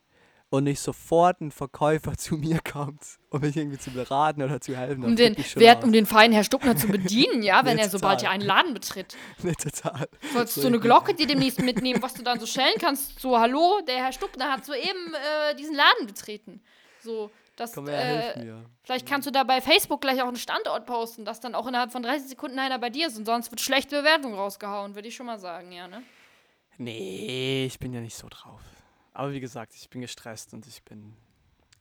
und 0.52 0.66
nicht 0.66 0.80
sofort 0.82 1.42
ein 1.42 1.50
Verkäufer 1.50 2.14
zu 2.18 2.36
mir 2.36 2.60
kommt, 2.60 3.02
um 3.32 3.42
mich 3.42 3.56
irgendwie 3.58 3.80
zu 3.80 3.90
beraten 3.90 4.44
oder 4.44 4.62
zu 4.62 4.76
helfen, 4.78 5.04
Um 5.04 5.16
den, 5.16 5.36
aus. 5.36 5.84
um 5.84 5.92
den 5.92 6.06
feinen 6.06 6.34
Herr 6.34 6.44
Stuckner 6.44 6.76
zu 6.76 6.88
bedienen, 6.88 7.42
ja, 7.42 7.66
wenn 7.66 7.78
Nee, 7.78 7.84
er 7.84 7.90
sobald 7.90 8.20
total. 8.20 8.32
er 8.34 8.36
einen 8.36 8.44
Laden 8.46 8.74
betritt. 8.76 9.16
Nee, 9.44 9.54
total. 9.56 10.08
Sollst 10.34 10.56
So 10.56 10.62
du 10.62 10.68
eine 10.68 10.80
Glocke 10.80 11.16
dir 11.16 11.26
demnächst 11.26 11.62
mitnehmen, 11.62 12.04
was 12.04 12.14
du 12.14 12.22
dann 12.22 12.40
so 12.40 12.46
schellen 12.46 12.76
kannst. 12.80 13.20
So, 13.20 13.40
hallo, 13.40 13.82
der 13.88 13.96
Herr 14.04 14.12
Stuckner 14.12 14.52
hat 14.52 14.66
soeben 14.66 15.14
äh, 15.16 15.56
diesen 15.56 15.74
Laden 15.76 16.06
betreten. 16.06 16.62
So, 17.02 17.32
das, 17.56 17.74
Komm 17.74 17.88
her, 17.88 18.36
äh, 18.36 18.44
mir. 18.44 18.66
Vielleicht 18.84 19.08
kannst 19.08 19.28
du 19.28 19.32
da 19.32 19.44
bei 19.46 19.62
Facebook 19.62 20.02
gleich 20.02 20.22
auch 20.22 20.28
einen 20.28 20.36
Standort 20.36 20.86
posten, 20.86 21.24
dass 21.26 21.40
dann 21.40 21.56
auch 21.56 21.66
innerhalb 21.68 21.92
von 21.94 22.04
30 22.04 22.28
Sekunden 22.30 22.60
einer 22.60 22.78
bei 22.78 22.90
dir 22.90 23.08
ist 23.08 23.18
und 23.18 23.26
sonst 23.26 23.52
wird 23.52 23.62
schlechte 23.62 24.00
Bewertung 24.02 24.34
rausgehauen, 24.36 24.96
würde 24.96 25.08
ich 25.08 25.16
schon 25.16 25.26
mal 25.28 25.40
sagen, 25.40 25.72
ja, 25.72 25.88
ne? 25.88 26.04
Nee, 26.78 27.66
ich 27.68 27.80
bin 27.80 27.94
ja 27.94 28.02
nicht 28.02 28.16
so 28.18 28.28
drauf. 28.30 28.62
Aber 29.14 29.32
wie 29.34 29.40
gesagt, 29.40 29.74
ich 29.76 29.90
bin 29.90 30.02
gestresst 30.02 30.54
und 30.54 30.66
ich 30.68 30.84
bin, 30.84 31.14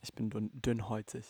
ich 0.01 0.13
bin 0.13 0.29
dünn, 0.29 0.49
dünnhäutig. 0.53 1.25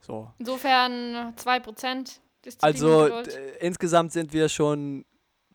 So. 0.00 0.30
Insofern 0.38 1.34
2% 1.36 2.18
Disziplin 2.44 2.56
Also 2.62 3.08
insgesamt 3.60 4.12
sind 4.12 4.32
wir 4.32 4.48
schon 4.48 5.04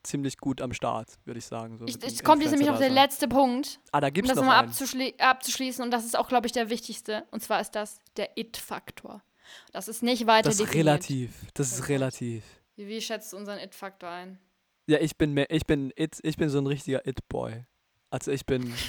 ziemlich 0.04 0.38
gut 0.38 0.62
am 0.62 0.74
Start, 0.74 1.18
würde 1.26 1.38
ich 1.40 1.46
sagen. 1.46 1.78
So 1.78 1.86
Ich, 1.86 1.98
es 2.04 2.24
kommt 2.24 2.42
jetzt 2.42 2.52
nämlich 2.52 2.68
noch 2.70 2.78
der 2.78 2.90
letzte 2.90 3.28
Punkt, 3.28 3.80
Ah, 3.94 4.02
da 4.02 4.08
um 4.08 4.14
gibt's 4.14 4.30
das 4.30 4.36
noch 4.36 4.44
nochmal 4.44 4.66
abzuschli 4.66 5.16
abzuschließen 5.18 5.84
und 5.84 5.92
das 5.92 6.04
ist 6.04 6.18
auch, 6.18 6.28
glaube 6.28 6.46
ich, 6.48 6.52
der 6.54 6.70
wichtigste. 6.70 7.26
Und 7.32 7.42
zwar 7.42 7.62
ist 7.62 7.72
das 7.72 8.02
der 8.18 8.38
It-Faktor. 8.38 9.24
Das 9.72 9.88
ist 9.88 10.04
nicht 10.04 10.26
weiter 10.28 10.50
Das 10.50 10.56
ist 10.56 10.62
definiert. 10.68 10.88
relativ. 10.88 11.46
Das 11.54 11.72
ist 11.72 11.80
Gut. 11.82 11.90
relativ. 11.90 12.44
Wie, 12.76 12.88
wie 12.88 13.02
schätzt 13.02 13.32
du 13.32 13.38
unseren 13.38 13.60
It-Faktor 13.60 14.10
ein? 14.10 14.40
Ja, 14.88 15.00
ich 15.00 15.18
bin 15.18 15.32
mehr, 15.34 15.50
ich 15.50 15.66
bin 15.66 15.94
it, 15.96 16.20
ich 16.24 16.36
bin 16.36 16.50
so 16.50 16.60
ein 16.60 16.68
richtiger 16.68 17.06
It-Boy. 17.08 17.66
Also 18.10 18.32
ich 18.32 18.46
bin. 18.46 18.74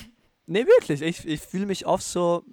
Nee, 0.47 0.67
wirklich. 0.67 1.01
Ich, 1.01 1.27
ich 1.27 1.41
fühle 1.41 1.67
mich 1.67 1.87
oft 1.87 2.05
so. 2.05 2.45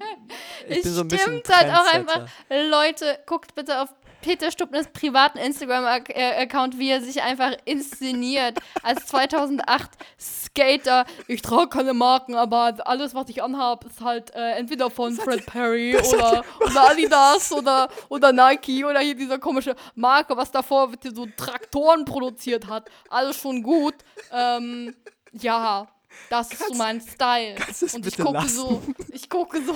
Ich 0.67 0.77
Es 0.77 0.83
bin 0.83 0.93
so 0.93 1.01
ein 1.01 1.07
bisschen. 1.07 1.41
stimmt 1.41 1.49
halt 1.57 1.73
auch 1.73 1.93
einfach. 1.93 2.27
Leute, 2.49 3.19
guckt 3.25 3.53
bitte 3.55 3.81
auf 3.81 3.89
Peter 4.21 4.51
Stuppners 4.51 4.87
privaten 4.93 5.39
Instagram-Account, 5.39 6.77
wie 6.77 6.89
er 6.89 7.01
sich 7.01 7.21
einfach 7.21 7.53
inszeniert 7.65 8.59
als 8.83 9.07
2008 9.07 9.89
Skater. 10.19 11.05
Ich 11.27 11.41
trage 11.41 11.69
keine 11.69 11.93
Marken, 11.93 12.35
aber 12.35 12.75
alles, 12.85 13.15
was 13.15 13.29
ich 13.29 13.41
anhabe, 13.43 13.87
ist 13.87 14.01
halt 14.01 14.33
äh, 14.35 14.51
entweder 14.53 14.91
von 14.91 15.15
Fred 15.15 15.45
Perry 15.47 15.97
oder, 15.97 16.43
oder 16.59 16.89
Adidas 16.91 17.51
oder, 17.51 17.89
oder 18.09 18.31
Nike 18.31 18.85
oder 18.85 18.99
hier 18.99 19.15
dieser 19.15 19.39
komische 19.39 19.75
Marke, 19.95 20.37
was 20.37 20.51
davor 20.51 20.91
so 21.13 21.27
Traktoren 21.35 22.05
produziert 22.05 22.67
hat. 22.67 22.89
Alles 23.09 23.37
schon 23.37 23.63
gut. 23.63 23.95
Ähm, 24.31 24.95
ja, 25.33 25.87
Das 26.29 26.51
ist 26.51 26.65
so 26.67 26.73
mein 26.75 27.01
Style. 27.01 27.55
kannst 27.55 27.93
Und 27.93 28.05
ich 28.07 28.17
gucke 28.17 28.31
lassen? 28.33 28.55
so, 28.55 28.81
ich 29.11 29.29
gucke 29.29 29.61
so, 29.63 29.75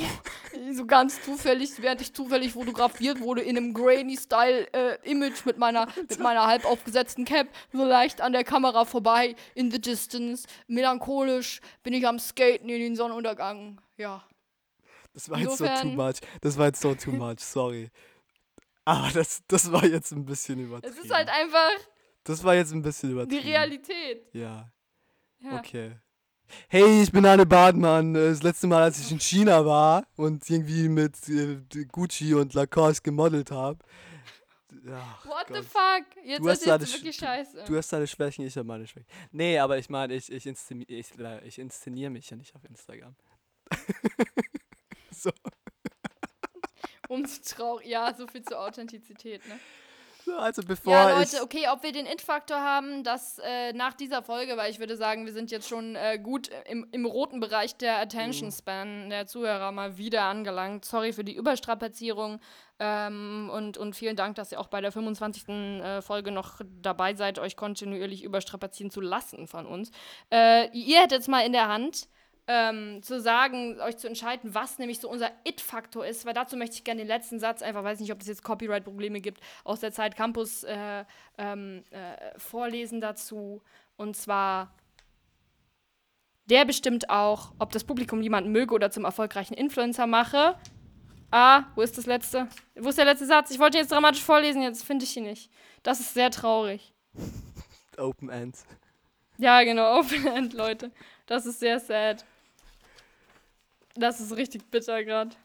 so 0.74 0.86
ganz 0.86 1.22
zufällig, 1.24 1.72
während 1.82 2.02
ich 2.02 2.14
zufällig 2.14 2.54
fotografiert 2.54 3.20
wurde, 3.20 3.42
in 3.42 3.58
einem 3.58 3.74
Grainy-Style-Image 3.74 5.46
mit 5.46 5.58
meiner, 5.58 5.88
mit 6.10 6.20
meiner 6.20 6.46
halb 6.48 6.66
aufgesetzten 6.66 7.26
Cap, 7.26 7.48
so 7.74 7.84
leicht 7.86 8.22
an 8.22 8.32
der 8.34 8.44
Kamera 8.44 8.86
vorbei, 8.86 9.36
in 9.54 9.72
the 9.72 9.80
distance, 9.82 10.48
melancholisch, 10.68 11.62
bin 11.84 11.94
ich 11.94 12.08
am 12.08 12.20
Skaten 12.20 12.70
in 12.70 12.80
den 12.80 12.96
Sonnenuntergang. 12.96 13.82
Ja. 13.98 14.24
Das 15.14 15.30
war 15.30 15.38
jetzt 15.40 15.58
so 15.58 15.66
too 15.66 15.72
Insofern- 15.72 15.96
much. 15.96 16.16
Das 16.42 16.58
war 16.58 16.66
jetzt 16.68 16.82
so 16.82 16.94
too 16.96 17.12
much, 17.12 17.40
sorry. 17.40 17.90
Aber 18.84 19.10
das, 19.14 19.42
das 19.48 19.72
war 19.72 19.86
jetzt 19.86 20.12
ein 20.12 20.26
bisschen 20.26 20.60
übertrieben. 20.60 20.96
Es 20.98 21.04
ist 21.04 21.14
halt 21.14 21.30
einfach 21.30 21.72
das 22.24 22.44
war 22.44 22.56
jetzt 22.56 22.72
ein 22.72 22.82
bisschen 22.82 23.10
die 23.10 23.14
übertrieben. 23.14 23.44
Realität. 23.48 24.28
Ja, 24.34 24.70
Ja. 25.40 25.58
okay. 25.60 25.92
Hey, 26.68 27.04
ich 27.04 27.12
bin 27.12 27.26
Anne 27.26 27.46
Badmann. 27.46 28.14
Das 28.14 28.44
letzte 28.44 28.68
Mal, 28.68 28.84
als 28.84 29.00
ich 29.00 29.12
in 29.12 29.20
China 29.20 29.66
war 29.66 30.06
und 30.16 30.50
irgendwie 30.50 30.90
mit 30.90 31.16
äh, 31.30 31.58
Gucci 31.92 32.34
und 32.34 32.54
Lacoste 32.54 33.02
gemodelt 33.04 33.52
habe. 33.52 33.80
What 34.86 35.48
the 35.48 35.54
Gott. 35.54 35.66
fuck? 35.66 36.24
Jetzt 36.24 36.40
Du 36.40 36.50
hast 36.50 36.68
deine 36.68 36.88
wirklich 36.88 37.16
scheiße. 37.16 37.64
Du 37.66 37.76
hast 37.76 37.92
deine 37.92 38.06
Schwächen, 38.06 38.46
ich 38.46 38.56
habe 38.56 38.68
meine 38.68 38.86
Schwächen. 38.86 39.08
Nee, 39.32 39.58
aber 39.58 39.80
ich 39.80 39.90
meine, 39.90 40.14
ich, 40.14 40.32
ich, 40.32 40.46
inszeni 40.46 40.84
ich, 40.88 41.18
äh, 41.18 41.48
ich 41.48 41.58
inszeniere 41.58 42.12
mich 42.12 42.30
ja 42.30 42.38
nicht 42.38 42.56
auf 42.56 42.64
Instagram. 42.66 43.16
so, 45.12 45.32
Umso 47.08 47.42
traurig. 47.42 47.88
Ja, 47.88 48.14
so 48.14 48.28
viel 48.28 48.44
zur 48.44 48.60
Authentizität, 48.60 49.48
ne? 49.48 49.60
So, 50.26 50.36
also 50.36 50.64
bevor 50.64 50.94
Ja. 50.94 51.20
Leute, 51.20 51.44
okay, 51.44 51.68
ob 51.72 51.84
wir 51.84 51.92
den 51.92 52.08
It-Faktor 52.08 52.58
haben, 52.58 53.04
das 53.04 53.40
äh, 53.44 53.74
nach 53.74 53.94
dieser 53.94 54.24
Folge, 54.24 54.58
weil 54.58 54.72
ich 54.72 54.80
würde 54.80 54.98
sagen, 54.98 55.28
wir 55.28 55.34
sind 55.34 55.52
jetzt 55.52 55.70
schon 55.70 55.96
äh, 55.96 56.18
gut 56.18 56.50
im, 56.68 56.88
im 56.92 57.06
roten 57.06 57.40
Bereich 57.40 57.78
der 57.78 58.00
Attention 58.00 58.52
Span 58.52 59.12
der 59.12 59.28
Zuhörer 59.28 59.72
mal 59.72 59.98
wieder 60.00 60.24
angelangt. 60.24 60.84
Sorry 60.84 61.14
für 61.14 61.24
die 61.24 61.36
Überstrapazierung 61.36 62.40
ähm, 62.80 63.52
und, 63.54 63.78
und 63.78 63.96
vielen 63.96 64.16
Dank, 64.16 64.36
dass 64.36 64.52
ihr 64.52 64.60
auch 64.60 64.68
bei 64.68 64.82
der 64.82 64.92
25. 64.92 65.48
Äh, 65.48 66.02
Folge 66.02 66.32
noch 66.32 66.60
dabei 66.82 67.14
seid, 67.14 67.38
euch 67.38 67.56
kontinuierlich 67.56 68.24
überstrapazieren 68.24 68.90
zu 68.90 69.02
lassen 69.02 69.48
von 69.48 69.68
uns. 69.68 69.92
Äh, 70.32 70.70
ihr 70.72 71.02
hättet 71.02 71.22
es 71.22 71.28
mal 71.28 71.46
in 71.46 71.54
der 71.54 71.68
Hand, 71.68 72.08
ähm, 72.48 73.02
zu 73.02 73.20
sagen, 73.20 73.80
euch 73.82 73.98
zu 73.98 74.08
entscheiden, 74.08 74.54
was 74.54 74.78
nämlich 74.78 75.00
so 75.00 75.10
unser 75.10 75.32
It-Faktor 75.46 76.06
ist, 76.06 76.26
weil 76.26 76.34
dazu 76.34 76.58
möchte 76.58 76.76
ich 76.76 76.84
gerne 76.84 77.02
den 77.02 77.08
letzten 77.08 77.40
Satz, 77.40 77.62
einfach 77.62 77.84
weiß 77.84 78.00
nicht, 78.00 78.12
ob 78.12 78.22
es 78.22 78.28
jetzt 78.28 78.44
Copyright-Probleme 78.44 79.22
gibt, 79.22 79.42
aus 79.64 79.80
der 79.80 79.92
Zeit 79.92 80.16
Campus 80.16 80.64
äh, 80.64 81.06
ähm, 81.38 81.84
äh, 81.90 82.38
vorlesen 82.38 83.02
dazu. 83.02 83.62
Und 83.98 84.16
zwar, 84.16 84.74
der 86.46 86.66
bestimmt 86.66 87.10
auch, 87.10 87.54
ob 87.58 87.72
das 87.72 87.84
Publikum 87.84 88.22
jemanden 88.22 88.52
möge 88.52 88.74
oder 88.76 88.92
zum 88.92 89.06
erfolgreichen 89.06 89.56
Influencer 89.56 90.06
mache. 90.06 90.56
Ah, 91.32 91.64
wo 91.76 91.82
ist 91.82 91.98
das 91.98 92.06
letzte? 92.06 92.48
Wo 92.76 92.90
ist 92.90 92.98
der 92.98 93.06
letzte 93.06 93.26
Satz? 93.26 93.50
Ich 93.50 93.60
wollte 93.60 93.78
ihn 93.78 93.82
jetzt 93.82 93.92
dramatisch 93.92 94.24
vorlesen, 94.24 94.62
jetzt 94.62 94.86
finde 94.86 95.06
ich 95.06 95.18
ihn 95.18 95.24
nicht. 95.24 95.52
Das 95.82 96.00
ist 96.00 96.14
sehr 96.14 96.30
traurig. 96.30 96.94
Open 97.98 98.30
End. 98.30 98.56
Ja, 99.38 99.64
genau, 99.64 100.00
Open 100.00 100.28
End, 100.28 100.54
Leute. 100.54 100.92
Das 101.26 101.46
ist 101.46 101.60
sehr 101.60 101.80
sad. 101.80 102.24
Das 103.96 104.20
ist 104.20 104.36
richtig 104.36 104.70
bitter 104.70 105.04
gerade. 105.04 105.36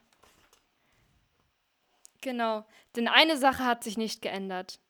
Genau. 2.20 2.66
Denn 2.96 3.09
eine 3.09 3.36
Sache 3.36 3.64
hat 3.64 3.84
sich 3.84 3.96
nicht 3.96 4.22
geändert. 4.22 4.80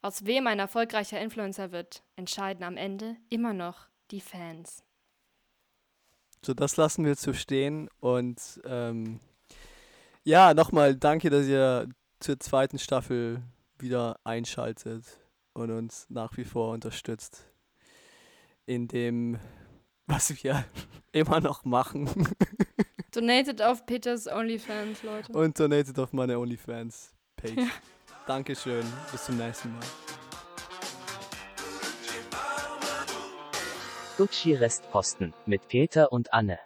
Aus 0.00 0.24
wem 0.24 0.46
ein 0.46 0.58
erfolgreicher 0.58 1.20
Influencer 1.20 1.70
wird, 1.70 2.02
entscheiden 2.16 2.64
am 2.64 2.76
Ende 2.76 3.16
immer 3.28 3.52
noch 3.52 3.86
die 4.10 4.20
Fans. 4.20 4.82
So, 6.44 6.54
das 6.54 6.76
lassen 6.76 7.04
wir 7.04 7.14
so 7.14 7.32
stehen. 7.32 7.88
Und 8.00 8.60
ähm, 8.64 9.20
ja, 10.24 10.54
nochmal 10.54 10.96
danke, 10.96 11.30
dass 11.30 11.46
ihr 11.46 11.88
zur 12.18 12.40
zweiten 12.40 12.78
Staffel 12.78 13.42
wieder 13.78 14.18
einschaltet 14.24 15.04
und 15.52 15.70
uns 15.70 16.06
nach 16.08 16.36
wie 16.36 16.44
vor 16.44 16.72
unterstützt. 16.72 17.46
In 18.66 18.88
dem, 18.88 19.38
was 20.06 20.42
wir 20.42 20.64
immer 21.12 21.40
noch 21.40 21.64
machen. 21.64 22.08
Donated 23.14 23.60
auf 23.60 23.84
Peters 23.84 24.26
OnlyFans, 24.26 25.02
Leute. 25.02 25.32
und 25.32 25.58
donatet 25.60 25.98
auf 25.98 26.14
meine 26.14 26.38
OnlyFans-Page. 26.38 27.68
Dankeschön. 28.26 28.84
Bis 29.10 29.24
zum 29.26 29.36
nächsten 29.36 29.70
Mal. 29.72 29.82
Gucci 34.16 34.54
Restposten 34.54 35.34
mit 35.44 35.68
Peter 35.68 36.10
und 36.10 36.32
Anne. 36.32 36.58